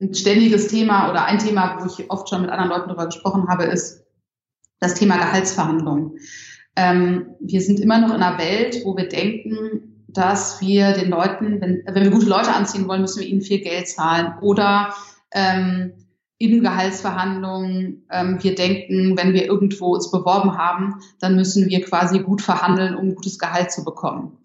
Ein 0.00 0.14
ständiges 0.14 0.68
Thema 0.68 1.10
oder 1.10 1.24
ein 1.24 1.38
Thema, 1.38 1.78
wo 1.80 1.86
ich 1.86 2.10
oft 2.10 2.28
schon 2.28 2.42
mit 2.42 2.50
anderen 2.50 2.70
Leuten 2.70 2.88
darüber 2.88 3.06
gesprochen 3.06 3.48
habe, 3.48 3.64
ist 3.64 4.04
das 4.80 4.94
Thema 4.94 5.16
Gehaltsverhandlungen. 5.16 6.18
Ähm, 6.74 7.36
wir 7.40 7.60
sind 7.60 7.80
immer 7.80 7.98
noch 7.98 8.14
in 8.14 8.22
einer 8.22 8.38
Welt, 8.38 8.82
wo 8.84 8.96
wir 8.96 9.08
denken, 9.08 10.04
dass 10.08 10.60
wir 10.60 10.92
den 10.92 11.10
Leuten, 11.10 11.60
wenn, 11.60 11.82
wenn 11.86 12.04
wir 12.04 12.10
gute 12.10 12.26
Leute 12.26 12.52
anziehen 12.52 12.88
wollen, 12.88 13.02
müssen 13.02 13.20
wir 13.20 13.28
ihnen 13.28 13.42
viel 13.42 13.60
Geld 13.60 13.88
zahlen 13.88 14.34
oder 14.40 14.92
ähm, 15.34 15.92
in 16.38 16.60
Gehaltsverhandlungen 16.60 18.04
ähm, 18.10 18.42
wir 18.42 18.56
denken, 18.56 19.16
wenn 19.16 19.32
wir 19.32 19.44
irgendwo 19.44 19.94
uns 19.94 20.10
beworben 20.10 20.58
haben, 20.58 20.96
dann 21.20 21.36
müssen 21.36 21.68
wir 21.68 21.84
quasi 21.84 22.18
gut 22.18 22.42
verhandeln, 22.42 22.96
um 22.96 23.14
gutes 23.14 23.38
Gehalt 23.38 23.70
zu 23.70 23.84
bekommen. 23.84 24.38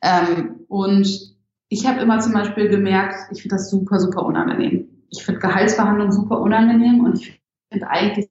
Ähm, 0.00 0.60
und 0.68 1.36
ich 1.68 1.86
habe 1.86 2.00
immer 2.00 2.20
zum 2.20 2.32
Beispiel 2.32 2.68
gemerkt, 2.68 3.16
ich 3.32 3.42
finde 3.42 3.56
das 3.56 3.68
super, 3.68 4.00
super 4.00 4.24
unangenehm. 4.24 4.88
Ich 5.10 5.24
finde 5.24 5.40
Gehaltsverhandlungen 5.40 6.12
super 6.12 6.40
unangenehm 6.40 7.04
und 7.04 7.20
ich 7.20 7.38
finde 7.70 7.88
eigentlich 7.88 8.30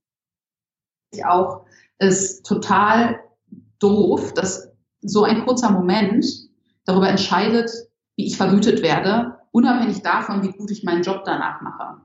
auch 1.24 1.66
es 2.00 2.42
total 2.42 3.20
doof, 3.78 4.34
dass 4.34 4.72
so 5.02 5.24
ein 5.24 5.46
kurzer 5.46 5.70
Moment 5.70 6.26
darüber 6.86 7.10
entscheidet, 7.10 7.70
wie 8.16 8.26
ich 8.26 8.38
vergütet 8.38 8.82
werde 8.82 9.41
unabhängig 9.52 10.02
davon, 10.02 10.44
wie 10.44 10.52
gut 10.52 10.72
ich 10.72 10.84
meinen 10.84 11.04
Job 11.04 11.24
danach 11.26 11.62
mache. 11.62 12.02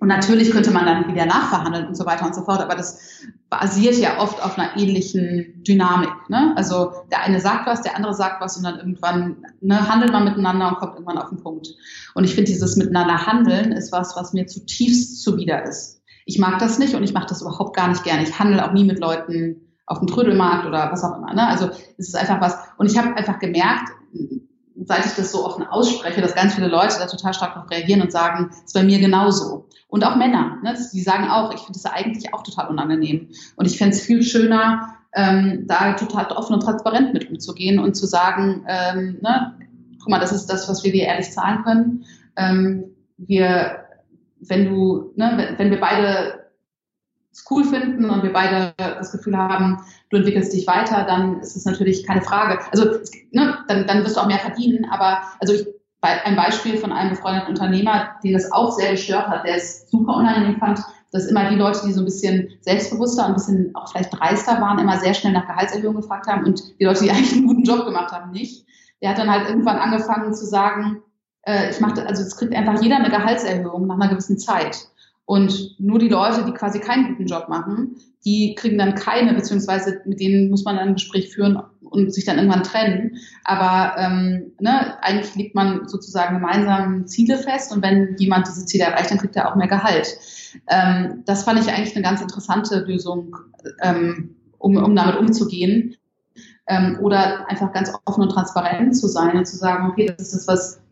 Und 0.00 0.08
natürlich 0.08 0.50
könnte 0.50 0.72
man 0.72 0.86
dann 0.86 1.06
wieder 1.08 1.24
nachverhandeln 1.24 1.86
und 1.86 1.96
so 1.96 2.04
weiter 2.04 2.26
und 2.26 2.34
so 2.34 2.42
fort, 2.42 2.60
aber 2.60 2.74
das 2.74 3.22
basiert 3.48 3.96
ja 3.96 4.18
oft 4.18 4.42
auf 4.42 4.58
einer 4.58 4.76
ähnlichen 4.76 5.62
Dynamik. 5.62 6.10
Ne? 6.28 6.52
Also 6.56 6.92
der 7.12 7.22
eine 7.22 7.40
sagt 7.40 7.66
was, 7.66 7.82
der 7.82 7.94
andere 7.94 8.12
sagt 8.12 8.40
was 8.40 8.56
und 8.56 8.64
dann 8.64 8.78
irgendwann 8.78 9.44
ne, 9.60 9.88
handelt 9.88 10.10
man 10.10 10.24
miteinander 10.24 10.68
und 10.68 10.78
kommt 10.78 10.94
irgendwann 10.94 11.18
auf 11.18 11.28
den 11.28 11.40
Punkt. 11.40 11.68
Und 12.14 12.24
ich 12.24 12.34
finde, 12.34 12.50
dieses 12.50 12.76
Miteinander 12.76 13.24
handeln 13.24 13.70
ist 13.70 13.92
was, 13.92 14.16
was 14.16 14.32
mir 14.32 14.48
zutiefst 14.48 15.22
zuwider 15.22 15.62
ist. 15.62 16.02
Ich 16.26 16.38
mag 16.40 16.58
das 16.58 16.78
nicht 16.80 16.94
und 16.94 17.04
ich 17.04 17.14
mache 17.14 17.26
das 17.28 17.42
überhaupt 17.42 17.76
gar 17.76 17.88
nicht 17.88 18.02
gerne. 18.02 18.24
Ich 18.24 18.36
handle 18.36 18.66
auch 18.66 18.72
nie 18.72 18.84
mit 18.84 18.98
Leuten 18.98 19.76
auf 19.86 20.00
dem 20.00 20.08
Trödelmarkt 20.08 20.66
oder 20.66 20.90
was 20.90 21.04
auch 21.04 21.16
immer. 21.18 21.32
Ne? 21.34 21.46
Also 21.46 21.70
es 21.98 22.08
ist 22.08 22.16
einfach 22.16 22.40
was. 22.40 22.56
Und 22.78 22.90
ich 22.90 22.98
habe 22.98 23.16
einfach 23.16 23.38
gemerkt, 23.38 23.90
seit 24.76 25.06
ich 25.06 25.12
das 25.12 25.30
so 25.30 25.44
offen 25.44 25.66
ausspreche, 25.66 26.20
dass 26.20 26.34
ganz 26.34 26.54
viele 26.54 26.68
Leute 26.68 26.96
da 26.98 27.06
total 27.06 27.34
stark 27.34 27.54
darauf 27.54 27.70
reagieren 27.70 28.02
und 28.02 28.10
sagen, 28.10 28.50
es 28.50 28.58
ist 28.58 28.74
bei 28.74 28.82
mir 28.82 28.98
genauso. 28.98 29.68
Und 29.88 30.04
auch 30.04 30.16
Männer, 30.16 30.58
ne, 30.62 30.76
die 30.92 31.00
sagen 31.00 31.28
auch, 31.28 31.54
ich 31.54 31.60
finde 31.60 31.78
das 31.80 31.86
eigentlich 31.86 32.34
auch 32.34 32.42
total 32.42 32.68
unangenehm. 32.68 33.28
Und 33.56 33.66
ich 33.66 33.78
fände 33.78 33.94
es 33.94 34.02
viel 34.02 34.22
schöner, 34.22 34.96
ähm, 35.14 35.64
da 35.66 35.92
total 35.92 36.26
offen 36.32 36.54
und 36.54 36.60
transparent 36.60 37.14
mit 37.14 37.30
umzugehen 37.30 37.78
und 37.78 37.94
zu 37.94 38.06
sagen, 38.06 38.64
ähm, 38.68 39.18
ne, 39.22 39.54
guck 40.00 40.08
mal, 40.08 40.20
das 40.20 40.32
ist 40.32 40.46
das, 40.46 40.68
was 40.68 40.82
wir 40.82 40.92
dir 40.92 41.04
ehrlich 41.04 41.30
zahlen 41.30 41.62
können. 41.62 42.04
Ähm, 42.36 42.84
wir, 43.16 43.84
wenn 44.40 44.66
du, 44.66 45.12
ne, 45.14 45.54
wenn 45.56 45.70
wir 45.70 45.80
beide 45.80 46.43
es 47.34 47.44
cool 47.50 47.64
finden 47.64 48.08
und 48.08 48.22
wir 48.22 48.32
beide 48.32 48.74
das 48.76 49.12
Gefühl 49.12 49.36
haben, 49.36 49.80
du 50.10 50.16
entwickelst 50.16 50.52
dich 50.52 50.66
weiter, 50.66 51.04
dann 51.04 51.40
ist 51.40 51.56
es 51.56 51.64
natürlich 51.64 52.06
keine 52.06 52.22
Frage. 52.22 52.60
Also 52.70 52.84
ne, 53.32 53.58
dann, 53.68 53.86
dann 53.86 54.04
wirst 54.04 54.16
du 54.16 54.20
auch 54.20 54.26
mehr 54.26 54.38
verdienen. 54.38 54.86
Aber 54.90 55.18
also 55.40 55.54
ich, 55.54 55.66
ein 56.00 56.36
Beispiel 56.36 56.76
von 56.76 56.92
einem 56.92 57.10
befreundeten 57.10 57.48
Unternehmer, 57.48 58.10
den 58.22 58.34
das 58.34 58.52
auch 58.52 58.72
sehr 58.72 58.92
gestört 58.92 59.26
hat, 59.28 59.44
der 59.44 59.56
es 59.56 59.90
super 59.90 60.16
unangenehm 60.16 60.58
fand, 60.58 60.80
dass 61.12 61.26
immer 61.26 61.48
die 61.48 61.56
Leute, 61.56 61.80
die 61.86 61.92
so 61.92 62.02
ein 62.02 62.04
bisschen 62.04 62.48
selbstbewusster 62.60 63.24
und 63.24 63.32
ein 63.32 63.34
bisschen 63.34 63.74
auch 63.74 63.90
vielleicht 63.90 64.12
dreister 64.12 64.60
waren, 64.60 64.78
immer 64.78 64.98
sehr 64.98 65.14
schnell 65.14 65.32
nach 65.32 65.46
Gehaltserhöhung 65.46 65.96
gefragt 65.96 66.26
haben 66.26 66.44
und 66.44 66.78
die 66.78 66.84
Leute, 66.84 67.04
die 67.04 67.10
eigentlich 67.12 67.32
einen 67.32 67.46
guten 67.46 67.64
Job 67.64 67.84
gemacht 67.84 68.12
haben, 68.12 68.30
nicht. 68.32 68.66
Der 69.00 69.10
hat 69.10 69.18
dann 69.18 69.30
halt 69.30 69.48
irgendwann 69.48 69.78
angefangen 69.78 70.34
zu 70.34 70.44
sagen, 70.44 71.02
äh, 71.42 71.70
ich 71.70 71.80
mache, 71.80 72.06
also 72.06 72.22
es 72.22 72.36
kriegt 72.36 72.54
einfach 72.54 72.80
jeder 72.80 72.96
eine 72.96 73.10
Gehaltserhöhung 73.10 73.86
nach 73.86 73.96
einer 73.96 74.08
gewissen 74.08 74.38
Zeit. 74.38 74.88
Und 75.26 75.76
nur 75.78 75.98
die 75.98 76.08
Leute, 76.08 76.44
die 76.44 76.52
quasi 76.52 76.80
keinen 76.80 77.08
guten 77.08 77.26
Job 77.26 77.48
machen, 77.48 77.96
die 78.24 78.54
kriegen 78.54 78.78
dann 78.78 78.94
keine, 78.94 79.34
beziehungsweise 79.34 80.00
mit 80.04 80.20
denen 80.20 80.50
muss 80.50 80.64
man 80.64 80.76
dann 80.76 80.88
ein 80.88 80.94
Gespräch 80.94 81.32
führen 81.32 81.62
und 81.80 82.12
sich 82.12 82.24
dann 82.24 82.36
irgendwann 82.36 82.62
trennen. 82.62 83.16
Aber 83.44 83.98
ähm, 83.98 84.52
ne, 84.60 85.02
eigentlich 85.02 85.34
legt 85.34 85.54
man 85.54 85.88
sozusagen 85.88 86.36
gemeinsam 86.36 87.06
Ziele 87.06 87.38
fest 87.38 87.72
und 87.72 87.82
wenn 87.82 88.16
jemand 88.18 88.48
diese 88.48 88.66
Ziele 88.66 88.84
erreicht, 88.84 89.10
dann 89.10 89.18
kriegt 89.18 89.36
er 89.36 89.50
auch 89.50 89.56
mehr 89.56 89.68
Gehalt. 89.68 90.18
Ähm, 90.68 91.22
das 91.24 91.44
fand 91.44 91.60
ich 91.60 91.68
eigentlich 91.68 91.94
eine 91.94 92.04
ganz 92.04 92.20
interessante 92.20 92.80
Lösung, 92.80 93.36
ähm, 93.82 94.36
um, 94.58 94.76
um 94.76 94.94
damit 94.94 95.16
umzugehen. 95.16 95.96
Ähm, 96.66 96.98
oder 97.02 97.48
einfach 97.50 97.72
ganz 97.74 97.92
offen 98.06 98.22
und 98.22 98.30
transparent 98.30 98.96
zu 98.96 99.06
sein 99.06 99.36
und 99.36 99.46
zu 99.46 99.56
sagen, 99.56 99.90
okay, 99.90 100.06
das 100.06 100.32
ist 100.32 100.34
das, 100.34 100.48
was 100.48 100.83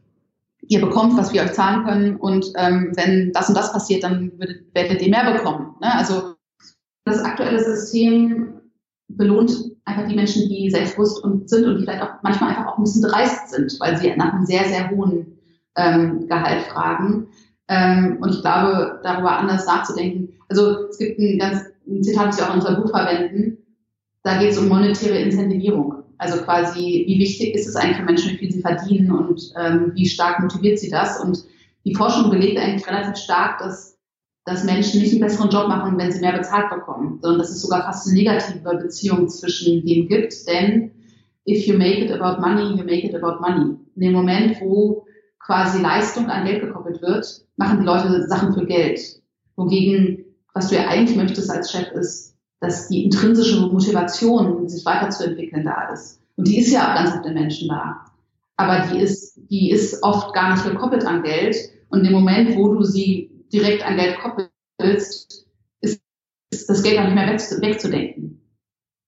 ihr 0.69 0.81
bekommt, 0.81 1.17
was 1.17 1.33
wir 1.33 1.43
euch 1.43 1.53
zahlen 1.53 1.85
können 1.85 2.17
und 2.17 2.47
ähm, 2.57 2.93
wenn 2.95 3.33
das 3.33 3.49
und 3.49 3.57
das 3.57 3.73
passiert, 3.73 4.05
dann 4.05 4.33
würdet, 4.39 4.75
werdet 4.75 5.03
ihr 5.03 5.11
mehr 5.11 5.33
bekommen. 5.33 5.75
Ne? 5.81 5.95
Also 5.95 6.35
das 7.05 7.23
aktuelle 7.23 7.63
System 7.63 8.61
belohnt 9.09 9.53
einfach 9.85 10.07
die 10.09 10.15
Menschen, 10.15 10.49
die 10.49 10.71
selbstbewusst 10.71 11.23
und 11.25 11.49
sind 11.49 11.67
und 11.67 11.79
die 11.79 11.83
vielleicht 11.83 12.03
auch 12.03 12.23
manchmal 12.23 12.51
einfach 12.51 12.67
auch 12.67 12.79
ein 12.79 12.85
bisschen 12.85 13.03
dreist 13.03 13.51
sind, 13.51 13.77
weil 13.81 13.97
sie 13.97 14.15
nach 14.17 14.33
einem 14.33 14.47
sehr, 14.47 14.65
sehr 14.65 14.91
hohen 14.91 15.39
ähm, 15.77 16.27
Gehalt 16.29 16.63
fragen. 16.63 17.29
Ähm, 17.69 18.19
und 18.21 18.35
ich 18.35 18.41
glaube, 18.41 19.01
darüber 19.03 19.39
anders 19.39 19.67
nachzudenken. 19.67 20.35
Also 20.49 20.89
es 20.89 20.99
gibt 20.99 21.19
ein 21.19 21.39
ganz 21.39 21.65
ein 21.87 22.03
Zitat, 22.03 22.29
das 22.29 22.39
wir 22.39 22.45
auch 22.45 22.51
in 22.51 22.61
unserem 22.61 22.83
Buch 22.83 22.91
verwenden. 22.91 23.59
Da 24.23 24.39
geht 24.39 24.51
es 24.51 24.59
um 24.59 24.69
monetäre 24.69 25.19
Incentivierung. 25.19 26.05
Also 26.19 26.43
quasi, 26.43 27.05
wie 27.07 27.19
wichtig 27.19 27.55
ist 27.55 27.67
es 27.67 27.75
eigentlich 27.75 27.97
für 27.97 28.05
Menschen, 28.05 28.33
wie 28.33 28.37
viel 28.37 28.53
sie 28.53 28.61
verdienen 28.61 29.11
und 29.11 29.53
ähm, 29.59 29.93
wie 29.95 30.07
stark 30.07 30.41
motiviert 30.41 30.79
sie 30.79 30.91
das? 30.91 31.21
Und 31.21 31.45
die 31.85 31.95
Forschung 31.95 32.31
belegt 32.31 32.59
eigentlich 32.59 32.87
relativ 32.87 33.17
stark, 33.17 33.59
dass, 33.59 33.99
dass 34.45 34.63
Menschen 34.63 35.01
nicht 35.01 35.13
einen 35.13 35.21
besseren 35.21 35.51
Job 35.51 35.67
machen, 35.67 35.99
wenn 35.99 36.13
sie 36.13 36.21
mehr 36.21 36.37
bezahlt 36.37 36.71
bekommen, 36.71 37.19
sondern 37.21 37.41
dass 37.41 37.51
es 37.51 37.61
sogar 37.61 37.83
fast 37.83 38.07
eine 38.07 38.17
negative 38.17 38.77
Beziehung 38.77 39.29
zwischen 39.29 39.85
denen 39.85 40.07
gibt. 40.07 40.47
Denn 40.47 40.93
if 41.49 41.67
you 41.67 41.77
make 41.77 42.05
it 42.05 42.13
about 42.13 42.41
money, 42.41 42.77
you 42.77 42.85
make 42.85 43.05
it 43.05 43.17
about 43.17 43.41
money. 43.41 43.77
In 43.97 44.03
dem 44.03 44.13
Moment, 44.13 44.61
wo 44.61 45.05
quasi 45.41 45.83
Leistung 45.83 46.29
an 46.31 46.47
Geld 46.47 46.61
gekoppelt 46.61 47.03
wird, 47.03 47.27
machen 47.57 47.81
die 47.81 47.87
Leute 47.87 48.29
Sachen 48.29 48.55
für 48.55 48.65
Geld. 48.65 49.01
Wogegen, 49.57 50.25
was 50.55 50.69
du 50.69 50.77
ja 50.77 50.87
eigentlich 50.87 51.17
möchtest 51.17 51.51
als 51.51 51.73
Chef 51.73 51.91
ist, 51.93 52.32
dass 52.63 52.87
die 52.87 53.05
intrinsische 53.05 53.61
Motivation, 53.61 54.69
sich 54.69 54.87
weiterzuentwickeln, 54.87 55.65
da 55.65 55.91
ist. 55.93 56.21
Und 56.37 56.47
die 56.47 56.61
ist 56.61 56.71
ja 56.71 56.89
auch 56.89 56.95
ganz 56.95 57.13
oft 57.13 57.25
den 57.25 57.35
Menschen 57.35 57.69
da. 57.69 58.07
Aber 58.57 58.87
die 58.87 59.01
ist, 59.01 59.37
die 59.51 59.71
ist 59.71 60.05
oft 60.05 60.33
gar 60.33 60.53
nicht 60.53 60.65
gekoppelt 60.65 61.05
an 61.05 61.25
Geld. 61.25 61.57
Und 61.89 62.05
im 62.05 62.13
Moment, 62.13 62.57
wo 62.57 62.73
du 62.73 62.85
sie 62.85 63.45
direkt 63.53 63.85
an 63.85 63.97
Geld 63.97 64.17
koppelst, 64.21 65.45
ist, 65.81 66.03
ist 66.51 66.71
das 66.71 66.83
Geld 66.85 67.01
auch 67.01 67.05
nicht 67.05 67.17
mehr 67.17 67.27
weg, 67.27 67.41
wegzudenken. 67.61 68.41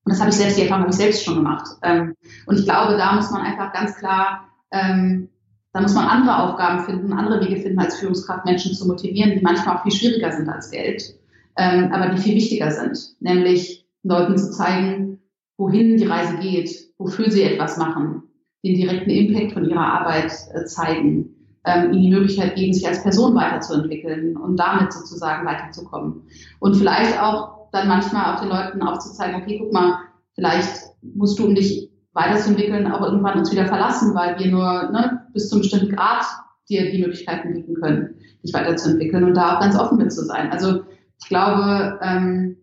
Und 0.04 0.12
das 0.12 0.18
habe 0.18 0.30
ich 0.30 0.36
selbst, 0.36 0.58
die 0.58 0.62
Erfahrung 0.62 0.82
habe 0.82 0.92
ich 0.92 0.98
selbst 0.98 1.24
schon 1.24 1.36
gemacht. 1.36 1.76
Ähm, 1.82 2.16
und 2.46 2.58
ich 2.58 2.64
glaube, 2.64 2.96
da 2.96 3.14
muss 3.14 3.30
man 3.30 3.42
einfach 3.42 3.72
ganz 3.72 3.96
klar, 3.96 4.48
ähm, 4.72 5.28
da 5.72 5.80
muss 5.80 5.94
man 5.94 6.08
andere 6.08 6.42
Aufgaben 6.42 6.84
finden, 6.84 7.12
andere 7.12 7.40
Wege 7.40 7.60
finden, 7.60 7.78
als 7.78 7.98
Führungskraft 7.98 8.44
Menschen 8.44 8.74
zu 8.74 8.86
motivieren, 8.88 9.30
die 9.30 9.42
manchmal 9.42 9.76
auch 9.76 9.82
viel 9.84 9.92
schwieriger 9.92 10.32
sind 10.32 10.48
als 10.48 10.72
Geld 10.72 11.14
ähm, 11.56 11.92
aber 11.92 12.14
die 12.14 12.20
viel 12.20 12.34
wichtiger 12.34 12.70
sind, 12.70 12.98
nämlich 13.20 13.86
Leuten 14.02 14.36
zu 14.36 14.50
zeigen, 14.50 15.20
wohin 15.56 15.96
die 15.96 16.06
Reise 16.06 16.38
geht, 16.38 16.70
wofür 16.98 17.30
sie 17.30 17.42
etwas 17.42 17.76
machen, 17.76 18.24
den 18.64 18.74
direkten 18.74 19.10
Impact 19.10 19.52
von 19.52 19.64
ihrer 19.64 19.86
Arbeit 19.86 20.32
äh, 20.52 20.64
zeigen, 20.64 21.34
ähm, 21.64 21.92
ihnen 21.92 22.02
die 22.02 22.10
Möglichkeit 22.10 22.56
geben, 22.56 22.72
sich 22.72 22.86
als 22.86 23.02
Person 23.02 23.34
weiterzuentwickeln 23.34 24.36
und 24.36 24.56
damit 24.56 24.92
sozusagen 24.92 25.46
weiterzukommen. 25.46 26.22
Und 26.60 26.76
vielleicht 26.76 27.20
auch 27.22 27.70
dann 27.72 27.88
manchmal 27.88 28.34
auch 28.34 28.40
den 28.40 28.50
Leuten 28.50 28.82
aufzuzeigen, 28.82 29.42
okay, 29.42 29.58
guck 29.62 29.72
mal, 29.72 29.98
vielleicht 30.34 30.82
musst 31.02 31.38
du, 31.38 31.46
um 31.46 31.54
dich 31.54 31.90
weiterzuentwickeln, 32.12 32.90
auch 32.90 33.02
irgendwann 33.02 33.38
uns 33.38 33.50
wieder 33.50 33.66
verlassen, 33.66 34.14
weil 34.14 34.38
wir 34.38 34.50
nur 34.50 34.90
ne, 34.90 35.26
bis 35.32 35.48
zum 35.48 35.60
bestimmten 35.60 35.94
Grad 35.94 36.24
dir 36.68 36.90
die 36.90 37.00
Möglichkeiten 37.00 37.52
bieten 37.52 37.74
können, 37.74 38.14
dich 38.42 38.54
weiterzuentwickeln 38.54 39.24
und 39.24 39.34
da 39.34 39.56
auch 39.56 39.60
ganz 39.60 39.76
offen 39.76 39.98
mit 39.98 40.12
zu 40.12 40.24
sein. 40.24 40.50
Also 40.50 40.82
ich 41.20 41.28
glaube, 41.28 41.98
ähm, 42.02 42.56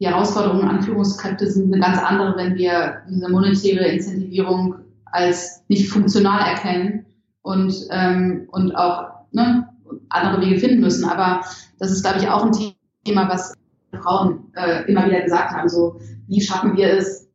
die 0.00 0.06
Herausforderungen 0.06 0.68
an 0.68 0.82
Führungskräfte 0.82 1.50
sind 1.50 1.72
eine 1.72 1.82
ganz 1.82 1.98
andere, 1.98 2.36
wenn 2.36 2.54
wir 2.54 3.02
diese 3.08 3.30
monetäre 3.30 3.86
Incentivierung 3.86 4.76
als 5.06 5.64
nicht 5.68 5.88
funktional 5.88 6.46
erkennen 6.46 7.06
und, 7.42 7.74
ähm, 7.90 8.46
und 8.50 8.74
auch 8.74 9.10
ne, 9.32 9.68
andere 10.10 10.42
Wege 10.42 10.60
finden 10.60 10.80
müssen. 10.80 11.08
Aber 11.08 11.40
das 11.78 11.90
ist, 11.90 12.02
glaube 12.02 12.18
ich, 12.18 12.28
auch 12.28 12.44
ein 12.44 12.74
Thema, 13.04 13.28
was 13.28 13.54
Frauen 14.02 14.52
äh, 14.54 14.84
immer 14.90 15.06
wieder 15.06 15.22
gesagt 15.22 15.52
haben. 15.52 15.68
So, 15.68 15.98
wie 16.28 16.40
schaffen 16.40 16.76
wir 16.76 16.92
es, 16.92 17.28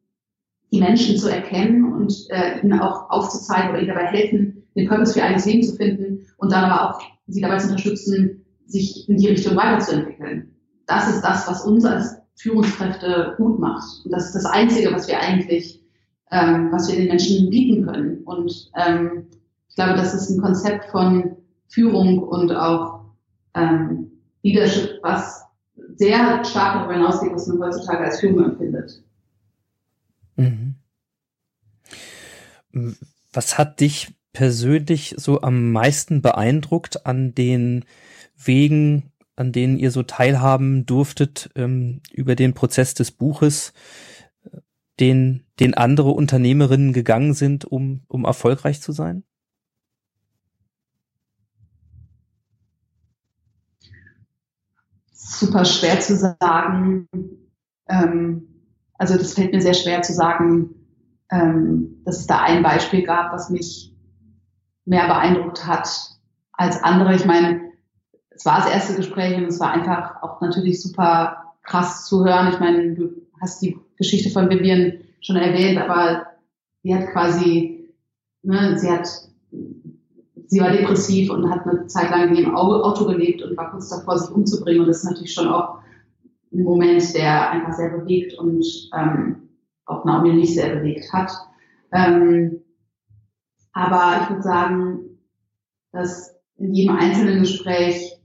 die 0.72 0.80
Menschen 0.80 1.18
zu 1.18 1.30
erkennen 1.30 1.93
und 1.93 2.14
äh, 2.30 2.59
ihnen 2.59 2.80
auch 2.80 3.09
aufzuzeigen 3.09 3.72
oder 3.72 3.80
ihnen 3.80 3.89
dabei 3.89 4.05
helfen, 4.05 4.64
den 4.76 4.88
Purpose 4.88 5.14
für 5.14 5.24
eigenes 5.24 5.45
Leben 5.45 5.64
zu 5.64 5.76
finden 5.76 6.28
und 6.38 6.51
dann 6.51 6.64
aber 6.64 6.89
auch 6.89 7.01
sie 7.28 7.41
dabei 7.41 7.57
zu 7.57 7.68
unterstützen, 7.68 8.40
sich 8.72 9.07
in 9.09 9.17
die 9.17 9.28
Richtung 9.28 9.55
weiterzuentwickeln 9.55 10.51
das 10.91 11.07
ist 11.07 11.22
das, 11.22 11.47
was 11.47 11.61
uns 11.65 11.86
als 11.86 12.17
Führungskräfte 12.36 13.36
gut 13.38 13.59
macht. 13.59 14.05
Und 14.05 14.11
das 14.11 14.28
ist 14.28 14.36
das 14.36 14.45
Einzige, 14.45 14.91
was 14.91 15.07
wir 15.07 15.19
eigentlich, 15.19 15.82
ähm, 16.32 16.69
was 16.72 16.89
wir 16.89 16.95
den 16.95 17.07
Menschen 17.07 17.49
bieten 17.49 17.86
können. 17.86 18.24
Und 18.24 18.72
ähm, 18.76 19.28
ich 19.69 19.76
glaube, 19.76 19.93
das 19.93 20.13
ist 20.13 20.30
ein 20.30 20.41
Konzept 20.41 20.91
von 20.91 21.38
Führung 21.69 22.19
und 22.19 22.51
auch 22.51 23.05
ähm, 23.53 24.11
Leadership, 24.43 24.99
was 25.01 25.43
sehr 25.95 26.43
stark 26.43 26.76
darüber 26.76 26.93
hinausgeht, 26.93 27.32
was 27.34 27.47
man 27.47 27.61
heutzutage 27.61 28.03
als 28.03 28.19
Führung 28.19 28.43
empfindet. 28.43 29.03
Mhm. 30.36 30.76
Was 33.32 33.57
hat 33.57 33.80
dich 33.80 34.13
persönlich 34.34 35.15
so 35.17 35.41
am 35.41 35.72
meisten 35.72 36.22
beeindruckt 36.22 37.05
an 37.05 37.36
den 37.36 37.86
Wegen 38.43 39.11
an 39.35 39.51
denen 39.51 39.77
ihr 39.77 39.91
so 39.91 40.03
teilhaben 40.03 40.85
durftet 40.85 41.49
ähm, 41.55 42.01
über 42.11 42.35
den 42.35 42.53
Prozess 42.53 42.93
des 42.93 43.11
Buches, 43.11 43.73
den, 44.99 45.43
den 45.59 45.73
andere 45.73 46.11
Unternehmerinnen 46.11 46.93
gegangen 46.93 47.33
sind, 47.33 47.65
um, 47.65 48.03
um 48.07 48.23
erfolgreich 48.25 48.81
zu 48.81 48.91
sein? 48.91 49.23
Super 55.11 55.65
schwer 55.65 55.99
zu 55.99 56.15
sagen. 56.15 57.07
Ähm, 57.87 58.47
also 58.93 59.17
das 59.17 59.33
fällt 59.33 59.53
mir 59.53 59.61
sehr 59.61 59.73
schwer 59.73 60.01
zu 60.03 60.13
sagen, 60.13 60.75
ähm, 61.31 62.01
dass 62.05 62.19
es 62.19 62.27
da 62.27 62.43
ein 62.43 62.61
Beispiel 62.61 63.03
gab, 63.03 63.33
was 63.33 63.49
mich 63.49 63.95
mehr 64.85 65.07
beeindruckt 65.07 65.65
hat 65.65 65.89
als 66.51 66.83
andere. 66.83 67.15
Ich 67.15 67.25
meine, 67.25 67.61
es 68.41 68.45
war 68.47 68.57
das 68.57 68.71
erste 68.71 68.95
Gespräch 68.95 69.37
und 69.37 69.45
es 69.45 69.59
war 69.59 69.71
einfach 69.71 70.23
auch 70.23 70.41
natürlich 70.41 70.81
super 70.81 71.53
krass 71.61 72.05
zu 72.05 72.25
hören. 72.25 72.51
Ich 72.51 72.59
meine, 72.59 72.95
du 72.95 73.21
hast 73.39 73.61
die 73.61 73.77
Geschichte 73.97 74.31
von 74.31 74.49
Vivian 74.49 74.93
schon 75.19 75.35
erwähnt, 75.35 75.77
aber 75.77 76.25
sie 76.81 76.95
hat 76.95 77.11
quasi, 77.11 77.93
ne, 78.41 78.79
sie 78.79 78.89
hat, 78.89 79.07
sie 80.47 80.59
war 80.59 80.71
depressiv 80.71 81.29
und 81.29 81.51
hat 81.51 81.67
eine 81.67 81.85
Zeit 81.85 82.09
lang 82.09 82.29
in 82.29 82.35
ihrem 82.35 82.55
Auto 82.55 83.05
gelebt 83.05 83.43
und 83.43 83.55
war 83.55 83.69
kurz 83.69 83.89
davor, 83.89 84.17
sich 84.17 84.35
umzubringen. 84.35 84.81
Und 84.81 84.87
das 84.87 85.03
ist 85.03 85.11
natürlich 85.11 85.35
schon 85.35 85.47
auch 85.47 85.77
ein 86.51 86.63
Moment, 86.63 87.13
der 87.13 87.51
einfach 87.51 87.73
sehr 87.73 87.89
bewegt 87.91 88.33
und 88.39 88.65
ähm, 88.97 89.49
auch 89.85 90.03
Naomi 90.03 90.33
nicht 90.33 90.55
sehr 90.55 90.77
bewegt 90.77 91.13
hat. 91.13 91.31
Ähm, 91.91 92.59
aber 93.71 94.23
ich 94.23 94.29
würde 94.31 94.41
sagen, 94.41 95.19
dass 95.91 96.33
in 96.57 96.73
jedem 96.73 96.95
einzelnen 96.95 97.41
Gespräch 97.41 98.17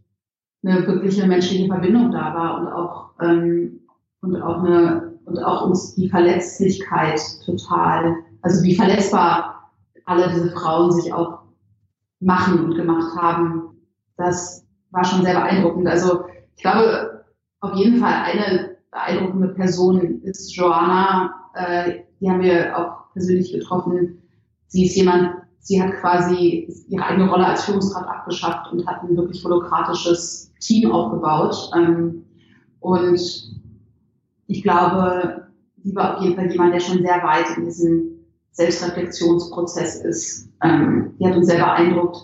eine 0.64 0.86
wirkliche 0.86 1.26
menschliche 1.26 1.66
Verbindung 1.66 2.10
da 2.10 2.34
war 2.34 2.60
und 2.60 2.68
auch, 2.68 3.10
ähm, 3.22 3.80
und 4.22 4.40
auch 4.42 4.62
eine, 4.62 5.18
und 5.24 5.38
auch 5.38 5.66
uns 5.66 5.94
die 5.94 6.08
Verletzlichkeit 6.08 7.20
total, 7.44 8.16
also 8.42 8.62
wie 8.62 8.74
verletzbar 8.74 9.72
alle 10.04 10.28
diese 10.28 10.50
Frauen 10.52 10.92
sich 10.92 11.12
auch 11.12 11.40
machen 12.20 12.64
und 12.64 12.76
gemacht 12.76 13.16
haben, 13.16 13.76
das 14.16 14.64
war 14.90 15.04
schon 15.04 15.22
sehr 15.22 15.34
beeindruckend. 15.34 15.88
Also 15.88 16.24
ich 16.56 16.62
glaube, 16.62 17.24
auf 17.60 17.74
jeden 17.74 17.98
Fall 17.98 18.14
eine 18.14 18.76
beeindruckende 18.90 19.48
Person 19.48 20.22
ist 20.22 20.54
Joanna. 20.54 21.34
Äh, 21.54 22.00
die 22.20 22.30
haben 22.30 22.40
wir 22.40 22.76
auch 22.76 23.12
persönlich 23.12 23.52
getroffen. 23.52 24.22
Sie 24.68 24.86
ist 24.86 24.96
jemand, 24.96 25.34
sie 25.66 25.82
hat 25.82 25.94
quasi 25.94 26.68
ihre 26.88 27.04
eigene 27.04 27.28
Rolle 27.28 27.44
als 27.44 27.64
Führungskraft 27.64 28.08
abgeschafft 28.08 28.72
und 28.72 28.86
hat 28.86 29.02
ein 29.02 29.16
wirklich 29.16 29.44
holokratisches 29.44 30.52
Team 30.60 30.92
aufgebaut. 30.92 31.72
Ähm, 31.76 32.24
und 32.78 33.20
ich 34.46 34.62
glaube, 34.62 35.48
sie 35.82 35.94
war 35.96 36.16
auf 36.16 36.22
jeden 36.22 36.36
Fall 36.36 36.52
jemand, 36.52 36.72
der 36.72 36.78
schon 36.78 37.02
sehr 37.02 37.20
weit 37.24 37.56
in 37.56 37.64
diesem 37.64 38.10
Selbstreflexionsprozess 38.52 40.04
ist. 40.04 40.48
Ähm, 40.62 41.14
die 41.18 41.26
hat 41.26 41.34
uns 41.34 41.48
sehr 41.48 41.58
beeindruckt. 41.58 42.16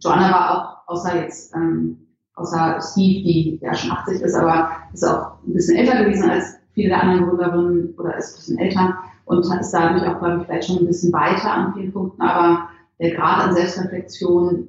Joanna 0.00 0.30
war 0.30 0.50
auch, 0.50 0.92
außer 0.92 1.22
jetzt, 1.22 1.54
ähm, 1.54 2.06
außer 2.34 2.80
Steve, 2.82 3.22
die 3.22 3.60
ja 3.62 3.72
schon 3.72 3.92
80 3.92 4.20
ist, 4.20 4.34
aber 4.34 4.72
ist 4.92 5.04
auch 5.04 5.38
ein 5.46 5.54
bisschen 5.54 5.76
älter 5.76 6.04
gewesen 6.04 6.28
als 6.28 6.56
viele 6.74 6.90
der 6.90 7.02
anderen 7.02 7.28
Gründerinnen 7.28 7.94
oder 7.96 8.18
ist 8.18 8.34
ein 8.34 8.36
bisschen 8.36 8.58
älter 8.58 8.98
und 9.24 9.38
ist 9.38 9.70
dadurch 9.70 10.06
auch, 10.06 10.18
glaube 10.18 10.40
ich, 10.40 10.46
vielleicht 10.46 10.66
schon 10.66 10.78
ein 10.80 10.86
bisschen 10.86 11.12
weiter 11.14 11.50
an 11.50 11.72
vielen 11.72 11.92
Punkten, 11.92 12.20
aber 12.20 12.68
der 13.00 13.14
Grad 13.14 13.48
an 13.48 13.54
Selbstreflexion 13.54 14.68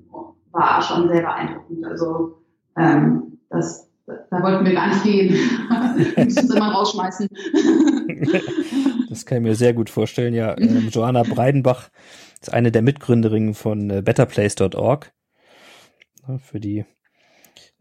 war 0.51 0.81
schon 0.81 1.09
sehr 1.09 1.21
beeindruckend. 1.21 1.85
Also 1.85 2.41
ähm, 2.77 3.39
das, 3.49 3.89
da 4.05 4.41
wollten 4.41 4.65
wir 4.65 4.73
gar 4.73 4.87
nicht 4.87 5.03
gehen. 5.03 5.33
müssen 6.17 6.45
es 6.45 6.55
immer 6.55 6.71
rausschmeißen. 6.71 7.27
das 9.09 9.25
kann 9.25 9.39
ich 9.39 9.43
mir 9.43 9.55
sehr 9.55 9.73
gut 9.73 9.89
vorstellen. 9.89 10.33
Ja, 10.33 10.57
ähm, 10.57 10.89
Joanna 10.89 11.23
Breidenbach 11.23 11.89
ist 12.41 12.53
eine 12.53 12.71
der 12.71 12.81
Mitgründerinnen 12.81 13.53
von 13.53 13.89
äh, 13.89 14.01
betterplace.org. 14.01 15.11
Für 16.37 16.59
die 16.59 16.85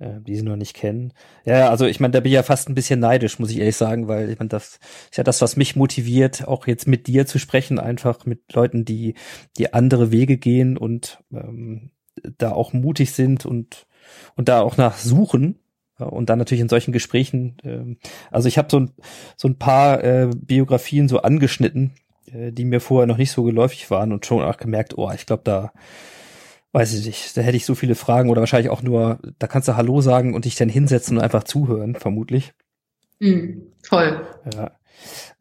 die 0.00 0.34
sie 0.34 0.42
noch 0.42 0.56
nicht 0.56 0.74
kennen. 0.74 1.12
Ja, 1.44 1.68
also 1.68 1.84
ich 1.84 2.00
meine, 2.00 2.12
da 2.12 2.20
bin 2.20 2.30
ich 2.30 2.36
ja 2.36 2.42
fast 2.42 2.68
ein 2.68 2.74
bisschen 2.74 3.00
neidisch, 3.00 3.38
muss 3.38 3.50
ich 3.50 3.58
ehrlich 3.58 3.76
sagen, 3.76 4.08
weil 4.08 4.30
ich 4.30 4.38
meine, 4.38 4.48
das 4.48 4.80
ist 5.10 5.16
ja 5.18 5.24
das, 5.24 5.42
was 5.42 5.56
mich 5.56 5.76
motiviert, 5.76 6.48
auch 6.48 6.66
jetzt 6.66 6.88
mit 6.88 7.06
dir 7.06 7.26
zu 7.26 7.38
sprechen, 7.38 7.78
einfach 7.78 8.24
mit 8.24 8.52
Leuten, 8.54 8.84
die 8.84 9.14
die 9.58 9.74
andere 9.74 10.10
Wege 10.10 10.38
gehen 10.38 10.78
und 10.78 11.22
ähm, 11.32 11.90
da 12.38 12.52
auch 12.52 12.72
mutig 12.72 13.12
sind 13.12 13.44
und 13.44 13.86
und 14.36 14.48
da 14.48 14.62
auch 14.62 14.76
nach 14.76 14.96
suchen 14.96 15.58
und 15.98 16.30
dann 16.30 16.38
natürlich 16.38 16.62
in 16.62 16.68
solchen 16.68 16.92
Gesprächen. 16.92 17.56
Ähm, 17.62 17.98
also 18.30 18.48
ich 18.48 18.58
habe 18.58 18.68
so 18.70 18.80
ein 18.80 18.92
so 19.36 19.48
ein 19.48 19.58
paar 19.58 20.02
äh, 20.02 20.30
Biografien 20.34 21.08
so 21.08 21.20
angeschnitten, 21.22 21.92
äh, 22.32 22.52
die 22.52 22.64
mir 22.64 22.80
vorher 22.80 23.06
noch 23.06 23.18
nicht 23.18 23.32
so 23.32 23.42
geläufig 23.42 23.90
waren 23.90 24.12
und 24.12 24.26
schon 24.26 24.42
auch 24.42 24.56
gemerkt, 24.56 24.96
oh, 24.96 25.10
ich 25.14 25.26
glaube 25.26 25.42
da 25.44 25.72
weiß 26.72 26.94
ich 26.94 27.06
nicht, 27.06 27.36
da 27.36 27.40
hätte 27.40 27.56
ich 27.56 27.66
so 27.66 27.74
viele 27.74 27.94
Fragen 27.94 28.30
oder 28.30 28.40
wahrscheinlich 28.40 28.70
auch 28.70 28.82
nur, 28.82 29.18
da 29.38 29.46
kannst 29.46 29.68
du 29.68 29.76
Hallo 29.76 30.00
sagen 30.00 30.34
und 30.34 30.44
dich 30.44 30.54
dann 30.54 30.68
hinsetzen 30.68 31.16
und 31.16 31.22
einfach 31.22 31.44
zuhören, 31.44 31.96
vermutlich. 31.96 32.52
Mm, 33.18 33.62
toll. 33.82 34.26
Ja. 34.54 34.72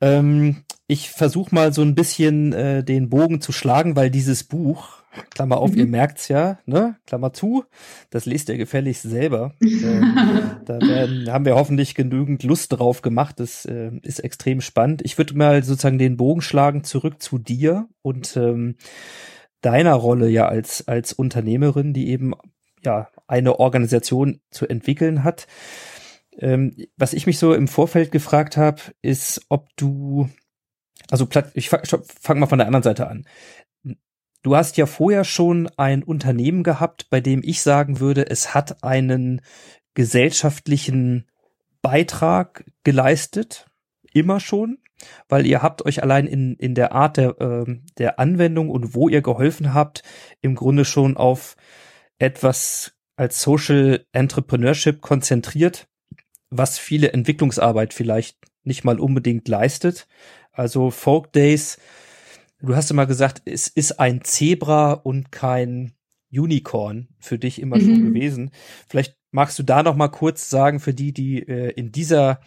Ähm, 0.01 0.63
ich 0.87 1.11
versuche 1.11 1.53
mal 1.53 1.71
so 1.71 1.83
ein 1.83 1.93
bisschen 1.93 2.51
äh, 2.53 2.83
den 2.83 3.09
Bogen 3.09 3.41
zu 3.41 3.51
schlagen, 3.51 3.95
weil 3.95 4.09
dieses 4.09 4.43
Buch, 4.43 5.03
Klammer 5.29 5.57
auf, 5.57 5.71
mhm. 5.71 5.77
ihr 5.77 5.87
merkt's 5.87 6.29
ja, 6.29 6.59
ne? 6.65 6.95
Klammer 7.05 7.31
zu, 7.31 7.63
das 8.09 8.25
lest 8.25 8.49
ihr 8.49 8.57
gefälligst 8.57 9.03
selber. 9.03 9.53
ähm, 9.61 10.15
da 10.65 10.79
werden, 10.81 11.31
haben 11.31 11.45
wir 11.45 11.55
hoffentlich 11.55 11.93
genügend 11.93 12.41
Lust 12.43 12.73
drauf 12.73 13.01
gemacht. 13.03 13.39
Das 13.39 13.65
äh, 13.65 13.91
ist 14.01 14.19
extrem 14.19 14.61
spannend. 14.61 15.01
Ich 15.03 15.17
würde 15.17 15.37
mal 15.37 15.63
sozusagen 15.63 15.99
den 15.99 16.17
Bogen 16.17 16.41
schlagen 16.41 16.83
zurück 16.83 17.21
zu 17.21 17.37
dir 17.37 17.87
und 18.01 18.35
ähm, 18.35 18.75
deiner 19.61 19.93
Rolle 19.93 20.29
ja 20.29 20.47
als, 20.47 20.87
als 20.87 21.13
Unternehmerin, 21.13 21.93
die 21.93 22.09
eben 22.09 22.33
ja 22.83 23.09
eine 23.27 23.59
Organisation 23.59 24.39
zu 24.51 24.67
entwickeln 24.67 25.23
hat. 25.23 25.47
Ähm, 26.37 26.75
was 26.95 27.13
ich 27.13 27.27
mich 27.27 27.37
so 27.37 27.53
im 27.53 27.67
Vorfeld 27.67 28.11
gefragt 28.11 28.57
habe, 28.57 28.81
ist, 29.01 29.45
ob 29.49 29.67
du, 29.75 30.29
also 31.09 31.27
ich 31.53 31.69
fange 31.69 32.39
mal 32.39 32.47
von 32.47 32.59
der 32.59 32.67
anderen 32.67 32.83
Seite 32.83 33.07
an. 33.07 33.25
Du 34.41 34.55
hast 34.55 34.77
ja 34.77 34.85
vorher 34.85 35.25
schon 35.25 35.69
ein 35.75 36.01
Unternehmen 36.01 36.63
gehabt, 36.63 37.09
bei 37.09 37.19
dem 37.19 37.41
ich 37.43 37.61
sagen 37.61 37.99
würde, 37.99 38.29
es 38.29 38.53
hat 38.53 38.83
einen 38.83 39.41
gesellschaftlichen 39.95 41.27
Beitrag 41.81 42.63
geleistet, 42.83 43.65
immer 44.13 44.39
schon 44.39 44.77
weil 45.27 45.45
ihr 45.45 45.61
habt 45.61 45.85
euch 45.85 46.03
allein 46.03 46.27
in, 46.27 46.55
in 46.55 46.75
der 46.75 46.93
Art 46.93 47.17
der, 47.17 47.39
äh, 47.39 47.79
der 47.97 48.19
Anwendung 48.19 48.69
und 48.69 48.93
wo 48.93 49.09
ihr 49.09 49.21
geholfen 49.21 49.73
habt, 49.73 50.03
im 50.41 50.55
Grunde 50.55 50.85
schon 50.85 51.17
auf 51.17 51.55
etwas 52.17 52.93
als 53.15 53.41
Social 53.41 54.05
Entrepreneurship 54.11 55.01
konzentriert, 55.01 55.87
was 56.49 56.79
viele 56.79 57.11
Entwicklungsarbeit 57.11 57.93
vielleicht 57.93 58.37
nicht 58.63 58.83
mal 58.83 58.99
unbedingt 58.99 59.47
leistet. 59.47 60.07
Also 60.51 60.91
Folk 60.91 61.31
Days, 61.33 61.77
du 62.61 62.75
hast 62.75 62.91
immer 62.91 63.05
gesagt, 63.05 63.41
es 63.45 63.67
ist 63.67 63.99
ein 63.99 64.23
Zebra 64.23 64.93
und 64.93 65.31
kein 65.31 65.93
Unicorn 66.31 67.07
für 67.19 67.39
dich 67.39 67.61
immer 67.61 67.77
mhm. 67.77 67.81
schon 67.81 68.05
gewesen. 68.05 68.51
Vielleicht 68.87 69.15
magst 69.31 69.59
du 69.59 69.63
da 69.63 69.83
noch 69.83 69.95
mal 69.95 70.09
kurz 70.09 70.49
sagen 70.49 70.79
für 70.79 70.93
die, 70.93 71.13
die 71.13 71.39
äh, 71.47 71.71
in 71.71 71.91
dieser 71.91 72.41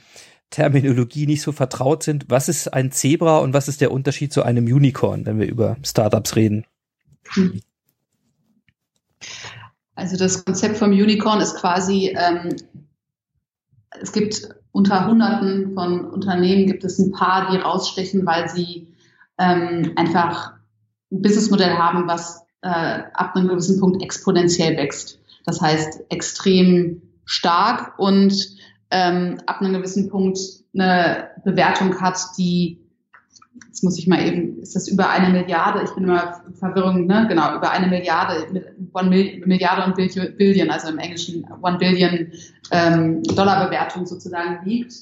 Terminologie 0.52 1.26
nicht 1.26 1.42
so 1.42 1.50
vertraut 1.50 2.04
sind. 2.04 2.26
Was 2.28 2.48
ist 2.48 2.72
ein 2.72 2.92
Zebra 2.92 3.38
und 3.38 3.52
was 3.54 3.66
ist 3.66 3.80
der 3.80 3.90
Unterschied 3.90 4.32
zu 4.32 4.44
einem 4.44 4.66
Unicorn, 4.66 5.26
wenn 5.26 5.40
wir 5.40 5.48
über 5.48 5.76
Startups 5.82 6.36
reden? 6.36 6.64
Also 9.94 10.16
das 10.16 10.44
Konzept 10.44 10.76
vom 10.76 10.90
Unicorn 10.90 11.40
ist 11.40 11.56
quasi, 11.56 12.14
ähm, 12.16 12.56
es 14.00 14.12
gibt 14.12 14.48
unter 14.72 15.06
Hunderten 15.06 15.74
von 15.74 16.04
Unternehmen 16.10 16.66
gibt 16.66 16.84
es 16.84 16.98
ein 16.98 17.12
paar, 17.12 17.50
die 17.50 17.58
rausstechen, 17.58 18.24
weil 18.24 18.48
sie 18.48 18.88
ähm, 19.38 19.92
einfach 19.96 20.52
ein 21.10 21.22
Businessmodell 21.22 21.74
haben, 21.74 22.06
was 22.08 22.42
äh, 22.62 22.68
ab 22.68 23.34
einem 23.34 23.48
gewissen 23.48 23.80
Punkt 23.80 24.02
exponentiell 24.02 24.76
wächst. 24.76 25.18
Das 25.44 25.60
heißt 25.60 26.04
extrem 26.08 27.02
stark 27.24 27.98
und 27.98 28.56
ähm, 28.92 29.38
ab 29.46 29.60
einem 29.60 29.72
gewissen 29.72 30.08
Punkt 30.10 30.38
eine 30.74 31.30
Bewertung 31.44 32.00
hat, 32.00 32.18
die, 32.38 32.78
jetzt 33.66 33.82
muss 33.82 33.98
ich 33.98 34.06
mal 34.06 34.24
eben, 34.24 34.58
ist 34.58 34.76
das 34.76 34.86
über 34.86 35.08
eine 35.08 35.30
Milliarde? 35.30 35.82
Ich 35.82 35.90
bin 35.94 36.04
immer 36.04 36.42
Verwirrung, 36.58 37.06
ne? 37.06 37.26
Genau, 37.28 37.56
über 37.56 37.70
eine 37.70 37.88
Milliarde, 37.88 38.46
one 38.92 39.08
Milliarde 39.46 39.84
und 39.84 40.36
Billion, 40.36 40.70
also 40.70 40.88
im 40.88 40.98
Englischen 40.98 41.44
One 41.62 41.78
Billion 41.78 42.32
ähm, 42.70 43.22
Dollar 43.22 43.66
Bewertung 43.66 44.06
sozusagen 44.06 44.64
liegt. 44.64 44.92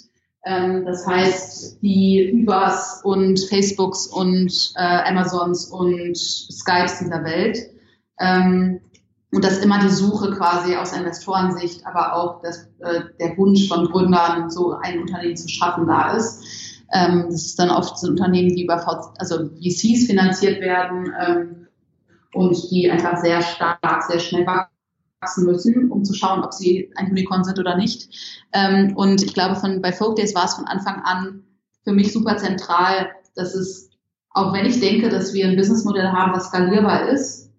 Ähm, 0.46 0.84
das 0.86 1.06
heißt, 1.06 1.82
die 1.82 2.32
Ubers 2.32 3.02
und 3.04 3.38
Facebooks 3.40 4.06
und 4.06 4.72
äh, 4.76 5.08
Amazons 5.08 5.66
und 5.66 6.16
Skypes 6.16 7.00
dieser 7.00 7.24
Welt 7.24 7.58
ähm, 8.20 8.80
und 9.32 9.44
dass 9.44 9.58
immer 9.58 9.78
die 9.80 9.90
Suche 9.90 10.30
quasi 10.32 10.76
aus 10.76 10.92
Investorensicht, 10.92 11.86
aber 11.86 12.14
auch 12.14 12.42
das, 12.42 12.68
äh, 12.80 13.02
der 13.20 13.36
Wunsch 13.36 13.68
von 13.68 13.86
Gründern, 13.86 14.50
so 14.50 14.72
ein 14.72 15.00
Unternehmen 15.00 15.36
zu 15.36 15.48
schaffen, 15.48 15.86
da 15.86 16.12
ist. 16.12 16.42
Ähm, 16.92 17.26
das 17.30 17.46
ist 17.46 17.58
dann 17.58 17.70
oft 17.70 17.98
so 17.98 18.08
Unternehmen, 18.08 18.54
die 18.56 18.64
über 18.64 18.78
v 18.78 19.12
also 19.18 19.48
VCs 19.48 20.06
finanziert 20.06 20.60
werden 20.60 21.12
ähm, 21.24 21.68
und 22.34 22.56
die 22.70 22.90
einfach 22.90 23.18
sehr 23.18 23.40
stark, 23.42 24.02
sehr 24.08 24.18
schnell 24.18 24.44
wachsen 24.46 25.46
müssen, 25.46 25.90
um 25.92 26.04
zu 26.04 26.14
schauen, 26.14 26.42
ob 26.42 26.52
sie 26.52 26.90
ein 26.96 27.10
Unicorn 27.10 27.44
sind 27.44 27.60
oder 27.60 27.76
nicht. 27.76 28.42
Ähm, 28.52 28.96
und 28.96 29.22
ich 29.22 29.34
glaube, 29.34 29.54
von, 29.54 29.80
bei 29.80 29.92
Folk 29.92 30.16
Days 30.16 30.34
war 30.34 30.46
es 30.46 30.54
von 30.54 30.66
Anfang 30.66 31.02
an 31.02 31.44
für 31.84 31.92
mich 31.92 32.12
super 32.12 32.36
zentral, 32.36 33.10
dass 33.36 33.54
es, 33.54 33.90
auch 34.30 34.52
wenn 34.52 34.66
ich 34.66 34.80
denke, 34.80 35.08
dass 35.08 35.32
wir 35.32 35.46
ein 35.46 35.56
Businessmodell 35.56 36.08
haben, 36.08 36.32
das 36.32 36.46
skalierbar 36.46 37.08
ist, 37.08 37.49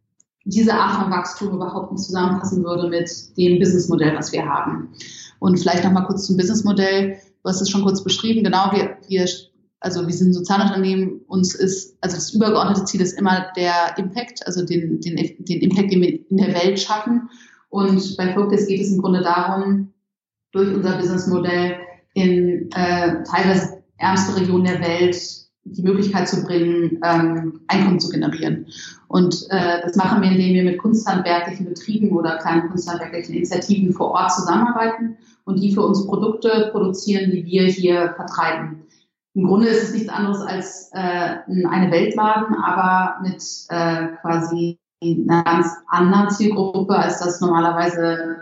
diese 0.45 0.73
Art 0.73 1.01
von 1.01 1.11
Wachstum 1.11 1.53
überhaupt 1.53 1.91
nicht 1.91 2.03
zusammenpassen 2.03 2.63
würde 2.63 2.89
mit 2.89 3.09
dem 3.37 3.59
Businessmodell, 3.59 4.15
was 4.15 4.31
wir 4.31 4.45
haben. 4.45 4.93
Und 5.39 5.59
vielleicht 5.59 5.83
nochmal 5.83 6.05
kurz 6.05 6.25
zum 6.27 6.37
Businessmodell. 6.37 7.17
Du 7.43 7.49
hast 7.49 7.61
es 7.61 7.69
schon 7.69 7.83
kurz 7.83 8.03
beschrieben. 8.03 8.43
Genau, 8.43 8.71
wir, 8.71 8.97
wir, 9.07 9.27
also 9.79 10.05
wir 10.05 10.13
sind 10.13 10.29
ein 10.29 10.33
Sozialunternehmen. 10.33 11.21
Uns 11.27 11.55
ist, 11.55 11.97
also 12.01 12.15
das 12.15 12.33
übergeordnete 12.33 12.85
Ziel 12.85 13.01
ist 13.01 13.17
immer 13.17 13.47
der 13.55 13.97
Impact, 13.97 14.45
also 14.45 14.65
den, 14.65 14.99
den, 15.01 15.15
den 15.15 15.61
Impact, 15.61 15.91
den 15.91 16.01
wir 16.01 16.29
in 16.29 16.37
der 16.37 16.53
Welt 16.53 16.79
schaffen. 16.79 17.29
Und 17.69 18.17
bei 18.17 18.33
Focus 18.33 18.67
geht 18.67 18.81
es 18.81 18.91
im 18.91 19.01
Grunde 19.01 19.21
darum, 19.21 19.93
durch 20.51 20.73
unser 20.75 20.97
Businessmodell 20.97 21.77
in 22.13 22.69
äh, 22.73 23.23
teilweise 23.23 23.81
ärmste 23.97 24.35
Regionen 24.35 24.65
der 24.65 24.81
Welt 24.81 25.15
die 25.63 25.83
Möglichkeit 25.83 26.27
zu 26.27 26.43
bringen, 26.43 26.99
ähm, 27.03 27.61
Einkommen 27.67 27.99
zu 27.99 28.09
generieren. 28.09 28.67
Und 29.07 29.45
äh, 29.49 29.81
das 29.83 29.95
machen 29.95 30.21
wir, 30.21 30.31
indem 30.31 30.53
wir 30.53 30.63
mit 30.63 30.79
kunsthandwerklichen 30.79 31.67
Betrieben 31.67 32.11
oder 32.11 32.37
kleinen 32.37 32.69
kunsthandwerklichen 32.69 33.35
Initiativen 33.35 33.93
vor 33.93 34.11
Ort 34.11 34.31
zusammenarbeiten 34.31 35.17
und 35.45 35.61
die 35.61 35.73
für 35.73 35.81
uns 35.81 36.05
Produkte 36.07 36.69
produzieren, 36.71 37.31
die 37.31 37.45
wir 37.45 37.63
hier 37.63 38.13
vertreiben. 38.15 38.83
Im 39.33 39.47
Grunde 39.47 39.67
ist 39.67 39.83
es 39.83 39.93
nichts 39.93 40.09
anderes 40.09 40.41
als 40.41 40.89
äh, 40.93 41.37
eine 41.67 41.91
Weltladen, 41.91 42.55
aber 42.55 43.21
mit 43.21 43.41
äh, 43.69 44.07
quasi 44.21 44.77
einer 45.03 45.43
ganz 45.43 45.67
anderen 45.87 46.29
Zielgruppe, 46.29 46.95
als 46.95 47.19
das 47.19 47.39
normalerweise 47.39 48.35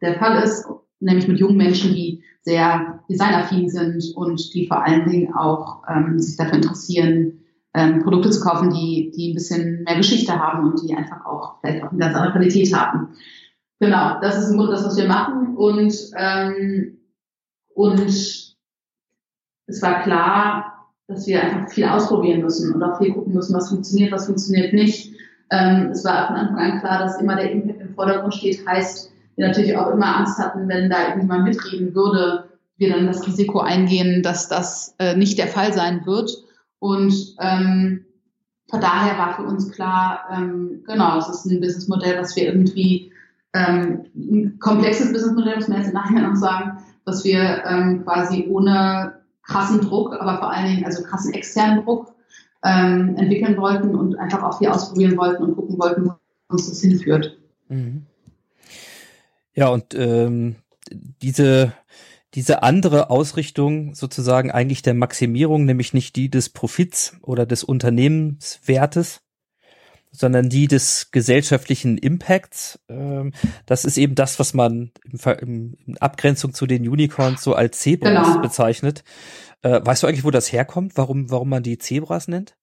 der 0.00 0.18
Fall 0.18 0.42
ist, 0.42 0.66
nämlich 1.00 1.28
mit 1.28 1.38
jungen 1.38 1.56
Menschen, 1.56 1.94
die 1.94 2.22
sehr 2.48 3.00
designaffin 3.10 3.68
sind 3.68 4.02
und 4.16 4.54
die 4.54 4.66
vor 4.66 4.82
allen 4.82 5.06
Dingen 5.06 5.34
auch 5.34 5.82
ähm, 5.86 6.18
sich 6.18 6.36
dafür 6.36 6.54
interessieren, 6.54 7.40
ähm, 7.74 8.02
Produkte 8.02 8.30
zu 8.30 8.40
kaufen, 8.40 8.70
die, 8.70 9.12
die 9.14 9.30
ein 9.30 9.34
bisschen 9.34 9.82
mehr 9.84 9.96
Geschichte 9.96 10.32
haben 10.32 10.66
und 10.66 10.82
die 10.82 10.94
einfach 10.94 11.26
auch 11.26 11.60
vielleicht 11.60 11.84
auch 11.84 11.90
eine 11.90 12.00
ganz 12.00 12.16
andere 12.16 12.32
Qualität 12.32 12.74
haben. 12.74 13.08
Genau, 13.80 14.18
das 14.22 14.38
ist 14.38 14.50
im 14.50 14.56
Grunde 14.56 14.72
das, 14.72 14.86
was 14.86 14.96
wir 14.96 15.06
machen. 15.06 15.56
Und, 15.56 15.94
ähm, 16.16 16.98
und 17.74 18.00
es 18.00 19.82
war 19.82 20.02
klar, 20.02 20.88
dass 21.06 21.26
wir 21.26 21.42
einfach 21.42 21.70
viel 21.70 21.84
ausprobieren 21.84 22.40
müssen 22.40 22.74
und 22.74 22.82
auch 22.82 22.98
viel 22.98 23.12
gucken 23.12 23.34
müssen, 23.34 23.54
was 23.54 23.68
funktioniert, 23.68 24.10
was 24.10 24.26
funktioniert 24.26 24.72
nicht. 24.72 25.12
Ähm, 25.50 25.90
es 25.90 26.02
war 26.02 26.28
von 26.28 26.36
Anfang 26.36 26.58
an 26.58 26.80
klar, 26.80 26.98
dass 27.00 27.20
immer 27.20 27.36
der 27.36 27.52
Impact 27.52 27.82
im 27.82 27.94
Vordergrund 27.94 28.34
steht, 28.34 28.66
heißt, 28.66 29.12
wir 29.38 29.46
natürlich 29.46 29.76
auch 29.76 29.90
immer 29.92 30.16
Angst 30.16 30.38
hatten, 30.38 30.68
wenn 30.68 30.90
da 30.90 31.08
irgendjemand 31.08 31.44
mitreden 31.44 31.94
würde, 31.94 32.48
wir 32.76 32.90
dann 32.90 33.06
das 33.06 33.26
Risiko 33.26 33.60
eingehen, 33.60 34.22
dass 34.22 34.48
das 34.48 34.94
äh, 34.98 35.16
nicht 35.16 35.38
der 35.38 35.46
Fall 35.46 35.72
sein 35.72 36.04
wird. 36.06 36.30
Und 36.80 37.36
ähm, 37.40 38.04
von 38.68 38.80
daher 38.80 39.16
war 39.16 39.36
für 39.36 39.44
uns 39.44 39.70
klar, 39.70 40.24
ähm, 40.32 40.82
genau, 40.86 41.18
es 41.18 41.28
ist 41.28 41.46
ein 41.46 41.60
Businessmodell, 41.60 42.20
was 42.20 42.36
wir 42.36 42.44
irgendwie 42.44 43.12
ähm, 43.54 44.04
ein 44.14 44.58
komplexes 44.58 45.12
Businessmodell, 45.12 45.56
muss 45.56 45.68
man 45.68 45.82
jetzt 45.82 45.94
nachher 45.94 46.20
noch 46.20 46.36
sagen, 46.36 46.78
was 47.04 47.24
wir 47.24 47.64
ähm, 47.64 48.04
quasi 48.04 48.46
ohne 48.50 49.20
krassen 49.44 49.80
Druck, 49.80 50.14
aber 50.20 50.38
vor 50.38 50.50
allen 50.50 50.66
Dingen 50.66 50.84
also 50.84 51.02
krassen 51.02 51.32
externen 51.32 51.84
Druck 51.84 52.12
ähm, 52.64 53.14
entwickeln 53.16 53.56
wollten 53.56 53.94
und 53.94 54.18
einfach 54.18 54.42
auch 54.42 54.58
viel 54.58 54.68
ausprobieren 54.68 55.16
wollten 55.16 55.44
und 55.44 55.54
gucken 55.54 55.78
wollten, 55.78 56.06
wo 56.06 56.12
uns 56.48 56.68
das 56.68 56.80
hinführt. 56.80 57.38
Mhm. 57.68 58.02
Ja, 59.58 59.70
und 59.70 59.92
ähm, 59.94 60.54
diese 61.20 61.72
diese 62.34 62.62
andere 62.62 63.10
Ausrichtung 63.10 63.92
sozusagen 63.96 64.52
eigentlich 64.52 64.82
der 64.82 64.94
Maximierung, 64.94 65.64
nämlich 65.64 65.92
nicht 65.92 66.14
die 66.14 66.30
des 66.30 66.48
Profits 66.48 67.16
oder 67.22 67.44
des 67.44 67.64
Unternehmenswertes, 67.64 69.22
sondern 70.12 70.48
die 70.48 70.68
des 70.68 71.10
gesellschaftlichen 71.10 71.98
Impacts. 71.98 72.78
Ähm, 72.88 73.32
das 73.66 73.84
ist 73.84 73.98
eben 73.98 74.14
das, 74.14 74.38
was 74.38 74.54
man 74.54 74.92
in 75.40 75.96
Abgrenzung 75.98 76.54
zu 76.54 76.66
den 76.66 76.88
Unicorns 76.88 77.42
so 77.42 77.54
als 77.54 77.80
Zebras 77.80 78.28
genau. 78.28 78.40
bezeichnet. 78.40 79.02
Äh, 79.62 79.80
weißt 79.82 80.04
du 80.04 80.06
eigentlich, 80.06 80.24
wo 80.24 80.30
das 80.30 80.52
herkommt? 80.52 80.96
Warum, 80.96 81.32
warum 81.32 81.48
man 81.48 81.64
die 81.64 81.78
Zebras 81.78 82.28
nennt? 82.28 82.56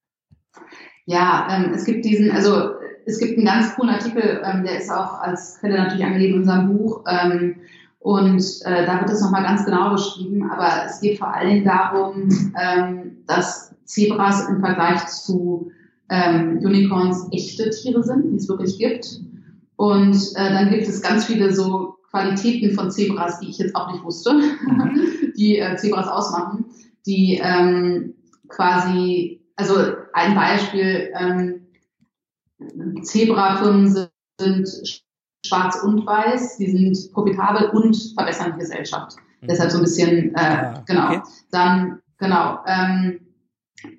Ja, 1.03 1.49
ähm, 1.51 1.73
es 1.73 1.83
gibt 1.83 2.05
diesen, 2.05 2.31
also 2.31 2.71
es 3.05 3.19
gibt 3.19 3.37
einen 3.37 3.45
ganz 3.45 3.75
coolen 3.75 3.91
Artikel, 3.91 4.41
ähm, 4.43 4.63
der 4.63 4.79
ist 4.79 4.91
auch 4.91 5.19
als 5.19 5.59
Quelle 5.59 5.77
natürlich 5.77 6.05
angegeben 6.05 6.35
in 6.35 6.39
unserem 6.41 6.77
Buch. 6.77 7.03
Ähm, 7.07 7.55
und 7.99 8.43
äh, 8.65 8.85
da 8.85 8.99
wird 8.99 9.09
es 9.09 9.21
nochmal 9.21 9.43
ganz 9.43 9.65
genau 9.65 9.91
beschrieben. 9.91 10.49
Aber 10.49 10.85
es 10.85 11.01
geht 11.01 11.17
vor 11.19 11.33
allen 11.33 11.49
Dingen 11.49 11.65
darum, 11.65 12.29
ähm, 12.59 13.17
dass 13.27 13.73
Zebras 13.85 14.47
im 14.49 14.59
Vergleich 14.59 15.05
zu 15.07 15.71
ähm, 16.09 16.59
Unicorns 16.63 17.27
echte 17.31 17.69
Tiere 17.69 18.03
sind, 18.03 18.31
die 18.31 18.35
es 18.35 18.49
wirklich 18.49 18.77
gibt. 18.77 19.21
Und 19.75 20.15
äh, 20.35 20.53
dann 20.53 20.69
gibt 20.69 20.83
es 20.83 21.01
ganz 21.01 21.25
viele 21.25 21.53
so 21.53 21.95
Qualitäten 22.11 22.75
von 22.75 22.91
Zebras, 22.91 23.39
die 23.39 23.49
ich 23.49 23.57
jetzt 23.57 23.75
auch 23.75 23.91
nicht 23.91 24.03
wusste, 24.03 24.33
mhm. 24.33 25.01
die 25.37 25.59
äh, 25.59 25.75
Zebras 25.75 26.07
ausmachen, 26.07 26.65
die 27.05 27.39
ähm, 27.43 28.13
quasi, 28.47 29.41
also 29.55 29.75
ein 30.13 30.35
Beispiel, 30.35 31.11
ähm, 31.19 31.64
Zebrafirmen 33.01 33.89
sind, 33.89 34.09
sind 34.39 35.01
schwarz 35.45 35.81
und 35.83 36.05
weiß, 36.05 36.57
die 36.57 36.71
sind 36.71 37.13
profitabel 37.13 37.69
und 37.69 37.95
verbessern 38.15 38.53
die 38.55 38.59
Gesellschaft. 38.59 39.17
Mhm. 39.41 39.47
Deshalb 39.47 39.71
so 39.71 39.77
ein 39.77 39.83
bisschen, 39.83 40.35
äh, 40.35 40.39
ah, 40.39 40.83
genau. 40.85 41.07
Okay. 41.07 41.21
Dann, 41.51 41.99
genau. 42.17 42.59
Ähm, 42.67 43.19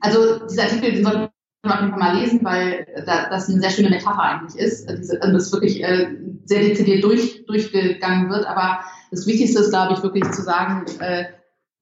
also 0.00 0.46
dieser 0.46 0.64
Artikel, 0.64 0.92
den 0.92 1.04
sollte 1.04 1.30
man 1.64 1.72
auf 1.72 1.80
jeden 1.80 1.90
Fall 1.90 1.98
mal 1.98 2.18
lesen, 2.18 2.40
weil 2.42 2.86
da, 3.06 3.28
das 3.28 3.48
eine 3.48 3.60
sehr 3.60 3.70
schöne 3.70 3.90
Metapher 3.90 4.22
eigentlich 4.22 4.60
ist. 4.60 4.88
Also 4.88 5.00
diese, 5.00 5.22
also 5.22 5.34
das 5.34 5.52
wirklich 5.52 5.82
äh, 5.82 6.16
sehr 6.44 6.60
dezidiert 6.60 7.04
durch, 7.04 7.44
durchgegangen 7.46 8.30
wird. 8.30 8.46
Aber 8.46 8.80
das 9.10 9.26
Wichtigste 9.26 9.60
ist, 9.60 9.70
glaube 9.70 9.94
ich, 9.94 10.02
wirklich 10.02 10.28
zu 10.32 10.42
sagen, 10.42 10.84
äh, 11.00 11.24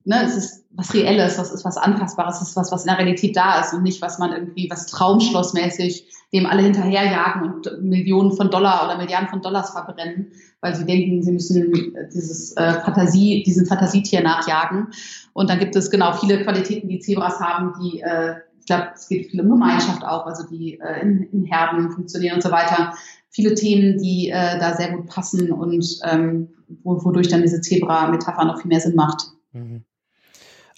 ne, 0.05 0.25
es 0.25 0.37
ist 0.37 0.64
was 0.77 0.93
Reelles, 0.93 1.39
was 1.39 1.53
ist 1.53 1.65
was 1.65 1.77
Anfassbares, 1.77 2.41
es 2.41 2.49
ist 2.49 2.57
was, 2.57 2.73
was 2.73 2.83
in 2.83 2.89
der 2.89 2.99
Realität 2.99 3.37
da 3.37 3.61
ist 3.61 3.73
und 3.73 3.83
nicht, 3.83 4.03
was 4.03 4.19
man 4.19 4.33
irgendwie, 4.33 4.69
was 4.71 4.87
Traumschlossmäßig 4.87 6.07
dem 6.33 6.47
alle 6.47 6.63
hinterherjagen 6.63 7.43
und 7.43 7.83
Millionen 7.83 8.33
von 8.33 8.51
Dollar 8.51 8.85
oder 8.85 8.99
Milliarden 8.99 9.29
von 9.29 9.41
Dollars 9.41 9.71
verbrennen, 9.71 10.33
weil 10.61 10.75
sie 10.75 10.85
denken, 10.85 11.23
sie 11.23 11.31
müssen 11.31 11.95
dieses 12.13 12.57
äh, 12.57 12.81
Fantasie, 12.81 13.45
diesen 13.45 13.67
Fantasietier 13.67 14.21
nachjagen. 14.21 14.89
Und 15.33 15.49
dann 15.49 15.61
gibt 15.61 15.77
es 15.77 15.91
genau 15.91 16.13
viele 16.15 16.43
Qualitäten, 16.43 16.89
die 16.89 16.99
Zebras 16.99 17.39
haben, 17.39 17.75
die, 17.81 18.01
äh, 18.01 18.35
ich 18.59 18.67
glaube, 18.67 18.89
es 18.95 19.07
geht 19.07 19.31
viel 19.31 19.43
um 19.43 19.51
Gemeinschaft 19.51 20.05
auch, 20.05 20.27
also 20.27 20.45
die 20.49 20.81
äh, 20.81 21.03
in, 21.03 21.23
in 21.31 21.45
Herden 21.45 21.93
funktionieren 21.93 22.35
und 22.37 22.43
so 22.43 22.51
weiter. 22.51 22.95
Viele 23.31 23.55
Themen, 23.55 23.99
die 23.99 24.31
äh, 24.31 24.59
da 24.59 24.75
sehr 24.75 24.91
gut 24.91 25.07
passen 25.07 25.53
und 25.53 26.01
ähm, 26.05 26.49
wodurch 26.83 27.29
dann 27.29 27.43
diese 27.43 27.61
Zebra-Metapher 27.61 28.45
noch 28.45 28.61
viel 28.61 28.69
mehr 28.69 28.81
Sinn 28.81 28.97
macht. 28.97 29.27
Mhm. 29.53 29.85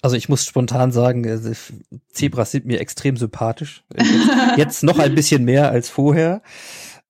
Also 0.01 0.15
ich 0.15 0.29
muss 0.29 0.45
spontan 0.45 0.91
sagen, 0.91 1.23
äh, 1.23 1.39
Zebras 2.09 2.51
sind 2.51 2.65
mir 2.65 2.79
extrem 2.79 3.17
sympathisch. 3.17 3.83
Jetzt, 3.95 4.29
jetzt 4.57 4.83
noch 4.83 4.99
ein 4.99 5.15
bisschen 5.15 5.43
mehr 5.43 5.71
als 5.71 5.89
vorher. 5.89 6.41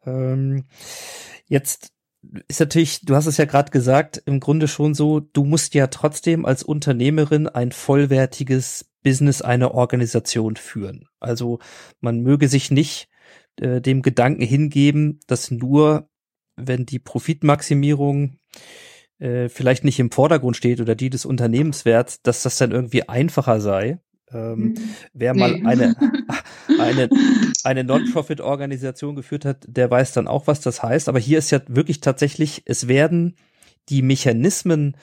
Ähm, 0.05 0.65
jetzt 1.47 1.91
ist 2.47 2.59
natürlich, 2.59 3.01
du 3.01 3.15
hast 3.15 3.25
es 3.25 3.37
ja 3.37 3.45
gerade 3.45 3.71
gesagt, 3.71 4.21
im 4.25 4.39
Grunde 4.39 4.67
schon 4.67 4.93
so, 4.93 5.19
du 5.19 5.43
musst 5.43 5.73
ja 5.73 5.87
trotzdem 5.87 6.45
als 6.45 6.63
Unternehmerin 6.63 7.47
ein 7.47 7.71
vollwertiges 7.71 8.89
Business 9.03 9.41
einer 9.41 9.73
Organisation 9.73 10.55
führen. 10.55 11.07
Also 11.19 11.59
man 11.99 12.21
möge 12.21 12.47
sich 12.47 12.71
nicht 12.71 13.09
äh, 13.59 13.81
dem 13.81 14.01
Gedanken 14.01 14.41
hingeben, 14.41 15.19
dass 15.27 15.51
nur 15.51 16.09
wenn 16.55 16.85
die 16.85 16.99
Profitmaximierung 16.99 18.39
äh, 19.19 19.49
vielleicht 19.49 19.83
nicht 19.83 19.99
im 19.99 20.11
Vordergrund 20.11 20.55
steht 20.55 20.81
oder 20.81 20.95
die 20.95 21.09
des 21.09 21.25
Unternehmenswerts, 21.25 22.21
dass 22.21 22.43
das 22.43 22.57
dann 22.57 22.71
irgendwie 22.71 23.07
einfacher 23.07 23.59
sei. 23.59 23.99
Ähm, 24.29 24.59
mhm. 24.59 24.75
wer 25.13 25.33
mal 25.33 25.53
nee. 25.53 25.65
eine, 25.65 25.95
eine, 26.79 27.09
eine 27.63 27.83
Non-Profit-Organisation 27.85 29.15
geführt 29.15 29.45
hat, 29.45 29.65
der 29.67 29.89
weiß 29.89 30.11
dann 30.13 30.27
auch, 30.27 30.47
was 30.47 30.59
das 30.59 30.83
heißt. 30.83 31.07
Aber 31.07 31.19
hier 31.19 31.37
ist 31.37 31.51
ja 31.51 31.61
wirklich 31.67 32.01
tatsächlich, 32.01 32.63
es 32.65 32.87
werden 32.89 33.35
die 33.89 34.01
Mechanismen 34.01 34.97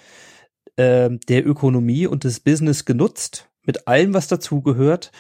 äh, 0.76 1.10
der 1.28 1.46
Ökonomie 1.46 2.06
und 2.06 2.24
des 2.24 2.40
Business 2.40 2.84
genutzt, 2.84 3.48
mit 3.62 3.88
allem, 3.88 4.12
was 4.12 4.28
dazugehört, 4.28 5.10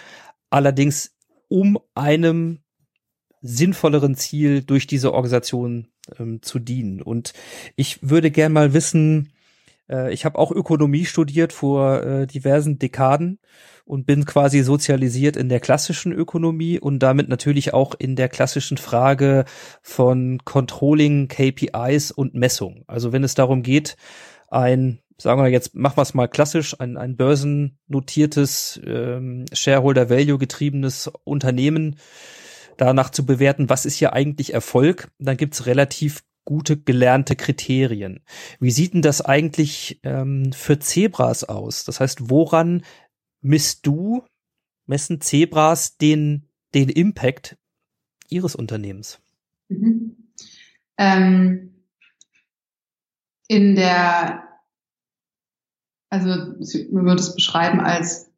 allerdings 0.50 1.16
um 1.48 1.78
einem 1.94 2.60
sinnvolleren 3.40 4.16
Ziel 4.16 4.62
durch 4.62 4.86
diese 4.86 5.12
Organisation 5.12 5.88
ähm, 6.18 6.42
zu 6.42 6.58
dienen. 6.58 7.02
Und 7.02 7.32
ich 7.76 8.08
würde 8.08 8.30
gern 8.30 8.52
mal 8.52 8.72
wissen, 8.72 9.32
äh, 9.88 10.12
ich 10.12 10.24
habe 10.24 10.38
auch 10.38 10.50
Ökonomie 10.50 11.04
studiert 11.04 11.52
vor 11.52 12.02
äh, 12.02 12.26
diversen 12.26 12.78
Dekaden 12.78 13.38
und 13.84 14.06
bin 14.06 14.24
quasi 14.24 14.62
sozialisiert 14.62 15.36
in 15.36 15.48
der 15.48 15.60
klassischen 15.60 16.12
Ökonomie 16.12 16.78
und 16.78 17.00
damit 17.00 17.28
natürlich 17.28 17.74
auch 17.74 17.94
in 17.94 18.16
der 18.16 18.28
klassischen 18.28 18.78
Frage 18.78 19.44
von 19.82 20.38
Controlling, 20.44 21.28
KPIs 21.28 22.10
und 22.10 22.34
Messung. 22.34 22.84
Also 22.86 23.12
wenn 23.12 23.24
es 23.24 23.34
darum 23.34 23.62
geht, 23.62 23.96
ein 24.48 25.00
sagen 25.16 25.40
wir 25.40 25.48
jetzt, 25.48 25.74
machen 25.74 25.96
wir 25.96 26.02
es 26.02 26.14
mal 26.14 26.26
klassisch, 26.26 26.78
ein, 26.80 26.96
ein 26.96 27.16
börsennotiertes, 27.16 28.80
ähm, 28.84 29.44
Shareholder-Value 29.52 30.38
getriebenes 30.38 31.10
Unternehmen 31.22 31.96
danach 32.76 33.10
zu 33.10 33.26
bewerten, 33.26 33.68
was 33.68 33.86
ist 33.86 33.96
hier 33.96 34.12
eigentlich 34.12 34.52
Erfolg, 34.54 35.10
dann 35.18 35.36
gibt's 35.36 35.66
relativ 35.66 36.24
gute 36.44 36.76
gelernte 36.76 37.36
Kriterien. 37.36 38.20
Wie 38.60 38.70
sieht 38.70 38.94
denn 38.94 39.02
das 39.02 39.20
eigentlich 39.22 40.00
ähm, 40.02 40.52
für 40.52 40.78
Zebras 40.78 41.44
aus? 41.44 41.84
Das 41.84 42.00
heißt, 42.00 42.30
woran 42.30 42.84
misst 43.40 43.86
du, 43.86 44.24
messen 44.86 45.20
Zebras 45.20 45.96
den, 45.96 46.48
den 46.74 46.88
Impact 46.88 47.56
ihres 48.28 48.54
Unternehmens? 48.54 49.20
Mhm. 49.68 50.16
Ähm, 50.98 51.74
in 53.48 53.74
der, 53.74 54.42
also 56.10 56.28
man 56.28 57.06
würde 57.06 57.20
es 57.20 57.34
beschreiben 57.34 57.80
als 57.80 58.30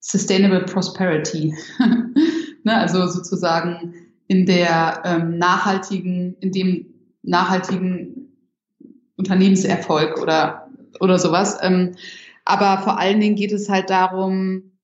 Sustainable 0.00 0.64
Prosperity. 0.64 1.54
Ne? 2.66 2.76
Also 2.76 3.06
sozusagen 3.06 3.94
in 4.26 4.44
der 4.44 5.02
ähm, 5.04 5.38
nachhaltigen, 5.38 6.34
in 6.40 6.50
dem 6.50 6.94
nachhaltigen 7.22 8.36
Unternehmenserfolg 9.16 10.20
oder, 10.20 10.68
oder 10.98 11.20
sowas. 11.20 11.58
Ähm, 11.62 11.94
aber 12.44 12.82
vor 12.82 12.98
allen 12.98 13.20
Dingen 13.20 13.36
geht 13.36 13.52
es 13.52 13.68
halt 13.68 13.88
darum, 13.88 14.78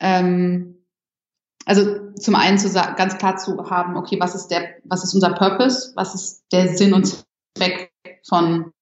ähm, 0.00 0.84
also 1.64 2.12
zum 2.14 2.34
einen 2.34 2.58
zu 2.58 2.68
sagen, 2.68 2.96
ganz 2.96 3.18
klar 3.18 3.36
zu 3.36 3.70
haben, 3.70 3.96
okay, 3.96 4.16
was 4.18 4.34
ist 4.34 4.48
der, 4.48 4.70
was 4.82 5.04
ist 5.04 5.14
unser 5.14 5.30
Purpose, 5.34 5.92
was 5.94 6.16
ist 6.16 6.44
der 6.50 6.76
Sinn 6.76 6.92
und 6.92 7.24
Zweck 7.56 7.92
von, 8.28 8.72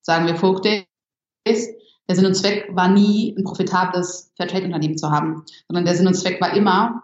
sagen 0.00 0.26
wir, 0.26 0.36
Folk 0.36 0.62
Days, 0.62 1.68
der 2.08 2.16
Sinn 2.16 2.24
und 2.24 2.34
Zweck 2.34 2.70
war 2.72 2.88
nie, 2.88 3.34
ein 3.36 3.44
profitables 3.44 4.32
Fairtrade-Unternehmen 4.38 4.96
zu 4.96 5.10
haben, 5.10 5.44
sondern 5.68 5.84
der 5.84 5.94
Sinn 5.94 6.06
und 6.06 6.14
Zweck 6.14 6.40
war 6.40 6.54
immer, 6.54 7.02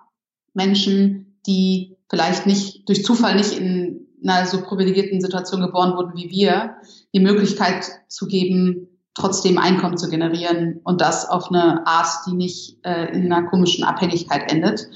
Menschen, 0.55 1.38
die 1.46 1.96
vielleicht 2.09 2.46
nicht 2.46 2.88
durch 2.88 3.05
Zufall 3.05 3.36
nicht 3.36 3.52
in 3.59 4.09
einer 4.26 4.46
so 4.46 4.62
privilegierten 4.62 5.20
Situation 5.20 5.61
geboren 5.61 5.96
wurden 5.96 6.14
wie 6.14 6.30
wir, 6.30 6.76
die 7.12 7.20
Möglichkeit 7.20 7.84
zu 8.09 8.26
geben, 8.26 8.88
trotzdem 9.14 9.59
Einkommen 9.59 9.96
zu 9.96 10.09
generieren 10.09 10.80
und 10.84 11.00
das 11.00 11.28
auf 11.28 11.48
eine 11.48 11.86
Art, 11.86 12.09
die 12.26 12.34
nicht 12.34 12.78
äh, 12.84 13.12
in 13.12 13.32
einer 13.32 13.48
komischen 13.48 13.84
Abhängigkeit 13.84 14.50
endet. 14.50 14.88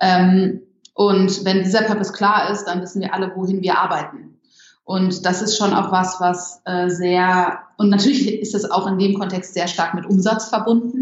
Ähm, 0.00 0.62
und 0.94 1.44
wenn 1.44 1.62
dieser 1.62 1.82
Purpose 1.82 2.12
klar 2.12 2.50
ist, 2.50 2.64
dann 2.64 2.82
wissen 2.82 3.00
wir 3.00 3.14
alle, 3.14 3.32
wohin 3.34 3.62
wir 3.62 3.78
arbeiten. 3.78 4.40
Und 4.84 5.24
das 5.24 5.40
ist 5.40 5.56
schon 5.56 5.72
auch 5.72 5.90
was, 5.90 6.20
was 6.20 6.60
äh, 6.64 6.88
sehr, 6.90 7.60
und 7.78 7.88
natürlich 7.88 8.40
ist 8.40 8.54
es 8.54 8.70
auch 8.70 8.86
in 8.86 8.98
dem 8.98 9.18
Kontext 9.18 9.54
sehr 9.54 9.68
stark 9.68 9.94
mit 9.94 10.06
Umsatz 10.06 10.48
verbunden, 10.48 11.01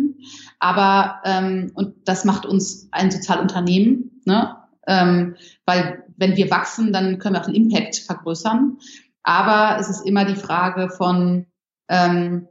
aber, 0.61 1.21
ähm, 1.25 1.73
und 1.75 1.95
das 2.07 2.25
macht 2.25 2.47
uns 2.47 2.89
ein 2.93 3.11
Sozialunternehmen, 3.11 4.23
ne? 4.27 4.57
ähm, 4.87 5.37
weil 5.65 6.05
wenn 6.17 6.37
wir 6.37 6.51
wachsen, 6.51 6.93
dann 6.93 7.19
können 7.19 7.35
wir 7.35 7.41
auch 7.41 7.47
den 7.47 7.55
Impact 7.55 7.97
vergrößern. 7.97 8.79
Aber 9.23 9.81
es 9.81 9.89
ist 9.89 10.07
immer 10.07 10.27
die 10.27 10.37
Frage 10.37 10.91
von, 10.91 11.47
ähm, 11.89 12.47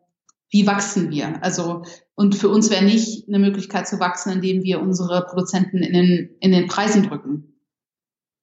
wie 0.49 0.65
wachsen 0.65 1.11
wir? 1.11 1.41
Also, 1.43 1.83
und 2.15 2.35
für 2.35 2.49
uns 2.49 2.71
wäre 2.71 2.83
nicht 2.83 3.27
eine 3.27 3.37
Möglichkeit 3.37 3.87
zu 3.87 3.99
wachsen, 3.99 4.31
indem 4.31 4.63
wir 4.63 4.81
unsere 4.81 5.25
Produzenten 5.25 5.77
in 5.77 5.93
den, 5.93 6.35
in 6.39 6.51
den 6.51 6.67
Preisen 6.67 7.03
drücken. 7.03 7.59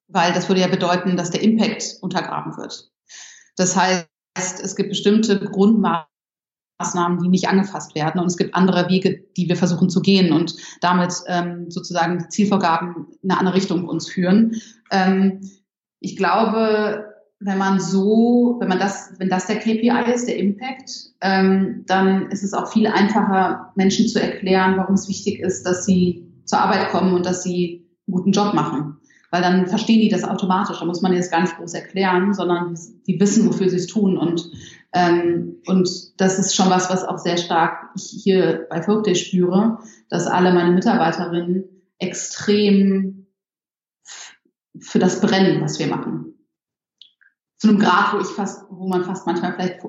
Weil 0.06 0.32
das 0.32 0.48
würde 0.48 0.60
ja 0.60 0.68
bedeuten, 0.68 1.16
dass 1.16 1.32
der 1.32 1.42
Impact 1.42 1.96
untergraben 2.00 2.56
wird. 2.56 2.92
Das 3.56 3.76
heißt, 3.76 4.06
es 4.36 4.76
gibt 4.76 4.90
bestimmte 4.90 5.40
Grundmaßnahmen, 6.79 7.22
die 7.22 7.29
nicht 7.29 7.49
angefasst 7.49 7.95
werden 7.95 8.20
und 8.20 8.27
es 8.27 8.37
gibt 8.37 8.55
andere 8.55 8.89
Wege, 8.89 9.24
die 9.37 9.49
wir 9.49 9.57
versuchen 9.57 9.89
zu 9.89 10.01
gehen 10.01 10.33
und 10.33 10.55
damit 10.81 11.12
ähm, 11.27 11.70
sozusagen 11.70 12.31
Zielvorgaben 12.31 13.07
in 13.22 13.31
eine 13.31 13.41
andere 13.41 13.57
Richtung 13.57 13.87
uns 13.87 14.09
führen. 14.09 14.57
Ähm, 14.91 15.41
ich 16.01 16.16
glaube, 16.16 17.05
wenn 17.41 17.59
man 17.59 17.81
so, 17.81 18.57
wenn 18.61 18.68
man 18.68 18.79
das, 18.79 19.12
wenn 19.18 19.29
das 19.29 19.47
der 19.47 19.59
KPI 19.59 20.12
ist, 20.12 20.27
der 20.27 20.39
Impact, 20.39 20.91
ähm, 21.20 21.85
dann 21.87 22.31
ist 22.31 22.43
es 22.43 22.55
auch 22.55 22.70
viel 22.70 22.87
einfacher, 22.87 23.72
Menschen 23.74 24.09
zu 24.09 24.20
erklären, 24.20 24.77
warum 24.77 24.95
es 24.95 25.09
wichtig 25.09 25.41
ist, 25.41 25.64
dass 25.64 25.85
sie 25.85 26.27
zur 26.45 26.61
Arbeit 26.61 26.91
kommen 26.91 27.14
und 27.14 27.27
dass 27.27 27.43
sie 27.43 27.87
einen 28.07 28.16
guten 28.16 28.33
Job 28.33 28.55
machen. 28.55 28.97
Weil 29.31 29.43
dann 29.43 29.66
verstehen 29.66 30.01
die 30.01 30.09
das 30.09 30.24
automatisch. 30.24 30.79
Da 30.79 30.85
muss 30.85 31.03
man 31.03 31.12
jetzt 31.12 31.33
gar 31.33 31.41
nicht 31.41 31.57
groß 31.57 31.74
erklären, 31.74 32.33
sondern 32.33 32.79
die 33.07 33.18
wissen, 33.18 33.47
wofür 33.47 33.68
sie 33.68 33.77
es 33.77 33.87
tun. 33.87 34.16
Und, 34.16 34.51
ähm, 34.95 35.62
und 35.66 35.89
das 36.20 36.39
ist 36.39 36.55
schon 36.55 36.70
was, 36.70 36.91
was 36.91 37.05
auch 37.05 37.18
sehr 37.18 37.37
stark 37.37 37.91
ich 37.97 38.22
hier 38.22 38.66
bei 38.70 38.82
Folkday 38.82 39.14
spüre, 39.14 39.78
dass 40.09 40.26
alle 40.26 40.53
meine 40.53 40.72
Mitarbeiterinnen 40.72 41.64
extrem 41.99 43.26
für 44.78 44.99
das 44.99 45.20
brennen, 45.20 45.61
was 45.62 45.78
wir 45.78 45.87
machen 45.87 46.37
zu 47.59 47.68
einem 47.68 47.78
Grad, 47.78 48.12
wo 48.12 48.20
ich 48.20 48.26
fast, 48.26 48.64
wo 48.70 48.87
man 48.87 49.05
fast 49.05 49.26
manchmal 49.26 49.55
vielleicht 49.55 49.80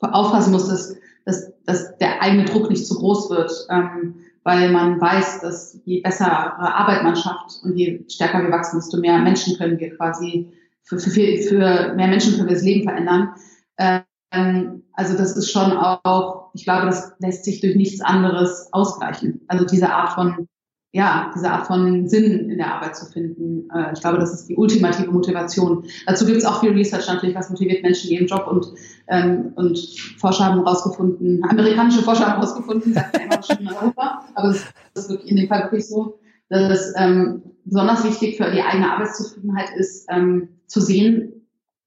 aufpassen 0.00 0.52
muss, 0.52 0.68
dass, 0.68 0.96
dass, 1.24 1.52
dass 1.64 1.96
der 1.98 2.22
eigene 2.22 2.44
Druck 2.44 2.70
nicht 2.70 2.86
zu 2.86 2.94
groß 2.96 3.30
wird, 3.30 3.52
ähm, 3.70 4.16
weil 4.42 4.70
man 4.70 5.00
weiß, 5.00 5.40
dass 5.40 5.78
je 5.84 6.00
bessere 6.00 6.30
Arbeit 6.30 7.02
man 7.02 7.16
schafft 7.16 7.62
und 7.62 7.76
je 7.76 8.04
stärker 8.08 8.42
wir 8.42 8.50
wachsen, 8.50 8.78
desto 8.78 8.98
mehr 8.98 9.18
Menschen 9.18 9.56
können 9.58 9.78
wir 9.78 9.96
quasi 9.96 10.50
für, 10.82 10.98
für, 10.98 11.10
für 11.10 11.94
mehr 11.94 12.08
Menschen 12.08 12.34
können 12.34 12.48
wir 12.48 12.54
das 12.54 12.64
Leben 12.64 12.84
verändern. 12.84 13.34
Ähm, 13.78 14.02
also 14.30 15.16
das 15.16 15.36
ist 15.36 15.50
schon 15.50 15.72
auch, 15.72 16.50
ich 16.54 16.64
glaube, 16.64 16.86
das 16.86 17.12
lässt 17.18 17.44
sich 17.44 17.60
durch 17.60 17.74
nichts 17.74 18.00
anderes 18.00 18.68
ausgleichen. 18.72 19.40
Also 19.48 19.64
diese 19.64 19.90
Art 19.90 20.12
von 20.12 20.48
ja, 20.92 21.30
diese 21.34 21.50
Art 21.50 21.68
von 21.68 22.08
Sinn 22.08 22.50
in 22.50 22.58
der 22.58 22.74
Arbeit 22.74 22.96
zu 22.96 23.06
finden. 23.06 23.68
Äh, 23.70 23.92
ich 23.94 24.00
glaube, 24.00 24.18
das 24.18 24.32
ist 24.32 24.48
die 24.48 24.56
ultimative 24.56 25.10
Motivation. 25.10 25.84
Dazu 26.06 26.26
gibt 26.26 26.38
es 26.38 26.44
auch 26.44 26.60
viel 26.60 26.72
Research 26.72 27.06
natürlich, 27.06 27.36
was 27.36 27.48
motiviert 27.48 27.82
Menschen 27.82 28.10
in 28.10 28.16
ihrem 28.16 28.26
Job 28.26 28.48
und, 28.48 28.66
ähm, 29.06 29.52
und 29.54 29.78
Forscher 30.18 30.46
haben 30.46 30.64
herausgefunden, 30.64 31.44
amerikanische 31.48 32.02
Forscher 32.02 32.26
haben 32.26 32.40
herausgefunden, 32.40 32.92
sagt 32.92 33.16
ja 33.16 33.24
immer 33.24 33.42
schon 33.42 33.58
in 33.58 33.68
Europa, 33.68 34.24
aber 34.34 34.48
das 34.48 34.64
ist 35.04 35.10
wirklich 35.10 35.30
in 35.30 35.36
dem 35.36 35.48
Fall 35.48 35.62
wirklich 35.62 35.86
so, 35.86 36.18
dass 36.48 36.72
es 36.72 36.94
ähm, 36.96 37.42
besonders 37.64 38.02
wichtig 38.02 38.36
für 38.36 38.50
die 38.50 38.62
eigene 38.62 38.92
Arbeitszufriedenheit 38.92 39.70
ist, 39.76 40.06
ähm, 40.10 40.48
zu 40.66 40.80
sehen, 40.80 41.39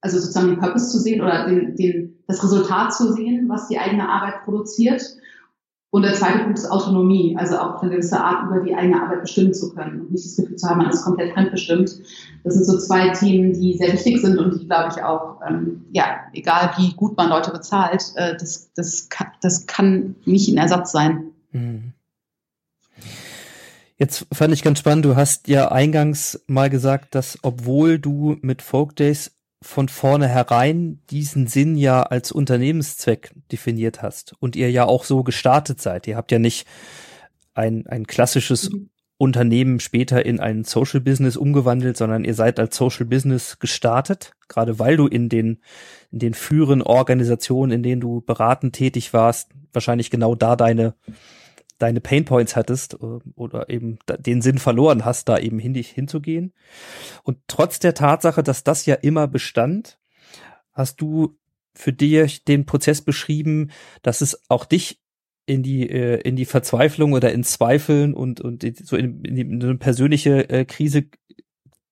also 0.04 0.20
sozusagen 0.20 0.50
den 0.50 0.60
Purpose 0.60 0.90
zu 0.90 1.00
sehen 1.00 1.22
oder 1.22 1.48
den, 1.48 1.76
den, 1.76 2.24
das 2.28 2.44
Resultat 2.44 2.94
zu 2.94 3.14
sehen, 3.14 3.50
was 3.50 3.68
die 3.68 3.80
eigene 3.80 4.08
Arbeit 4.08 4.44
produziert 4.46 5.02
und 5.94 6.02
der 6.02 6.16
zweite 6.16 6.40
Punkt 6.40 6.58
ist 6.58 6.72
Autonomie, 6.72 7.38
also 7.38 7.56
auch 7.60 7.80
eine 7.80 7.92
gewisse 7.92 8.20
Art 8.20 8.50
über 8.50 8.62
die 8.62 8.74
eigene 8.74 9.00
Arbeit 9.00 9.22
bestimmen 9.22 9.54
zu 9.54 9.76
können 9.76 10.02
und 10.02 10.12
nicht 10.12 10.26
das 10.26 10.38
Gefühl 10.38 10.56
zu 10.56 10.68
haben, 10.68 10.80
man 10.80 10.90
ist 10.90 11.04
komplett 11.04 11.34
fremdbestimmt. 11.34 12.00
Das 12.44 12.56
sind 12.56 12.66
so 12.66 12.80
zwei 12.80 13.10
Themen, 13.10 13.54
die 13.54 13.78
sehr 13.78 13.94
wichtig 13.94 14.20
sind 14.20 14.40
und 14.40 14.60
die, 14.60 14.66
glaube 14.66 14.90
ich, 14.92 15.04
auch, 15.04 15.40
ähm, 15.48 15.86
ja, 15.92 16.22
egal 16.34 16.72
wie 16.78 16.96
gut 16.96 17.16
man 17.16 17.30
Leute 17.30 17.52
bezahlt, 17.52 18.12
äh, 18.16 18.36
das, 18.36 18.72
das, 18.76 19.08
kann, 19.10 19.28
das 19.44 19.68
kann 19.68 20.16
nicht 20.26 20.50
ein 20.50 20.58
Ersatz 20.58 20.94
sein. 20.94 21.26
Mhm. 21.52 21.94
Jetzt 23.98 24.26
fand 24.34 24.52
ich 24.52 24.64
ganz 24.64 24.80
spannend, 24.80 25.06
du 25.06 25.16
hast 25.16 25.48
ja 25.48 25.72
eingangs 25.72 26.44
mal 26.48 26.72
gesagt, 26.72 27.14
dass 27.14 27.38
obwohl 27.44 28.00
du 28.00 28.38
mit 28.42 28.64
Folk 28.64 28.96
Days 28.96 29.30
von 29.64 29.90
vornherein 29.90 31.02
diesen 31.10 31.48
Sinn 31.48 31.76
ja 31.76 32.04
als 32.04 32.32
Unternehmenszweck 32.32 33.34
definiert 33.52 34.02
hast 34.02 34.36
und 34.40 34.56
ihr 34.56 34.70
ja 34.70 34.86
auch 34.86 35.04
so 35.04 35.24
gestartet 35.24 35.82
seid. 35.82 36.08
Ihr 36.08 36.16
habt 36.18 36.32
ja 36.32 36.40
nicht 36.40 36.68
ein, 37.54 37.88
ein 37.88 38.06
klassisches 38.06 38.70
mhm. 38.70 38.90
Unternehmen 39.18 39.80
später 39.80 40.26
in 40.26 40.40
ein 40.40 40.64
Social 40.64 41.00
Business 41.00 41.38
umgewandelt, 41.38 41.96
sondern 41.98 42.26
ihr 42.26 42.34
seid 42.34 42.60
als 42.60 42.76
Social 42.76 43.06
Business 43.06 43.58
gestartet, 43.60 44.34
gerade 44.50 44.80
weil 44.80 44.98
du 44.98 45.08
in 45.08 45.30
den, 45.30 45.62
in 46.12 46.20
den 46.20 46.34
führenden 46.34 46.86
Organisationen, 46.86 47.72
in 47.72 47.84
denen 47.84 48.02
du 48.02 48.22
beratend 48.22 48.76
tätig 48.76 49.14
warst, 49.14 49.52
wahrscheinlich 49.72 50.10
genau 50.10 50.36
da 50.36 50.56
deine, 50.56 50.96
deine 51.84 52.02
Painpoints 52.02 52.56
hattest 52.56 52.96
äh, 52.96 53.20
oder 53.36 53.70
eben 53.70 54.00
den 54.20 54.42
Sinn 54.42 54.58
verloren 54.58 55.06
hast, 55.06 55.28
da 55.30 55.38
eben 55.38 55.60
hin, 55.60 55.76
hinzugehen. 55.76 56.54
Und 57.24 57.38
trotz 57.48 57.80
der 57.80 57.94
Tatsache, 57.94 58.42
dass 58.42 58.64
das 58.64 58.86
ja 58.86 58.96
immer 58.96 59.28
bestand, 59.28 60.00
hast 60.72 61.02
du 61.02 61.38
für 61.76 61.92
dich 61.92 62.46
den 62.46 62.66
Prozess 62.66 63.02
beschrieben, 63.02 63.72
dass 64.02 64.22
es 64.22 64.50
auch 64.50 64.66
dich 64.66 65.02
in 65.46 65.62
die 65.62 65.90
äh, 65.90 66.22
in 66.22 66.38
die 66.38 66.46
Verzweiflung 66.46 67.12
oder 67.12 67.34
in 67.34 67.44
Zweifeln 67.44 68.14
und 68.14 68.40
und 68.40 68.64
so 68.86 68.96
in, 68.96 69.26
in, 69.26 69.36
in 69.36 69.64
eine 69.64 69.76
persönliche 69.76 70.50
äh, 70.50 70.64
Krise 70.64 71.10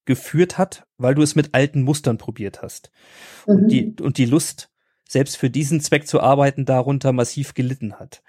geführt 0.05 0.57
hat, 0.57 0.87
weil 0.97 1.15
du 1.15 1.21
es 1.21 1.35
mit 1.35 1.53
alten 1.53 1.81
Mustern 1.81 2.17
probiert 2.17 2.61
hast 2.61 2.91
mhm. 3.45 3.55
und 3.55 3.67
die 3.67 3.95
und 4.01 4.17
die 4.17 4.25
Lust 4.25 4.69
selbst 5.09 5.35
für 5.35 5.49
diesen 5.49 5.81
Zweck 5.81 6.07
zu 6.07 6.21
arbeiten 6.21 6.63
darunter 6.63 7.11
massiv 7.11 7.53
gelitten 7.53 7.99
hat. 7.99 8.23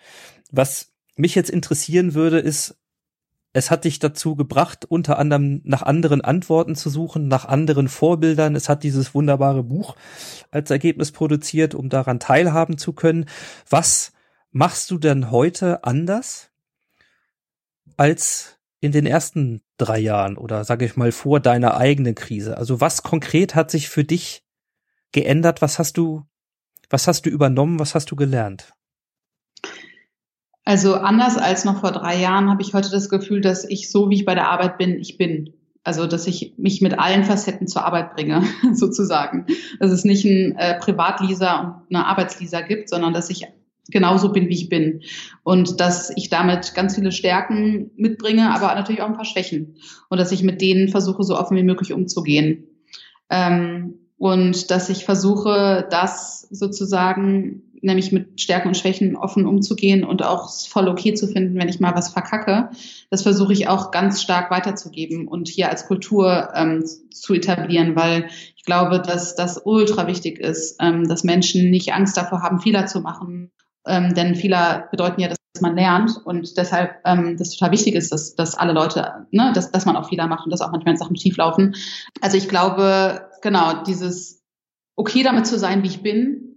Was 0.50 0.91
mich 1.16 1.34
jetzt 1.34 1.50
interessieren 1.50 2.14
würde, 2.14 2.38
ist, 2.38 2.76
es 3.54 3.70
hat 3.70 3.84
dich 3.84 3.98
dazu 3.98 4.34
gebracht, 4.34 4.86
unter 4.86 5.18
anderem 5.18 5.60
nach 5.64 5.82
anderen 5.82 6.22
Antworten 6.22 6.74
zu 6.74 6.88
suchen, 6.88 7.28
nach 7.28 7.44
anderen 7.44 7.88
Vorbildern. 7.88 8.56
Es 8.56 8.68
hat 8.68 8.82
dieses 8.82 9.14
wunderbare 9.14 9.62
Buch 9.62 9.94
als 10.50 10.70
Ergebnis 10.70 11.12
produziert, 11.12 11.74
um 11.74 11.90
daran 11.90 12.18
teilhaben 12.18 12.78
zu 12.78 12.94
können. 12.94 13.26
Was 13.68 14.12
machst 14.50 14.90
du 14.90 14.98
denn 14.98 15.30
heute 15.30 15.84
anders 15.84 16.50
als 17.98 18.58
in 18.80 18.92
den 18.92 19.04
ersten 19.04 19.60
drei 19.76 19.98
Jahren 19.98 20.38
oder 20.38 20.64
sage 20.64 20.86
ich 20.86 20.96
mal 20.96 21.12
vor 21.12 21.38
deiner 21.38 21.76
eigenen 21.76 22.14
Krise? 22.14 22.56
Also 22.56 22.80
was 22.80 23.02
konkret 23.02 23.54
hat 23.54 23.70
sich 23.70 23.90
für 23.90 24.04
dich 24.04 24.44
geändert? 25.12 25.60
Was 25.60 25.78
hast 25.78 25.98
du, 25.98 26.24
was 26.88 27.06
hast 27.06 27.26
du 27.26 27.30
übernommen? 27.30 27.78
Was 27.78 27.94
hast 27.94 28.10
du 28.10 28.16
gelernt? 28.16 28.74
Also 30.64 30.94
anders 30.94 31.36
als 31.36 31.64
noch 31.64 31.80
vor 31.80 31.92
drei 31.92 32.20
Jahren 32.20 32.48
habe 32.48 32.62
ich 32.62 32.72
heute 32.72 32.90
das 32.90 33.08
Gefühl, 33.08 33.40
dass 33.40 33.64
ich 33.64 33.90
so, 33.90 34.10
wie 34.10 34.14
ich 34.14 34.24
bei 34.24 34.34
der 34.34 34.48
Arbeit 34.48 34.78
bin, 34.78 34.98
ich 34.98 35.18
bin. 35.18 35.54
Also 35.84 36.06
dass 36.06 36.28
ich 36.28 36.54
mich 36.56 36.80
mit 36.80 36.98
allen 36.98 37.24
Facetten 37.24 37.66
zur 37.66 37.84
Arbeit 37.84 38.14
bringe, 38.14 38.44
sozusagen. 38.72 39.46
Dass 39.80 39.90
es 39.90 40.04
nicht 40.04 40.24
ein 40.24 40.56
äh, 40.56 40.78
Privatlisa 40.78 41.84
und 41.88 41.96
eine 41.96 42.06
Arbeitslisa 42.06 42.60
gibt, 42.60 42.88
sondern 42.88 43.12
dass 43.12 43.30
ich 43.30 43.48
genauso 43.88 44.30
bin, 44.30 44.48
wie 44.48 44.54
ich 44.54 44.68
bin. 44.68 45.02
Und 45.42 45.80
dass 45.80 46.10
ich 46.16 46.28
damit 46.28 46.74
ganz 46.74 46.94
viele 46.94 47.10
Stärken 47.10 47.90
mitbringe, 47.96 48.54
aber 48.54 48.74
natürlich 48.74 49.02
auch 49.02 49.08
ein 49.08 49.16
paar 49.16 49.24
Schwächen. 49.24 49.74
Und 50.08 50.18
dass 50.18 50.30
ich 50.30 50.44
mit 50.44 50.60
denen 50.60 50.88
versuche, 50.88 51.24
so 51.24 51.36
offen 51.36 51.56
wie 51.56 51.64
möglich 51.64 51.92
umzugehen. 51.92 52.68
Ähm, 53.28 53.94
und 54.16 54.70
dass 54.70 54.88
ich 54.88 55.04
versuche, 55.04 55.84
das 55.90 56.42
sozusagen 56.42 57.71
nämlich 57.82 58.12
mit 58.12 58.40
Stärken 58.40 58.68
und 58.68 58.76
Schwächen 58.76 59.16
offen 59.16 59.46
umzugehen 59.46 60.04
und 60.04 60.22
auch 60.22 60.50
voll 60.68 60.88
okay 60.88 61.14
zu 61.14 61.26
finden, 61.26 61.58
wenn 61.58 61.68
ich 61.68 61.80
mal 61.80 61.94
was 61.94 62.10
verkacke. 62.10 62.70
Das 63.10 63.22
versuche 63.22 63.52
ich 63.52 63.68
auch 63.68 63.90
ganz 63.90 64.22
stark 64.22 64.50
weiterzugeben 64.50 65.28
und 65.28 65.48
hier 65.48 65.68
als 65.68 65.86
Kultur 65.86 66.50
ähm, 66.54 66.84
zu 67.10 67.34
etablieren, 67.34 67.96
weil 67.96 68.28
ich 68.56 68.64
glaube, 68.64 69.00
dass 69.00 69.34
das 69.34 69.60
ultra 69.64 70.06
wichtig 70.06 70.38
ist, 70.38 70.76
ähm, 70.80 71.08
dass 71.08 71.24
Menschen 71.24 71.70
nicht 71.70 71.92
Angst 71.92 72.16
davor 72.16 72.42
haben, 72.42 72.60
Fehler 72.60 72.86
zu 72.86 73.00
machen 73.00 73.50
Ähm, 73.84 74.14
denn 74.14 74.36
Fehler 74.36 74.86
bedeuten 74.92 75.20
ja, 75.20 75.28
dass 75.28 75.60
man 75.60 75.74
lernt 75.74 76.16
und 76.24 76.56
deshalb 76.56 77.00
ähm, 77.04 77.36
das 77.36 77.50
total 77.50 77.72
wichtig 77.72 77.94
ist, 77.96 78.12
dass, 78.12 78.36
dass 78.36 78.54
alle 78.54 78.72
Leute, 78.72 79.26
ne, 79.32 79.52
dass, 79.54 79.72
dass 79.72 79.86
man 79.86 79.96
auch 79.96 80.08
Fehler 80.08 80.28
macht 80.28 80.44
und 80.44 80.50
dass 80.50 80.60
auch 80.60 80.70
manchmal 80.70 80.96
Sachen 80.96 81.16
schief 81.16 81.36
laufen. 81.36 81.74
Also 82.20 82.36
ich 82.36 82.48
glaube, 82.48 83.28
genau, 83.42 83.82
dieses 83.82 84.40
okay 84.96 85.24
damit 85.24 85.46
zu 85.46 85.58
sein, 85.58 85.82
wie 85.82 85.88
ich 85.88 86.02
bin 86.02 86.51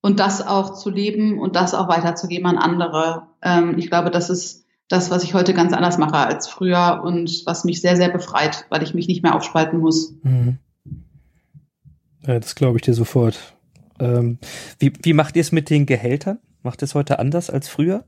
und 0.00 0.20
das 0.20 0.46
auch 0.46 0.74
zu 0.74 0.90
leben 0.90 1.38
und 1.38 1.56
das 1.56 1.74
auch 1.74 1.88
weiterzugeben 1.88 2.46
an 2.46 2.58
andere. 2.58 3.28
Ähm, 3.42 3.78
ich 3.78 3.88
glaube, 3.88 4.10
das 4.10 4.30
ist 4.30 4.66
das, 4.88 5.10
was 5.10 5.22
ich 5.22 5.34
heute 5.34 5.54
ganz 5.54 5.72
anders 5.72 5.98
mache 5.98 6.16
als 6.16 6.48
früher 6.48 7.02
und 7.04 7.42
was 7.46 7.64
mich 7.64 7.80
sehr, 7.80 7.96
sehr 7.96 8.08
befreit, 8.08 8.66
weil 8.70 8.82
ich 8.82 8.94
mich 8.94 9.06
nicht 9.06 9.22
mehr 9.22 9.34
aufspalten 9.34 9.78
muss. 9.78 10.14
Mhm. 10.22 10.58
Ja, 12.26 12.38
das 12.38 12.54
glaube 12.54 12.78
ich 12.78 12.82
dir 12.82 12.94
sofort. 12.94 13.54
Ähm, 13.98 14.38
wie, 14.78 14.92
wie 15.02 15.12
macht 15.12 15.36
ihr 15.36 15.42
es 15.42 15.52
mit 15.52 15.70
den 15.70 15.86
Gehältern? 15.86 16.38
Macht 16.62 16.82
ihr 16.82 16.86
es 16.86 16.94
heute 16.94 17.18
anders 17.18 17.50
als 17.50 17.68
früher? 17.68 18.04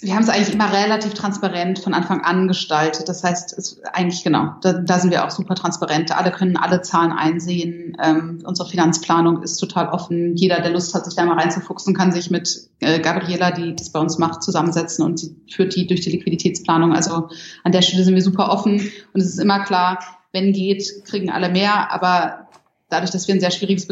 Wir 0.00 0.14
haben 0.14 0.22
es 0.22 0.28
eigentlich 0.28 0.52
immer 0.52 0.70
relativ 0.70 1.14
transparent 1.14 1.78
von 1.78 1.94
Anfang 1.94 2.20
an 2.20 2.48
gestaltet. 2.48 3.08
Das 3.08 3.24
heißt, 3.24 3.80
eigentlich 3.94 4.22
genau, 4.22 4.54
da, 4.60 4.74
da 4.74 4.98
sind 4.98 5.10
wir 5.10 5.24
auch 5.24 5.30
super 5.30 5.54
transparent. 5.54 6.12
Alle 6.16 6.32
können 6.32 6.58
alle 6.58 6.82
Zahlen 6.82 7.12
einsehen. 7.12 7.96
Ähm, 8.02 8.42
unsere 8.44 8.68
Finanzplanung 8.68 9.42
ist 9.42 9.56
total 9.56 9.88
offen. 9.88 10.36
Jeder, 10.36 10.60
der 10.60 10.72
Lust 10.72 10.94
hat, 10.94 11.06
sich 11.06 11.14
da 11.14 11.24
mal 11.24 11.38
reinzufuchsen, 11.38 11.94
kann 11.94 12.12
sich 12.12 12.30
mit 12.30 12.68
äh, 12.80 13.00
Gabriela, 13.00 13.52
die 13.52 13.74
das 13.74 13.90
bei 13.90 13.98
uns 13.98 14.18
macht, 14.18 14.42
zusammensetzen 14.42 15.02
und 15.02 15.18
sie 15.18 15.34
führt 15.50 15.74
die 15.74 15.86
durch 15.86 16.02
die 16.02 16.10
Liquiditätsplanung. 16.10 16.92
Also 16.92 17.30
an 17.64 17.72
der 17.72 17.80
Stelle 17.80 18.04
sind 18.04 18.14
wir 18.14 18.22
super 18.22 18.50
offen 18.50 18.92
und 19.14 19.20
es 19.20 19.28
ist 19.28 19.38
immer 19.38 19.64
klar, 19.64 20.00
wenn 20.32 20.52
geht, 20.52 21.04
kriegen 21.06 21.30
alle 21.30 21.48
mehr. 21.48 21.90
Aber 21.90 22.48
dadurch, 22.90 23.12
dass 23.12 23.28
wir 23.28 23.34
ein 23.34 23.40
sehr 23.40 23.50
schwieriges 23.50 23.88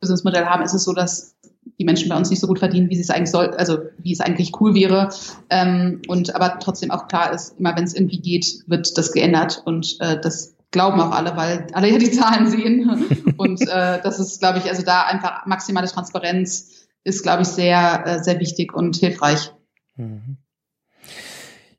Businessmodell 0.00 0.46
haben, 0.46 0.62
ist 0.62 0.72
es 0.72 0.84
so, 0.84 0.94
dass 0.94 1.35
die 1.78 1.84
Menschen 1.84 2.08
bei 2.08 2.16
uns 2.16 2.30
nicht 2.30 2.40
so 2.40 2.46
gut 2.46 2.58
verdienen, 2.58 2.88
wie 2.90 2.96
sie 2.96 3.02
es 3.02 3.10
eigentlich 3.10 3.30
soll, 3.30 3.48
also 3.50 3.78
wie 3.98 4.12
es 4.12 4.20
eigentlich 4.20 4.60
cool 4.60 4.74
wäre. 4.74 5.10
Ähm, 5.50 6.02
und 6.08 6.34
aber 6.34 6.58
trotzdem 6.58 6.90
auch 6.90 7.08
klar 7.08 7.32
ist, 7.32 7.58
immer 7.58 7.76
wenn 7.76 7.84
es 7.84 7.94
irgendwie 7.94 8.20
geht, 8.20 8.64
wird 8.66 8.96
das 8.96 9.12
geändert 9.12 9.62
und 9.64 9.96
äh, 10.00 10.20
das 10.20 10.54
glauben 10.70 11.00
auch 11.00 11.12
alle, 11.12 11.36
weil 11.36 11.66
alle 11.72 11.90
ja 11.90 11.98
die 11.98 12.10
Zahlen 12.12 12.48
sehen. 12.48 13.34
Und 13.36 13.62
äh, 13.62 14.00
das 14.02 14.18
ist, 14.18 14.40
glaube 14.40 14.58
ich, 14.58 14.68
also 14.68 14.82
da 14.82 15.04
einfach 15.04 15.46
maximale 15.46 15.86
Transparenz 15.86 16.86
ist, 17.04 17.22
glaube 17.22 17.42
ich, 17.42 17.48
sehr, 17.48 18.04
äh, 18.06 18.22
sehr 18.22 18.40
wichtig 18.40 18.74
und 18.74 18.96
hilfreich. 18.96 19.52
Mhm. 19.96 20.38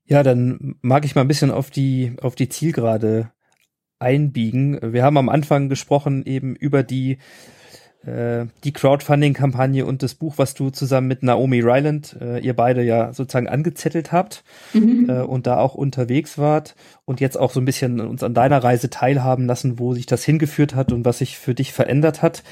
Ja, 0.05 0.23
dann 0.23 0.75
mag 0.81 1.03
ich 1.03 1.15
mal 1.15 1.21
ein 1.21 1.27
bisschen 1.27 1.51
auf 1.51 1.69
die, 1.69 2.15
auf 2.21 2.35
die 2.35 2.47
Zielgerade 2.47 3.31
einbiegen. 3.99 4.79
Wir 4.81 5.03
haben 5.03 5.17
am 5.17 5.27
Anfang 5.27 5.69
gesprochen 5.69 6.25
eben 6.25 6.55
über 6.55 6.83
die 6.83 7.17
die 8.63 8.73
Crowdfunding-Kampagne 8.73 9.85
und 9.85 10.01
das 10.01 10.15
Buch, 10.15 10.35
was 10.37 10.53
du 10.53 10.69
zusammen 10.69 11.07
mit 11.07 11.23
Naomi 11.23 11.59
Ryland, 11.59 12.15
äh, 12.21 12.39
ihr 12.39 12.55
beide 12.55 12.83
ja 12.83 13.13
sozusagen 13.13 13.49
angezettelt 13.49 14.11
habt 14.11 14.43
mhm. 14.73 15.09
äh, 15.09 15.21
und 15.21 15.47
da 15.47 15.57
auch 15.59 15.75
unterwegs 15.75 16.37
wart 16.37 16.75
und 17.05 17.19
jetzt 17.19 17.37
auch 17.37 17.51
so 17.51 17.59
ein 17.59 17.65
bisschen 17.65 17.99
uns 17.99 18.23
an 18.23 18.33
deiner 18.33 18.63
Reise 18.63 18.89
teilhaben 18.89 19.45
lassen, 19.45 19.79
wo 19.79 19.93
sich 19.93 20.05
das 20.05 20.23
hingeführt 20.23 20.75
hat 20.75 20.91
und 20.91 21.05
was 21.05 21.17
sich 21.17 21.37
für 21.37 21.53
dich 21.53 21.73
verändert 21.73 22.21
hat. 22.21 22.43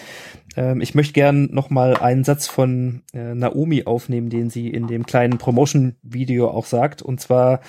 Ähm, 0.55 0.81
ich 0.81 0.95
möchte 0.95 1.13
gern 1.13 1.49
noch 1.51 1.69
mal 1.69 1.95
einen 1.97 2.23
Satz 2.23 2.47
von 2.47 3.01
äh, 3.13 3.33
Naomi 3.33 3.83
aufnehmen, 3.85 4.29
den 4.29 4.49
sie 4.49 4.69
in 4.69 4.87
dem 4.87 5.05
kleinen 5.05 5.37
Promotion-Video 5.37 6.49
auch 6.49 6.65
sagt. 6.65 7.01
Und 7.01 7.19
zwar 7.21 7.61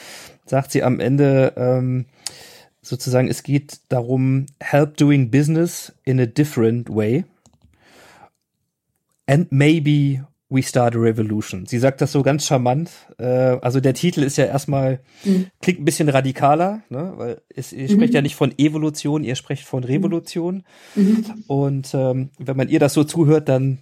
sagt 0.44 0.72
sie 0.72 0.82
am 0.82 1.00
Ende, 1.00 1.52
ähm, 1.56 2.06
sozusagen, 2.82 3.28
es 3.28 3.42
geht 3.42 3.80
darum, 3.88 4.46
help 4.60 4.96
doing 4.96 5.30
business 5.30 5.92
in 6.04 6.20
a 6.20 6.26
different 6.26 6.88
way. 6.88 7.24
And 9.26 9.50
maybe 9.50 10.22
we 10.48 10.62
start 10.62 10.94
a 10.94 10.98
revolution. 10.98 11.66
Sie 11.66 11.78
sagt 11.78 12.00
das 12.00 12.12
so 12.12 12.22
ganz 12.22 12.46
charmant. 12.46 12.90
Äh, 13.18 13.24
also 13.24 13.80
der 13.80 13.94
Titel 13.94 14.22
ist 14.22 14.36
ja 14.36 14.44
erstmal, 14.44 15.00
mhm. 15.24 15.46
klingt 15.60 15.80
ein 15.80 15.84
bisschen 15.84 16.08
radikaler, 16.08 16.82
ne? 16.88 17.12
weil 17.16 17.42
es, 17.48 17.72
ihr 17.72 17.88
mhm. 17.88 17.94
sprecht 17.94 18.14
ja 18.14 18.22
nicht 18.22 18.36
von 18.36 18.56
Evolution, 18.56 19.24
ihr 19.24 19.34
sprecht 19.34 19.64
von 19.64 19.82
Revolution. 19.82 20.62
Mhm. 20.94 21.24
Und 21.48 21.94
ähm, 21.94 22.30
wenn 22.38 22.56
man 22.56 22.68
ihr 22.68 22.78
das 22.78 22.94
so 22.94 23.02
zuhört, 23.02 23.48
dann, 23.48 23.80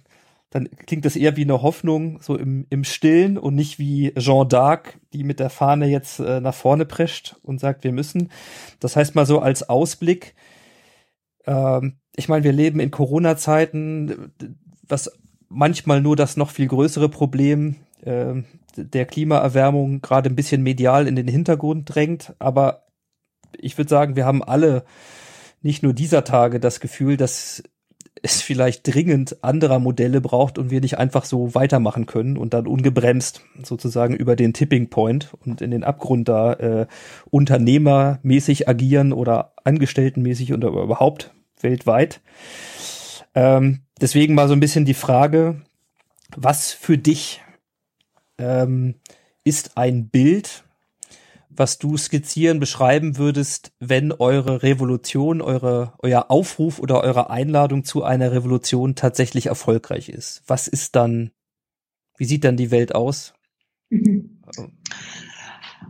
dann 0.49 0.67
klingt 0.87 1.05
das 1.05 1.15
eher 1.15 1.37
wie 1.37 1.43
eine 1.43 1.61
Hoffnung, 1.61 2.19
so 2.21 2.35
im, 2.35 2.65
im 2.71 2.83
Stillen 2.83 3.37
und 3.37 3.53
nicht 3.53 3.77
wie 3.77 4.11
Jean 4.17 4.47
d'Arc, 4.47 4.95
die 5.13 5.23
mit 5.23 5.39
der 5.39 5.51
Fahne 5.51 5.85
jetzt 5.85 6.19
äh, 6.19 6.39
nach 6.41 6.55
vorne 6.55 6.85
prescht 6.85 7.35
und 7.43 7.59
sagt, 7.59 7.83
wir 7.83 7.91
müssen. 7.91 8.29
Das 8.79 8.95
heißt 8.95 9.13
mal 9.13 9.27
so 9.27 9.39
als 9.39 9.69
Ausblick, 9.69 10.33
ähm, 11.45 11.97
ich 12.15 12.27
meine, 12.27 12.43
wir 12.43 12.53
leben 12.53 12.79
in 12.79 12.89
Corona-Zeiten, 12.89 14.31
was 14.87 15.11
manchmal 15.49 16.01
nur 16.01 16.15
das 16.15 16.37
noch 16.37 16.49
viel 16.49 16.67
größere 16.67 17.09
Problem 17.09 17.75
äh, 18.03 18.33
der 18.75 19.05
Klimaerwärmung 19.05 20.01
gerade 20.01 20.29
ein 20.29 20.35
bisschen 20.35 20.61
medial 20.61 21.07
in 21.07 21.15
den 21.15 21.27
Hintergrund 21.27 21.93
drängt. 21.93 22.33
Aber 22.39 22.85
ich 23.57 23.77
würde 23.77 23.89
sagen, 23.89 24.15
wir 24.15 24.25
haben 24.25 24.43
alle 24.43 24.85
nicht 25.61 25.81
nur 25.81 25.93
dieser 25.93 26.23
Tage 26.23 26.59
das 26.59 26.79
Gefühl, 26.79 27.17
dass 27.17 27.63
es 28.21 28.41
vielleicht 28.41 28.87
dringend 28.87 29.43
anderer 29.43 29.79
Modelle 29.79 30.21
braucht 30.21 30.57
und 30.57 30.71
wir 30.71 30.81
nicht 30.81 30.97
einfach 30.97 31.25
so 31.25 31.53
weitermachen 31.53 32.05
können 32.05 32.37
und 32.37 32.53
dann 32.53 32.65
ungebremst 32.65 33.41
sozusagen 33.63 34.15
über 34.15 34.35
den 34.35 34.53
Tipping 34.53 34.89
Point 34.89 35.33
und 35.45 35.61
in 35.61 35.71
den 35.71 35.83
Abgrund 35.83 36.27
da 36.29 36.53
äh, 36.53 36.87
unternehmermäßig 37.29 38.67
agieren 38.67 39.13
oder 39.13 39.53
angestelltenmäßig 39.63 40.53
oder 40.53 40.69
überhaupt 40.69 41.33
weltweit. 41.61 42.21
Ähm, 43.35 43.81
deswegen 43.99 44.33
mal 44.33 44.47
so 44.47 44.53
ein 44.53 44.59
bisschen 44.59 44.85
die 44.85 44.93
Frage, 44.93 45.61
was 46.35 46.71
für 46.71 46.97
dich 46.97 47.41
ähm, 48.37 48.95
ist 49.43 49.77
ein 49.77 50.09
Bild, 50.09 50.63
was 51.49 51.77
du 51.77 51.97
skizzieren, 51.97 52.59
beschreiben 52.59 53.17
würdest, 53.17 53.71
wenn 53.79 54.11
eure 54.11 54.63
Revolution, 54.63 55.41
eure, 55.41 55.93
euer 55.99 56.29
Aufruf 56.29 56.79
oder 56.79 57.01
eure 57.01 57.29
Einladung 57.29 57.83
zu 57.83 58.03
einer 58.03 58.31
Revolution 58.31 58.95
tatsächlich 58.95 59.47
erfolgreich 59.47 60.09
ist? 60.09 60.43
Was 60.47 60.67
ist 60.67 60.95
dann, 60.95 61.31
wie 62.17 62.25
sieht 62.25 62.43
dann 62.43 62.57
die 62.57 62.71
Welt 62.71 62.95
aus? 62.95 63.33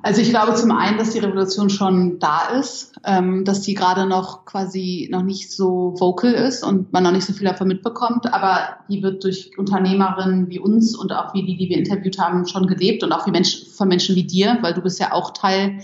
Also 0.02 0.22
ich 0.22 0.30
glaube 0.30 0.54
zum 0.54 0.72
einen, 0.72 0.98
dass 0.98 1.12
die 1.12 1.20
Revolution 1.20 1.70
schon 1.70 2.20
da 2.20 2.50
ist, 2.60 2.94
ähm, 3.04 3.44
dass 3.44 3.62
die 3.62 3.74
gerade 3.74 4.06
noch 4.06 4.46
quasi 4.46 5.08
noch 5.12 5.24
nicht 5.24 5.52
so 5.52 5.96
vocal 5.98 6.32
ist 6.32 6.64
und 6.64 6.94
man 6.94 7.04
noch 7.04 7.12
nicht 7.12 7.26
so 7.26 7.34
viel 7.34 7.48
davon 7.48 7.68
mitbekommt, 7.68 8.32
aber 8.32 8.78
die 8.88 9.02
wird 9.02 9.24
durch 9.24 9.58
Unternehmerinnen 9.58 10.50
wie 10.50 10.60
uns 10.60 10.96
und 10.96 11.12
auch 11.12 11.34
wie 11.34 11.44
die, 11.44 11.58
die 11.58 11.70
wir 11.70 11.78
interviewt 11.78 12.20
haben, 12.20 12.48
schon 12.48 12.68
gelebt 12.68 13.04
und 13.04 13.12
auch 13.14 13.26
wie 13.26 13.32
Mensch, 13.32 13.66
von 13.76 13.88
Menschen 13.88 14.16
wie 14.16 14.26
dir, 14.26 14.60
weil 14.62 14.74
du 14.74 14.82
bist 14.82 15.00
ja 15.00 15.12
auch 15.12 15.32
Teil 15.32 15.80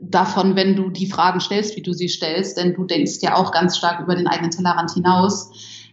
davon, 0.00 0.56
wenn 0.56 0.74
du 0.74 0.90
die 0.90 1.06
Fragen 1.06 1.40
stellst, 1.40 1.76
wie 1.76 1.82
du 1.82 1.92
sie 1.92 2.08
stellst, 2.08 2.56
denn 2.56 2.74
du 2.74 2.84
denkst 2.84 3.18
ja 3.20 3.36
auch 3.36 3.52
ganz 3.52 3.76
stark 3.76 4.00
über 4.00 4.16
den 4.16 4.26
eigenen 4.26 4.50
Tellerrand 4.50 4.92
hinaus. 4.92 5.50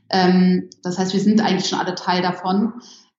Ähm, 0.10 0.70
das 0.82 0.98
heißt, 0.98 1.14
wir 1.14 1.20
sind 1.20 1.42
eigentlich 1.42 1.70
schon 1.70 1.80
alle 1.80 1.96
Teil 1.96 2.22
davon 2.22 2.74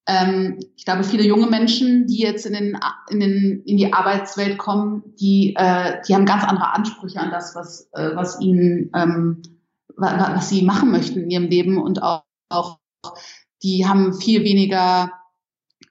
ähm, 0.07 0.59
ich 0.76 0.84
glaube, 0.84 1.05
viele 1.05 1.24
junge 1.24 1.46
Menschen, 1.46 2.07
die 2.07 2.18
jetzt 2.18 2.44
in, 2.44 2.55
den, 2.55 2.78
in, 3.09 3.20
den, 3.20 3.62
in 3.64 3.76
die 3.76 3.92
Arbeitswelt 3.92 4.59
kommen, 4.59 5.03
die, 5.20 5.55
äh, 5.57 6.00
die 6.07 6.14
haben 6.14 6.26
ganz 6.26 6.44
andere 6.44 6.74
Ansprüche 6.74 7.20
an 7.20 7.30
das, 7.30 7.55
was, 7.55 7.88
äh, 7.92 8.11
was 8.14 8.40
ihnen, 8.40 8.90
ähm, 8.94 9.42
was, 9.96 10.12
was 10.12 10.48
sie 10.48 10.62
machen 10.62 10.90
möchten 10.90 11.20
in 11.20 11.30
ihrem 11.30 11.48
Leben 11.48 11.78
und 11.80 12.03
auch, 12.03 12.24
auch 12.48 12.78
die 13.62 13.86
haben 13.86 14.12
viel 14.12 14.42
weniger 14.42 15.12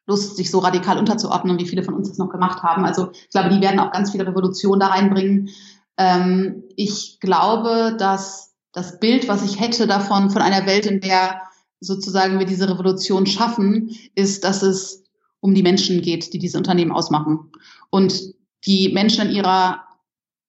Lust, 0.07 0.35
sich 0.35 0.51
so 0.51 0.59
radikal 0.59 0.97
unterzuordnen, 0.97 1.59
wie 1.59 1.67
viele 1.67 1.83
von 1.83 1.93
uns 1.93 2.09
das 2.09 2.17
noch 2.17 2.29
gemacht 2.29 2.63
haben. 2.63 2.83
Also 2.83 3.11
ich 3.13 3.29
glaube, 3.29 3.49
die 3.49 3.61
werden 3.61 3.79
auch 3.79 3.91
ganz 3.91 4.11
viele 4.11 4.27
Revolutionen 4.27 4.81
da 4.81 4.87
reinbringen. 4.87 5.49
Ähm, 5.97 6.63
ich 6.75 7.19
glaube, 7.21 7.95
dass 7.97 8.55
das 8.73 8.99
Bild, 8.99 9.29
was 9.29 9.43
ich 9.43 9.59
hätte 9.59 9.87
davon, 9.87 10.31
von 10.31 10.41
einer 10.41 10.65
Welt, 10.65 10.85
in 10.85 10.99
der 10.99 11.41
sozusagen 11.81 12.39
wir 12.39 12.45
diese 12.45 12.69
Revolution 12.69 13.25
schaffen, 13.25 13.97
ist, 14.15 14.43
dass 14.43 14.61
es 14.61 15.03
um 15.41 15.53
die 15.53 15.63
Menschen 15.63 16.01
geht, 16.01 16.33
die 16.33 16.39
diese 16.39 16.57
Unternehmen 16.57 16.91
ausmachen. 16.91 17.51
Und 17.89 18.33
die 18.65 18.89
Menschen 18.89 19.27
in 19.27 19.35
ihrer 19.35 19.83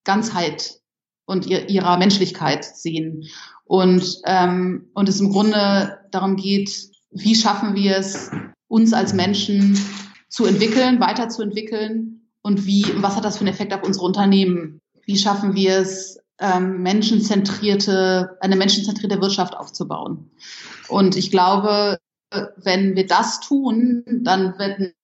Ganzheit 0.05 0.81
und 1.25 1.47
ihr, 1.47 1.69
ihrer 1.69 1.97
Menschlichkeit 1.97 2.65
sehen. 2.65 3.25
Und, 3.65 4.21
ähm, 4.27 4.91
und 4.95 5.09
es 5.09 5.21
im 5.21 5.31
Grunde 5.31 5.99
darum 6.11 6.37
geht, 6.37 6.91
wie 7.11 7.35
schaffen 7.35 7.75
wir 7.75 7.97
es, 7.97 8.31
uns 8.69 8.93
als 8.93 9.15
Menschen 9.15 9.79
zu 10.29 10.45
entwickeln, 10.45 11.01
weiterzuentwickeln 11.01 12.29
und 12.43 12.67
wie, 12.67 12.85
was 12.97 13.17
hat 13.17 13.25
das 13.25 13.37
für 13.39 13.45
einen 13.45 13.55
Effekt 13.55 13.73
auf 13.73 13.83
unsere 13.83 14.05
Unternehmen? 14.05 14.81
Wie 15.07 15.17
schaffen 15.17 15.55
wir 15.55 15.79
es, 15.79 16.19
ähm, 16.43 16.83
menschenzentrierte, 16.83 18.37
eine 18.41 18.57
menschenzentrierte 18.57 19.21
Wirtschaft 19.21 19.57
aufzubauen? 19.57 20.31
Und 20.89 21.17
ich 21.17 21.31
glaube, 21.31 21.99
wenn 22.57 22.97
wir 22.97 23.07
das 23.07 23.41
tun, 23.41 24.05
dann 24.23 24.59
werden 24.59 24.95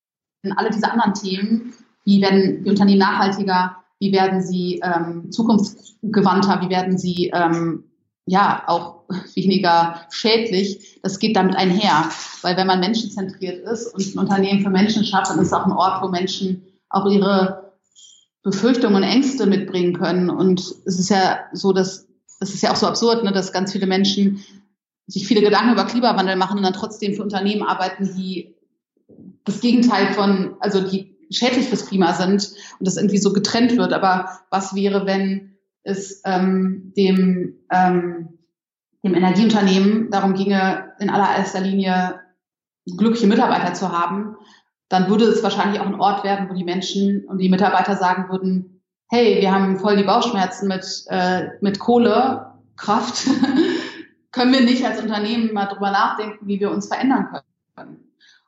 alle 0.56 0.70
diese 0.70 0.90
anderen 0.90 1.14
Themen, 1.14 1.74
wie 2.04 2.22
werden 2.22 2.64
die 2.64 2.70
Unternehmen 2.70 2.98
nachhaltiger, 2.98 3.76
wie 4.00 4.12
werden 4.12 4.40
sie 4.42 4.80
ähm, 4.82 5.30
zukunftsgewandter, 5.30 6.60
wie 6.62 6.70
werden 6.70 6.96
sie 6.96 7.30
ähm, 7.34 7.84
ja 8.26 8.62
auch 8.66 9.04
weniger 9.34 10.00
schädlich. 10.10 11.00
Das 11.02 11.18
geht 11.18 11.36
damit 11.36 11.56
einher, 11.56 12.08
weil 12.42 12.56
wenn 12.56 12.66
man 12.66 12.80
menschenzentriert 12.80 13.66
ist 13.66 13.94
und 13.94 14.14
ein 14.14 14.18
Unternehmen 14.18 14.62
für 14.62 14.70
Menschen 14.70 15.04
schafft, 15.04 15.30
dann 15.30 15.38
ist 15.38 15.48
es 15.48 15.52
auch 15.52 15.66
ein 15.66 15.72
Ort, 15.72 16.02
wo 16.02 16.08
Menschen 16.08 16.62
auch 16.88 17.06
ihre 17.10 17.67
Befürchtungen 18.42 18.96
und 18.96 19.02
Ängste 19.02 19.46
mitbringen 19.46 19.98
können. 19.98 20.30
Und 20.30 20.60
es 20.60 20.98
ist 20.98 21.10
ja 21.10 21.40
so, 21.52 21.72
dass 21.72 22.08
es 22.40 22.54
ist 22.54 22.62
ja 22.62 22.72
auch 22.72 22.76
so 22.76 22.86
absurd, 22.86 23.24
ne, 23.24 23.32
dass 23.32 23.52
ganz 23.52 23.72
viele 23.72 23.86
Menschen 23.86 24.44
sich 25.06 25.26
viele 25.26 25.40
Gedanken 25.40 25.72
über 25.72 25.86
Klimawandel 25.86 26.36
machen 26.36 26.58
und 26.58 26.62
dann 26.62 26.72
trotzdem 26.72 27.14
für 27.14 27.22
Unternehmen 27.22 27.62
arbeiten, 27.62 28.14
die 28.16 28.54
das 29.44 29.60
Gegenteil 29.60 30.12
von, 30.12 30.56
also 30.60 30.80
die 30.80 31.16
schädlich 31.30 31.66
fürs 31.66 31.86
Klima 31.86 32.12
sind 32.12 32.52
und 32.78 32.86
das 32.86 32.96
irgendwie 32.96 33.18
so 33.18 33.32
getrennt 33.32 33.76
wird. 33.76 33.92
Aber 33.92 34.28
was 34.50 34.74
wäre, 34.74 35.06
wenn 35.06 35.56
es 35.82 36.22
ähm, 36.24 36.92
dem, 36.96 37.56
ähm, 37.70 38.38
dem 39.02 39.14
Energieunternehmen 39.14 40.10
darum 40.10 40.34
ginge, 40.34 40.92
in 41.00 41.10
allererster 41.10 41.60
Linie 41.60 42.20
glückliche 42.96 43.26
Mitarbeiter 43.26 43.74
zu 43.74 43.90
haben, 43.90 44.36
dann 44.88 45.08
würde 45.08 45.24
es 45.24 45.42
wahrscheinlich 45.42 45.80
auch 45.80 45.86
ein 45.86 46.00
Ort 46.00 46.24
werden, 46.24 46.48
wo 46.48 46.54
die 46.54 46.64
Menschen 46.64 47.24
und 47.26 47.38
die 47.38 47.48
Mitarbeiter 47.48 47.96
sagen 47.96 48.30
würden, 48.30 48.82
hey, 49.10 49.40
wir 49.40 49.52
haben 49.52 49.78
voll 49.78 49.96
die 49.96 50.04
Bauchschmerzen 50.04 50.68
mit, 50.68 51.04
äh, 51.08 51.48
mit 51.60 51.78
Kohlekraft. 51.78 53.26
können 54.30 54.52
wir 54.52 54.60
nicht 54.60 54.84
als 54.84 55.00
Unternehmen 55.00 55.52
mal 55.52 55.66
drüber 55.66 55.90
nachdenken, 55.90 56.46
wie 56.46 56.60
wir 56.60 56.70
uns 56.70 56.88
verändern 56.88 57.28
können? 57.76 57.96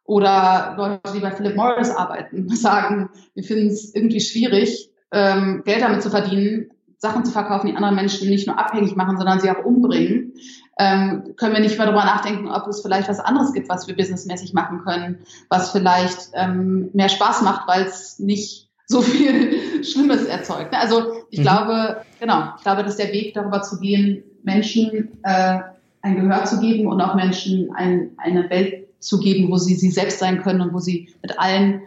Oder 0.05 0.75
Leute, 0.77 1.13
die 1.15 1.21
bei 1.21 1.31
Philip 1.31 1.57
Morris 1.57 1.91
arbeiten, 1.91 2.49
sagen, 2.55 3.11
wir 3.35 3.45
finden 3.45 3.69
es 3.69 3.95
irgendwie 3.95 4.21
schwierig, 4.21 4.91
ähm, 5.13 5.63
Geld 5.65 5.83
damit 5.83 6.03
zu 6.03 6.11
verdienen, 6.11 6.71
Sachen 6.99 7.25
zu 7.25 7.33
verkaufen, 7.33 7.69
die 7.69 7.77
andere 7.77 7.93
Menschen 7.93 8.29
nicht 8.29 8.47
nur 8.47 8.59
abhängig 8.59 8.95
machen, 8.95 9.17
sondern 9.17 9.41
sie 9.41 9.51
auch 9.51 9.65
umbringen. 9.65 10.35
Ähm, 10.83 11.35
können 11.37 11.53
wir 11.53 11.61
nicht 11.61 11.77
mal 11.77 11.85
darüber 11.85 12.05
nachdenken, 12.05 12.49
ob 12.49 12.67
es 12.67 12.81
vielleicht 12.81 13.07
was 13.07 13.21
anderes 13.21 13.53
gibt, 13.53 13.69
was 13.69 13.87
wir 13.87 13.95
businessmäßig 13.95 14.55
machen 14.55 14.81
können, 14.83 15.19
was 15.51 15.73
vielleicht 15.73 16.31
ähm, 16.33 16.89
mehr 16.95 17.11
Spaß 17.11 17.43
macht, 17.43 17.69
weil 17.69 17.83
es 17.83 18.19
nicht 18.19 18.71
so 18.87 19.03
viel 19.03 19.85
Schlimmes 19.85 20.25
erzeugt. 20.25 20.73
Also 20.73 21.13
ich 21.29 21.41
mhm. 21.41 21.43
glaube, 21.43 21.97
genau, 22.19 22.55
ich 22.57 22.63
glaube, 22.63 22.83
dass 22.83 22.97
der 22.97 23.13
Weg 23.13 23.35
darüber 23.35 23.61
zu 23.61 23.79
gehen, 23.79 24.23
Menschen 24.43 25.19
äh, 25.23 25.59
ein 26.01 26.17
Gehör 26.17 26.45
zu 26.47 26.61
geben 26.61 26.87
und 26.87 26.99
auch 27.03 27.15
Menschen 27.15 27.71
ein, 27.75 28.13
eine 28.17 28.49
Welt 28.49 28.87
zu 29.01 29.21
geben, 29.21 29.51
wo 29.51 29.59
sie 29.59 29.75
sie 29.75 29.91
selbst 29.91 30.19
sein 30.19 30.41
können 30.41 30.63
und 30.63 30.73
wo 30.73 30.79
sie 30.79 31.11
mit 31.21 31.39
allen 31.39 31.83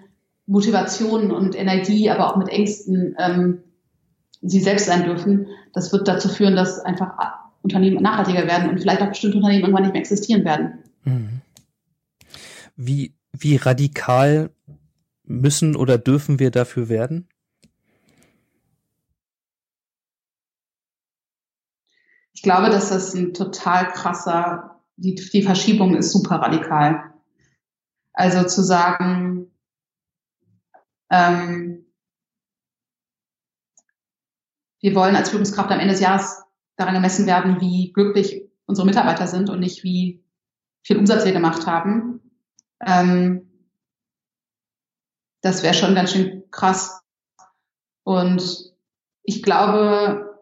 Motivationen 0.45 1.31
und 1.31 1.57
Energie, 1.57 2.11
aber 2.11 2.29
auch 2.29 2.37
mit 2.37 2.49
Ängsten 2.49 3.15
ähm, 3.17 3.63
sie 4.43 4.59
selbst 4.59 4.85
sein 4.85 5.05
dürfen. 5.05 5.47
Das 5.73 5.91
wird 5.91 6.07
dazu 6.07 6.29
führen, 6.29 6.55
dass 6.55 6.79
einfach 6.79 7.17
Unternehmen 7.63 8.03
nachhaltiger 8.03 8.45
werden 8.45 8.69
und 8.69 8.79
vielleicht 8.79 9.01
auch 9.01 9.09
bestimmte 9.09 9.37
Unternehmen 9.37 9.61
irgendwann 9.61 9.83
nicht 9.83 9.93
mehr 9.93 10.01
existieren 10.01 10.43
werden. 10.43 10.83
Mhm. 11.05 11.41
Wie, 12.75 13.15
wie 13.31 13.55
radikal 13.55 14.51
müssen 15.23 15.75
oder 15.75 15.97
dürfen 15.97 16.39
wir 16.39 16.51
dafür 16.51 16.89
werden? 16.89 17.29
Ich 22.33 22.41
glaube, 22.41 22.69
dass 22.69 22.89
das 22.89 23.13
ein 23.13 23.33
total 23.33 23.91
krasser, 23.93 24.81
die, 24.97 25.15
die 25.15 25.43
Verschiebung 25.43 25.95
ist 25.95 26.11
super 26.11 26.35
radikal. 26.35 27.13
Also 28.11 28.45
zu 28.45 28.61
sagen, 28.61 29.51
ähm, 31.09 31.85
wir 34.81 34.95
wollen 34.95 35.15
als 35.15 35.29
Führungskraft 35.29 35.71
am 35.71 35.79
Ende 35.79 35.93
des 35.93 36.01
Jahres 36.01 36.43
daran 36.75 36.95
gemessen 36.95 37.25
werden, 37.25 37.61
wie 37.61 37.91
glücklich 37.93 38.43
unsere 38.65 38.87
Mitarbeiter 38.87 39.27
sind 39.27 39.49
und 39.49 39.59
nicht 39.59 39.83
wie 39.83 40.23
viel 40.81 40.97
Umsatz 40.97 41.25
wir 41.25 41.31
gemacht 41.31 41.67
haben. 41.67 42.21
Ähm, 42.85 43.49
das 45.41 45.63
wäre 45.63 45.73
schon 45.73 45.95
ganz 45.95 46.11
schön 46.11 46.43
krass. 46.51 47.01
Und 48.03 48.73
ich 49.23 49.43
glaube, 49.43 50.39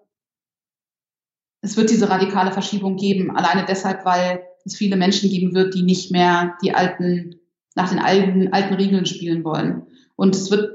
es 1.61 1.77
wird 1.77 1.89
diese 1.89 2.09
radikale 2.09 2.51
Verschiebung 2.51 2.95
geben, 2.95 3.35
alleine 3.35 3.65
deshalb, 3.65 4.05
weil 4.05 4.43
es 4.65 4.75
viele 4.75 4.95
Menschen 4.95 5.29
geben 5.29 5.53
wird, 5.53 5.73
die 5.73 5.83
nicht 5.83 6.11
mehr 6.11 6.57
die 6.63 6.73
alten, 6.73 7.39
nach 7.75 7.89
den 7.89 7.99
alten, 7.99 8.51
alten 8.53 8.73
Regeln 8.73 9.05
spielen 9.05 9.43
wollen. 9.43 9.87
Und 10.15 10.35
es 10.35 10.49
wird 10.49 10.71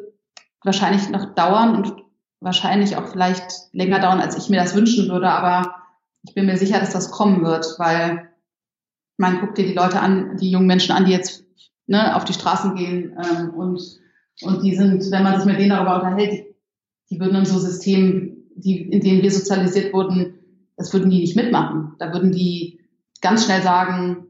wahrscheinlich 0.63 1.09
noch 1.09 1.35
dauern 1.35 1.77
und 1.77 2.06
wahrscheinlich 2.41 2.97
auch 2.97 3.09
vielleicht 3.09 3.51
länger 3.73 4.01
dauern, 4.01 4.21
als 4.21 4.37
ich 4.37 4.49
mir 4.49 4.61
das 4.61 4.75
wünschen 4.75 5.09
würde, 5.09 5.31
aber 5.31 5.75
ich 6.23 6.35
bin 6.35 6.47
mir 6.47 6.57
sicher, 6.57 6.81
dass 6.81 6.93
das 6.93 7.11
kommen 7.11 7.45
wird, 7.45 7.67
weil 7.79 8.31
man 9.17 9.41
guckt 9.41 9.59
dir 9.59 9.67
die 9.67 9.75
Leute 9.75 10.01
an, 10.01 10.37
die 10.37 10.51
jungen 10.51 10.67
Menschen 10.67 10.93
an, 10.93 11.07
die 11.07 11.13
jetzt 11.13 11.45
ne, 11.87 12.15
auf 12.17 12.25
die 12.25 12.35
Straßen 12.35 12.75
gehen 12.75 13.17
ähm, 13.19 13.51
und, 13.51 13.81
und 14.43 14.63
die 14.63 14.77
sind, 14.77 15.11
wenn 15.11 15.23
man 15.23 15.37
sich 15.37 15.47
mit 15.47 15.59
denen 15.59 15.71
darüber 15.71 15.97
unterhält, 15.97 16.33
die, 16.33 16.55
die 17.11 17.21
würden 17.21 17.37
in 17.37 17.47
so 17.47 17.59
Systemen, 17.59 18.51
die, 18.57 18.83
in 18.83 19.01
denen 19.01 19.23
wir 19.23 19.31
sozialisiert 19.31 19.93
wurden, 19.93 20.35
das 20.77 20.93
würden 20.93 21.11
die 21.11 21.21
nicht 21.21 21.37
mitmachen. 21.37 21.95
Da 21.99 22.13
würden 22.13 22.33
die 22.33 22.81
ganz 23.23 23.45
schnell 23.45 23.63
sagen, 23.63 24.27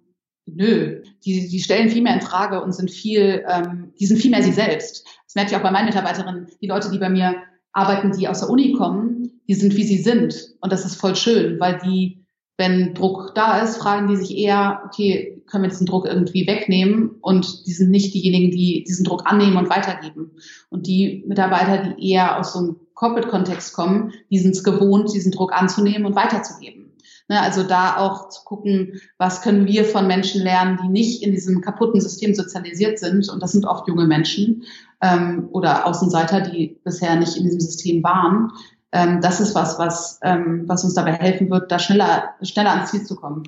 nö, 0.47 1.03
die, 1.25 1.49
die 1.49 1.61
stellen 1.61 1.91
viel 1.91 2.03
mehr 2.03 2.15
in 2.15 2.21
Frage 2.21 2.63
und 2.63 2.73
sind 2.73 2.91
viel, 2.91 3.45
ähm, 3.49 3.93
die 3.99 4.07
sind 4.07 4.19
viel 4.19 4.31
mehr 4.31 4.43
sie 4.43 4.53
selbst. 4.53 5.05
Das 5.25 5.35
merke 5.35 5.51
ich 5.51 5.57
auch 5.57 5.63
bei 5.63 5.73
meinen 5.73 5.87
Mitarbeiterinnen. 5.87 6.49
Die 6.61 6.69
Leute, 6.69 6.91
die 6.91 6.99
bei 6.99 7.09
mir 7.09 7.43
arbeiten, 7.77 8.12
die 8.12 8.27
aus 8.27 8.41
der 8.41 8.49
Uni 8.49 8.72
kommen, 8.72 9.41
die 9.49 9.55
sind 9.55 9.77
wie 9.77 9.85
sie 9.85 9.99
sind. 9.99 10.55
Und 10.61 10.72
das 10.72 10.87
ist 10.87 10.97
voll 10.97 11.14
schön, 11.14 11.61
weil 11.61 11.79
die, 11.85 12.24
wenn 12.57 12.95
Druck 12.95 13.35
da 13.35 13.61
ist, 13.61 13.77
fragen 13.77 14.09
die 14.09 14.16
sich 14.16 14.37
eher, 14.37 14.83
okay, 14.87 15.43
können 15.47 15.64
wir 15.64 15.70
diesen 15.70 15.87
Druck 15.87 16.07
irgendwie 16.07 16.47
wegnehmen? 16.47 17.11
Und 17.20 17.66
die 17.66 17.72
sind 17.72 17.91
nicht 17.91 18.14
diejenigen, 18.14 18.51
die 18.51 18.83
diesen 18.85 19.05
Druck 19.05 19.22
annehmen 19.27 19.59
und 19.59 19.68
weitergeben. 19.68 20.33
Und 20.70 20.87
die 20.87 21.22
Mitarbeiter, 21.29 21.95
die 21.95 22.12
eher 22.12 22.41
aus 22.41 22.55
so 22.55 22.61
einem 22.61 22.77
Corporate-Kontext 22.95 23.74
kommen, 23.74 24.12
die 24.31 24.39
sind 24.39 24.53
es 24.53 24.64
gewohnt, 24.64 25.12
diesen 25.12 25.31
Druck 25.31 25.53
anzunehmen 25.53 26.07
und 26.07 26.16
weiterzugeben. 26.16 26.87
Ne, 27.29 27.41
also 27.41 27.64
da 27.64 27.97
auch 27.97 28.29
zu 28.29 28.45
gucken, 28.45 29.01
was 29.18 29.43
können 29.43 29.66
wir 29.66 29.85
von 29.85 30.07
Menschen 30.07 30.43
lernen, 30.43 30.79
die 30.81 30.89
nicht 30.89 31.24
in 31.24 31.33
diesem 31.33 31.61
kaputten 31.61 32.01
System 32.01 32.35
sozialisiert 32.35 33.01
sind. 33.01 33.29
Und 33.29 33.43
das 33.43 33.51
sind 33.51 33.66
oft 33.66 33.89
junge 33.89 34.07
Menschen 34.07 34.62
ähm, 35.01 35.49
oder 35.53 35.86
Außenseiter, 35.86 36.40
die 36.40 36.80
bisher 36.84 37.16
nicht 37.16 37.36
in 37.36 37.44
diesem 37.44 37.61
System 37.61 38.03
waren. 38.03 38.51
Ähm, 38.92 39.20
das 39.20 39.40
ist 39.40 39.55
was, 39.55 39.78
was, 39.78 40.20
ähm, 40.22 40.64
was 40.66 40.84
uns 40.84 40.94
dabei 40.94 41.12
helfen 41.14 41.51
wird, 41.51 41.70
da 41.70 41.78
schneller, 41.78 42.34
schneller 42.42 42.72
ans 42.72 42.90
Ziel 42.90 43.05
zu 43.05 43.16
kommen. 43.16 43.42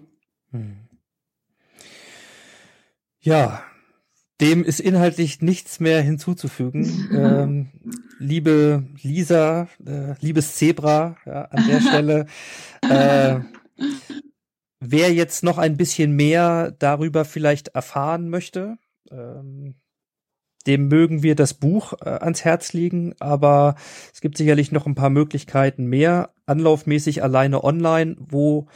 Hm. 0.50 0.76
Ja, 3.20 3.62
dem 4.40 4.62
ist 4.62 4.80
inhaltlich 4.80 5.40
nichts 5.42 5.80
mehr 5.80 6.00
hinzuzufügen. 6.00 7.08
ähm, 7.12 7.68
liebe 8.18 8.84
Lisa, 9.02 9.68
äh, 9.84 10.14
liebes 10.20 10.56
Zebra, 10.56 11.16
ja, 11.26 11.42
an 11.46 11.66
der 11.66 11.80
Stelle. 11.80 12.26
Äh, 12.80 13.40
wer 14.80 15.12
jetzt 15.12 15.42
noch 15.42 15.58
ein 15.58 15.76
bisschen 15.76 16.12
mehr 16.12 16.70
darüber 16.78 17.24
vielleicht 17.24 17.68
erfahren 17.68 18.30
möchte, 18.30 18.78
ähm, 19.10 19.74
dem 20.66 20.88
mögen 20.88 21.22
wir 21.22 21.34
das 21.34 21.54
Buch 21.54 21.94
äh, 22.00 22.08
ans 22.08 22.44
Herz 22.44 22.72
legen, 22.72 23.14
aber 23.20 23.76
es 24.12 24.20
gibt 24.20 24.36
sicherlich 24.36 24.72
noch 24.72 24.86
ein 24.86 24.94
paar 24.94 25.10
Möglichkeiten 25.10 25.86
mehr, 25.86 26.30
anlaufmäßig 26.46 27.22
alleine 27.22 27.64
online, 27.64 28.16
wo 28.18 28.68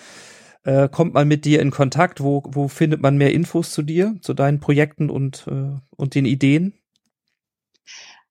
äh, 0.64 0.89
kommt 0.89 1.14
man 1.14 1.28
mit 1.28 1.45
dir 1.45 1.61
in 1.61 1.70
Kontakt? 1.70 2.22
Wo, 2.22 2.43
wo 2.47 2.68
findet 2.68 3.03
man 3.03 3.16
mehr 3.16 3.33
Infos 3.33 3.72
zu 3.72 3.83
dir, 3.83 4.16
zu 4.20 4.35
deinen 4.35 4.61
Projekten 4.61 5.11
und, 5.11 5.47
äh, 5.49 5.78
und 5.97 6.14
den 6.14 6.24
Ideen? 6.24 6.74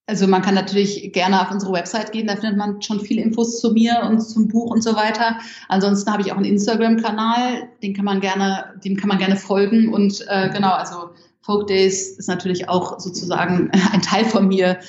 Also 0.08 0.28
man 0.28 0.42
kann 0.42 0.56
natürlich 0.56 1.14
gerne 1.14 1.42
auf 1.42 1.52
unsere 1.52 1.72
Website 1.72 2.12
gehen, 2.12 2.28
da 2.28 2.36
findet 2.36 2.58
man 2.58 2.82
schon 2.82 3.00
viele 3.00 3.22
Infos 3.22 3.62
zu 3.62 3.72
mir 3.72 4.02
und 4.10 4.20
zum 4.20 4.48
Buch 4.48 4.72
und 4.72 4.82
so 4.82 4.96
weiter. 4.96 5.38
Ansonsten 5.70 6.12
habe 6.12 6.22
ich 6.22 6.34
auch 6.34 6.38
einen 6.38 6.46
Instagram-Kanal, 6.46 7.70
den 7.82 7.94
kann 7.94 8.04
man 8.04 8.20
gerne, 8.20 8.74
dem 8.84 8.98
kann 8.98 9.08
man 9.08 9.20
gerne 9.20 9.38
folgen 9.38 9.94
und 9.94 10.26
äh, 10.28 10.50
genau, 10.50 10.72
also 10.72 11.12
Folk 11.42 11.68
Days 11.68 12.18
ist 12.18 12.28
natürlich 12.28 12.70
auch 12.70 13.00
sozusagen 13.00 13.72
ein 13.94 14.02
Teil 14.02 14.26
von 14.26 14.48
mir, 14.48 14.80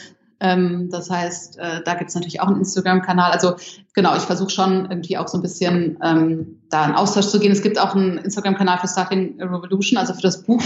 ähm, 0.43 0.89
das 0.91 1.09
heißt, 1.09 1.57
äh, 1.59 1.83
da 1.85 1.95
gibt 1.95 2.11
es 2.11 2.17
natürlich 2.17 2.41
auch 2.41 2.49
einen 2.49 2.59
Instagram-Kanal. 2.59 3.31
Also 3.31 3.55
genau, 3.95 4.17
ich 4.17 4.23
versuche 4.23 4.51
schon 4.51 4.91
irgendwie 4.91 5.17
auch 5.17 5.29
so 5.29 5.39
ein 5.39 5.43
bisschen 5.43 5.97
ähm, 6.03 6.61
da 6.69 6.85
in 6.87 6.95
Austausch 6.95 7.29
zu 7.29 7.39
gehen. 7.39 7.53
Es 7.53 7.63
gibt 7.63 7.79
auch 7.79 7.95
einen 7.95 8.19
Instagram-Kanal 8.19 8.79
für 8.79 8.89
Starting 8.89 9.41
Revolution, 9.41 9.99
also 9.99 10.15
für 10.15 10.21
das 10.21 10.43
Buch, 10.43 10.61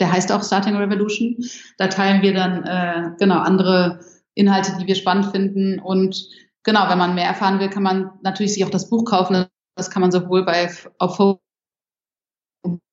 der 0.00 0.12
heißt 0.12 0.32
auch 0.32 0.42
Starting 0.42 0.74
Revolution. 0.76 1.36
Da 1.78 1.86
teilen 1.86 2.22
wir 2.22 2.34
dann 2.34 2.64
äh, 2.64 3.10
genau 3.20 3.38
andere 3.38 4.00
Inhalte, 4.34 4.72
die 4.80 4.88
wir 4.88 4.96
spannend 4.96 5.26
finden. 5.26 5.78
Und 5.78 6.26
genau, 6.64 6.88
wenn 6.88 6.98
man 6.98 7.14
mehr 7.14 7.26
erfahren 7.26 7.60
will, 7.60 7.70
kann 7.70 7.84
man 7.84 8.10
natürlich 8.22 8.54
sich 8.54 8.64
auch 8.64 8.70
das 8.70 8.90
Buch 8.90 9.04
kaufen. 9.04 9.46
Das 9.76 9.90
kann 9.90 10.02
man 10.02 10.10
sowohl 10.10 10.44
bei 10.44 10.68
auf 10.98 11.20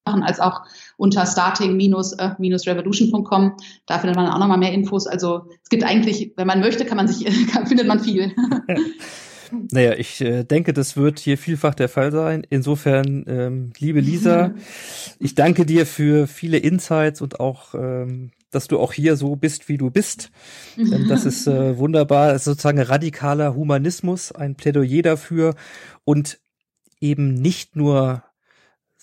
machen, 0.08 0.24
als 0.24 0.40
auch 0.40 0.62
unter 0.98 1.26
starting-revolution.com. 1.26 3.58
Da 3.86 4.00
findet 4.00 4.16
man 4.16 4.28
auch 4.28 4.40
nochmal 4.40 4.58
mehr 4.58 4.72
Infos. 4.74 5.06
Also 5.08 5.50
es 5.64 5.70
gibt 5.70 5.84
eigentlich, 5.84 6.32
wenn 6.36 6.48
man 6.48 6.62
möchte, 6.62 6.86
kann 6.86 6.98
man 6.98 7.08
sich, 7.08 7.26
kann, 7.52 7.68
findet 7.68 7.86
man 7.88 8.00
viel. 8.00 8.34
Naja, 9.72 9.94
ich 9.94 10.20
äh, 10.20 10.44
denke, 10.44 10.74
das 10.74 10.98
wird 10.98 11.20
hier 11.20 11.38
vielfach 11.38 11.74
der 11.74 11.88
Fall 11.88 12.12
sein. 12.12 12.46
Insofern, 12.50 13.24
ähm, 13.28 13.72
liebe 13.78 14.02
Lisa, 14.02 14.54
ich 15.20 15.36
danke 15.36 15.66
dir 15.66 15.86
für 15.86 16.28
viele 16.28 16.58
Insights 16.58 17.22
und 17.22 17.40
auch, 17.40 17.74
ähm, 17.74 18.32
dass 18.52 18.68
du 18.68 18.78
auch 18.78 18.92
hier 18.92 19.16
so 19.16 19.38
bist, 19.38 19.70
wie 19.70 19.78
du 19.78 19.90
bist. 19.90 20.32
Ähm, 20.78 21.06
das 21.08 21.26
ist 21.26 21.48
äh, 21.48 21.78
wunderbar. 21.78 22.34
Das 22.34 22.42
ist 22.42 22.44
sozusagen 22.44 22.82
radikaler 22.82 23.56
Humanismus, 23.56 24.34
ein 24.34 24.56
Plädoyer 24.56 25.02
dafür 25.02 25.56
und 26.04 26.40
eben 27.00 27.34
nicht 27.34 27.78
nur 27.78 28.24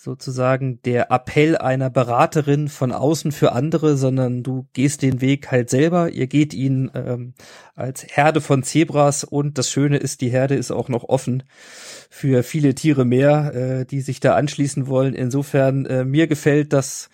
sozusagen 0.05 0.81
der 0.83 1.11
Appell 1.11 1.57
einer 1.57 1.89
Beraterin 1.89 2.69
von 2.69 2.93
außen 2.93 3.33
für 3.33 3.53
andere, 3.53 3.97
sondern 3.97 4.43
du 4.43 4.69
gehst 4.75 5.01
den 5.01 5.23
Weg 5.23 5.51
halt 5.51 5.71
selber. 5.71 6.11
Ihr 6.11 6.27
geht 6.27 6.53
ihn 6.53 6.91
ähm, 6.95 7.33
als 7.75 8.05
Herde 8.07 8.43
von 8.43 8.63
Zebras 8.63 9.25
und 9.25 9.57
das 9.57 9.71
Schöne 9.71 9.97
ist, 9.97 10.21
die 10.21 10.29
Herde 10.29 10.55
ist 10.57 10.71
auch 10.71 10.91
noch 10.91 11.05
offen 11.05 11.43
für 12.11 12.43
viele 12.43 12.75
Tiere 12.75 13.07
mehr, 13.07 13.55
äh, 13.55 13.87
die 13.87 14.03
sich 14.03 14.21
da 14.21 14.37
anschließen 14.37 14.87
wollen. 14.87 15.15
Insofern 15.15 15.87
äh, 15.87 16.05
mir 16.05 16.27
gefällt 16.27 16.75
das 16.75 17.09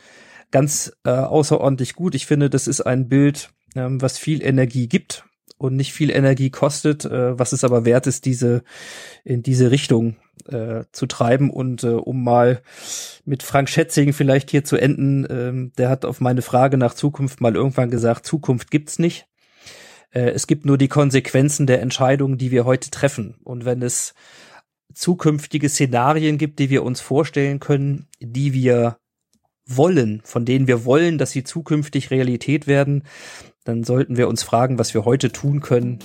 ganz 0.51 0.93
äh, 1.05 1.11
außerordentlich 1.11 1.95
gut. 1.95 2.17
Ich 2.17 2.27
finde, 2.27 2.51
das 2.51 2.67
ist 2.67 2.81
ein 2.81 3.09
Bild, 3.09 3.51
ähm, 3.77 4.03
was 4.03 4.19
viel 4.19 4.43
Energie 4.43 4.89
gibt 4.89 5.25
und 5.61 5.77
nicht 5.77 5.93
viel 5.93 6.11
Energie 6.11 6.49
kostet, 6.49 7.05
äh, 7.05 7.39
was 7.39 7.53
es 7.53 7.65
aber 7.65 7.85
wert 7.85 8.07
ist, 8.07 8.25
diese 8.25 8.63
in 9.25 9.43
diese 9.43 9.71
Richtung 9.71 10.17
äh, 10.49 10.85
zu 10.91 11.05
treiben. 11.05 11.51
Und 11.51 11.85
äh, 11.85 11.89
um 11.89 12.25
mal 12.25 12.63
mit 13.27 13.43
Frank 13.43 13.69
Schätzing 13.69 14.15
vielleicht 14.15 14.51
hier 14.51 14.65
zu 14.65 14.79
enden, 14.79 15.27
ähm, 15.29 15.73
der 15.77 15.91
hat 15.91 16.07
auf 16.07 16.19
meine 16.19 16.41
Frage 16.41 16.79
nach 16.79 16.95
Zukunft 16.95 17.43
mal 17.43 17.55
irgendwann 17.55 17.91
gesagt, 17.91 18.25
Zukunft 18.25 18.71
gibt's 18.71 18.99
nicht. 18.99 19.27
Äh, 20.13 20.31
es 20.31 20.47
gibt 20.47 20.65
nur 20.65 20.79
die 20.79 20.89
Konsequenzen 20.89 21.67
der 21.67 21.83
Entscheidungen, 21.83 22.39
die 22.39 22.51
wir 22.51 22.65
heute 22.65 22.89
treffen. 22.89 23.37
Und 23.45 23.67
wenn 23.67 23.83
es 23.83 24.15
zukünftige 24.95 25.69
Szenarien 25.69 26.39
gibt, 26.39 26.59
die 26.59 26.71
wir 26.71 26.85
uns 26.85 27.03
vorstellen 27.03 27.61
können, 27.61 28.07
die 28.19 28.55
wir 28.55 28.97
wollen, 29.67 30.23
von 30.25 30.47
denen 30.47 30.67
wir 30.67 30.87
wollen, 30.87 31.19
dass 31.19 31.33
sie 31.33 31.45
zukünftig 31.45 32.11
Realität 32.11 32.67
werden, 32.67 33.05
dann 33.65 33.85
sollten 33.85 34.17
wir 34.17 34.29
uns 34.29 34.43
fragen, 34.43 34.79
was 34.79 34.95
wir 34.95 35.05
heute 35.05 35.33
tun 35.33 35.61
können, 35.61 35.99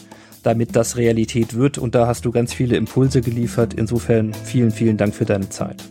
damit 0.43 0.76
das 0.76 0.97
Realität 0.97 1.56
wird. 1.56 1.78
Und 1.78 1.95
da 1.95 2.08
hast 2.08 2.26
du 2.26 2.32
ganz 2.32 2.53
viele 2.53 2.76
Impulse 2.76 3.22
geliefert. 3.22 3.74
Insofern 3.74 4.34
vielen, 4.34 4.72
vielen 4.72 4.97
Dank 4.97 5.16
für 5.16 5.26
deine 5.26 5.49
Zeit. 5.49 5.84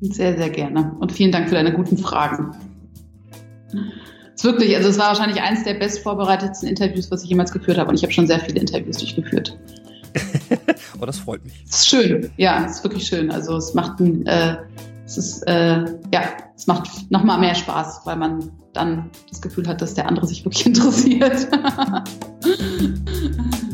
Sehr, 0.00 0.36
sehr 0.36 0.50
gerne. 0.50 0.96
Und 0.98 1.12
vielen 1.12 1.30
Dank 1.30 1.48
für 1.48 1.54
deine 1.54 1.72
guten 1.72 1.98
Fragen. 1.98 2.50
Es 4.34 4.42
ist 4.42 4.44
wirklich, 4.44 4.74
also 4.74 4.88
es 4.88 4.98
war 4.98 5.08
wahrscheinlich 5.08 5.40
eines 5.42 5.62
der 5.64 5.74
best 5.74 6.00
vorbereitetsten 6.00 6.68
Interviews, 6.68 7.10
was 7.10 7.22
ich 7.22 7.28
jemals 7.28 7.52
geführt 7.52 7.78
habe. 7.78 7.90
Und 7.90 7.96
ich 7.96 8.02
habe 8.02 8.12
schon 8.12 8.26
sehr 8.26 8.40
viele 8.40 8.58
Interviews 8.58 8.96
durchgeführt. 8.96 9.58
oh, 11.00 11.06
das 11.06 11.18
freut 11.18 11.44
mich. 11.44 11.62
Es 11.68 11.76
ist 11.76 11.88
schön, 11.88 12.30
ja, 12.36 12.64
es 12.64 12.78
ist 12.78 12.84
wirklich 12.84 13.06
schön. 13.06 13.30
Also 13.30 13.56
es 13.56 13.74
macht 13.74 14.00
ein, 14.00 14.26
äh, 14.26 14.56
es 15.12 15.18
ist, 15.18 15.42
äh, 15.42 15.84
ja, 16.12 16.22
es 16.56 16.66
macht 16.66 17.10
nochmal 17.10 17.38
mehr 17.38 17.54
Spaß, 17.54 18.00
weil 18.04 18.16
man 18.16 18.50
dann 18.72 19.10
das 19.28 19.42
Gefühl 19.42 19.68
hat, 19.68 19.82
dass 19.82 19.94
der 19.94 20.08
andere 20.08 20.26
sich 20.26 20.44
wirklich 20.44 20.66
interessiert. 20.72 21.48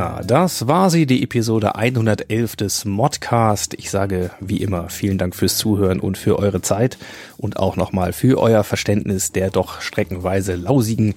Ja, 0.00 0.22
das 0.26 0.66
war 0.66 0.88
sie, 0.88 1.04
die 1.04 1.22
Episode 1.22 1.74
111 1.74 2.56
des 2.56 2.86
Modcast. 2.86 3.74
Ich 3.74 3.90
sage 3.90 4.30
wie 4.40 4.56
immer 4.56 4.88
vielen 4.88 5.18
Dank 5.18 5.36
fürs 5.36 5.58
Zuhören 5.58 6.00
und 6.00 6.16
für 6.16 6.38
eure 6.38 6.62
Zeit 6.62 6.96
und 7.36 7.58
auch 7.58 7.76
nochmal 7.76 8.14
für 8.14 8.40
euer 8.40 8.64
Verständnis 8.64 9.30
der 9.30 9.50
doch 9.50 9.82
streckenweise 9.82 10.54
lausigen 10.54 11.16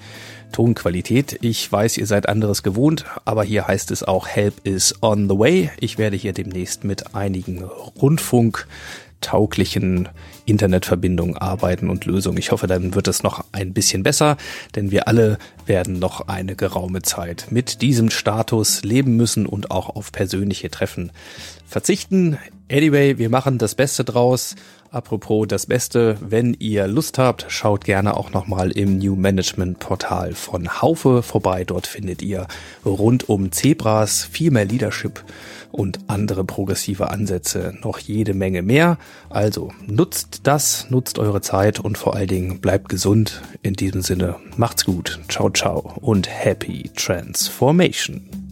Tonqualität. 0.51 1.39
Ich 1.39 1.71
weiß, 1.71 1.97
ihr 1.97 2.05
seid 2.07 2.27
anderes 2.27 2.61
gewohnt, 2.61 3.05
aber 3.23 3.45
hier 3.45 3.69
heißt 3.69 3.89
es 3.91 4.03
auch 4.03 4.27
Help 4.27 4.55
is 4.65 4.95
on 5.01 5.29
the 5.29 5.39
way. 5.39 5.71
Ich 5.79 5.97
werde 5.97 6.17
hier 6.17 6.33
demnächst 6.33 6.83
mit 6.83 7.15
einigen 7.15 7.63
Rundfunk 7.63 8.67
tauglichen 9.21 10.09
Internetverbindungen 10.45 11.37
arbeiten 11.37 11.89
und 11.89 12.05
Lösungen. 12.05 12.37
Ich 12.37 12.51
hoffe, 12.51 12.67
dann 12.67 12.95
wird 12.95 13.07
es 13.07 13.23
noch 13.23 13.45
ein 13.51 13.73
bisschen 13.73 14.03
besser, 14.03 14.37
denn 14.75 14.91
wir 14.91 15.07
alle 15.07 15.37
werden 15.65 15.99
noch 15.99 16.27
eine 16.27 16.55
geraume 16.55 17.01
Zeit 17.01 17.47
mit 17.49 17.81
diesem 17.81 18.09
Status 18.09 18.83
leben 18.83 19.15
müssen 19.15 19.45
und 19.45 19.71
auch 19.71 19.95
auf 19.95 20.11
persönliche 20.11 20.69
Treffen 20.69 21.11
verzichten. 21.65 22.37
Anyway, 22.71 23.17
wir 23.17 23.29
machen 23.29 23.57
das 23.57 23.75
Beste 23.75 24.03
draus. 24.03 24.55
Apropos 24.93 25.47
das 25.47 25.65
Beste, 25.65 26.17
wenn 26.21 26.53
ihr 26.59 26.85
Lust 26.85 27.17
habt, 27.17 27.47
schaut 27.49 27.83
gerne 27.83 28.15
auch 28.15 28.31
nochmal 28.31 28.69
im 28.69 28.99
New 28.99 29.15
Management 29.15 29.79
Portal 29.79 30.33
von 30.33 30.81
Haufe 30.83 31.23
vorbei. 31.23 31.63
Dort 31.63 31.87
findet 31.87 32.21
ihr 32.21 32.47
rund 32.85 33.27
um 33.27 33.51
Zebras, 33.51 34.23
viel 34.23 34.51
mehr 34.51 34.65
Leadership 34.65 35.23
und 35.73 35.99
andere 36.07 36.45
progressive 36.45 37.09
Ansätze 37.09 37.73
noch 37.81 37.97
jede 37.97 38.33
Menge 38.33 38.61
mehr. 38.61 38.97
Also 39.29 39.71
nutzt 39.87 40.41
das, 40.43 40.89
nutzt 40.89 41.19
eure 41.19 41.41
Zeit 41.41 41.79
und 41.79 41.97
vor 41.97 42.15
allen 42.15 42.27
Dingen 42.27 42.61
bleibt 42.61 42.89
gesund. 42.89 43.41
In 43.63 43.73
diesem 43.73 44.01
Sinne, 44.01 44.35
macht's 44.55 44.85
gut, 44.85 45.19
ciao, 45.27 45.49
ciao 45.49 45.93
und 45.99 46.29
happy 46.29 46.91
transformation. 46.95 48.42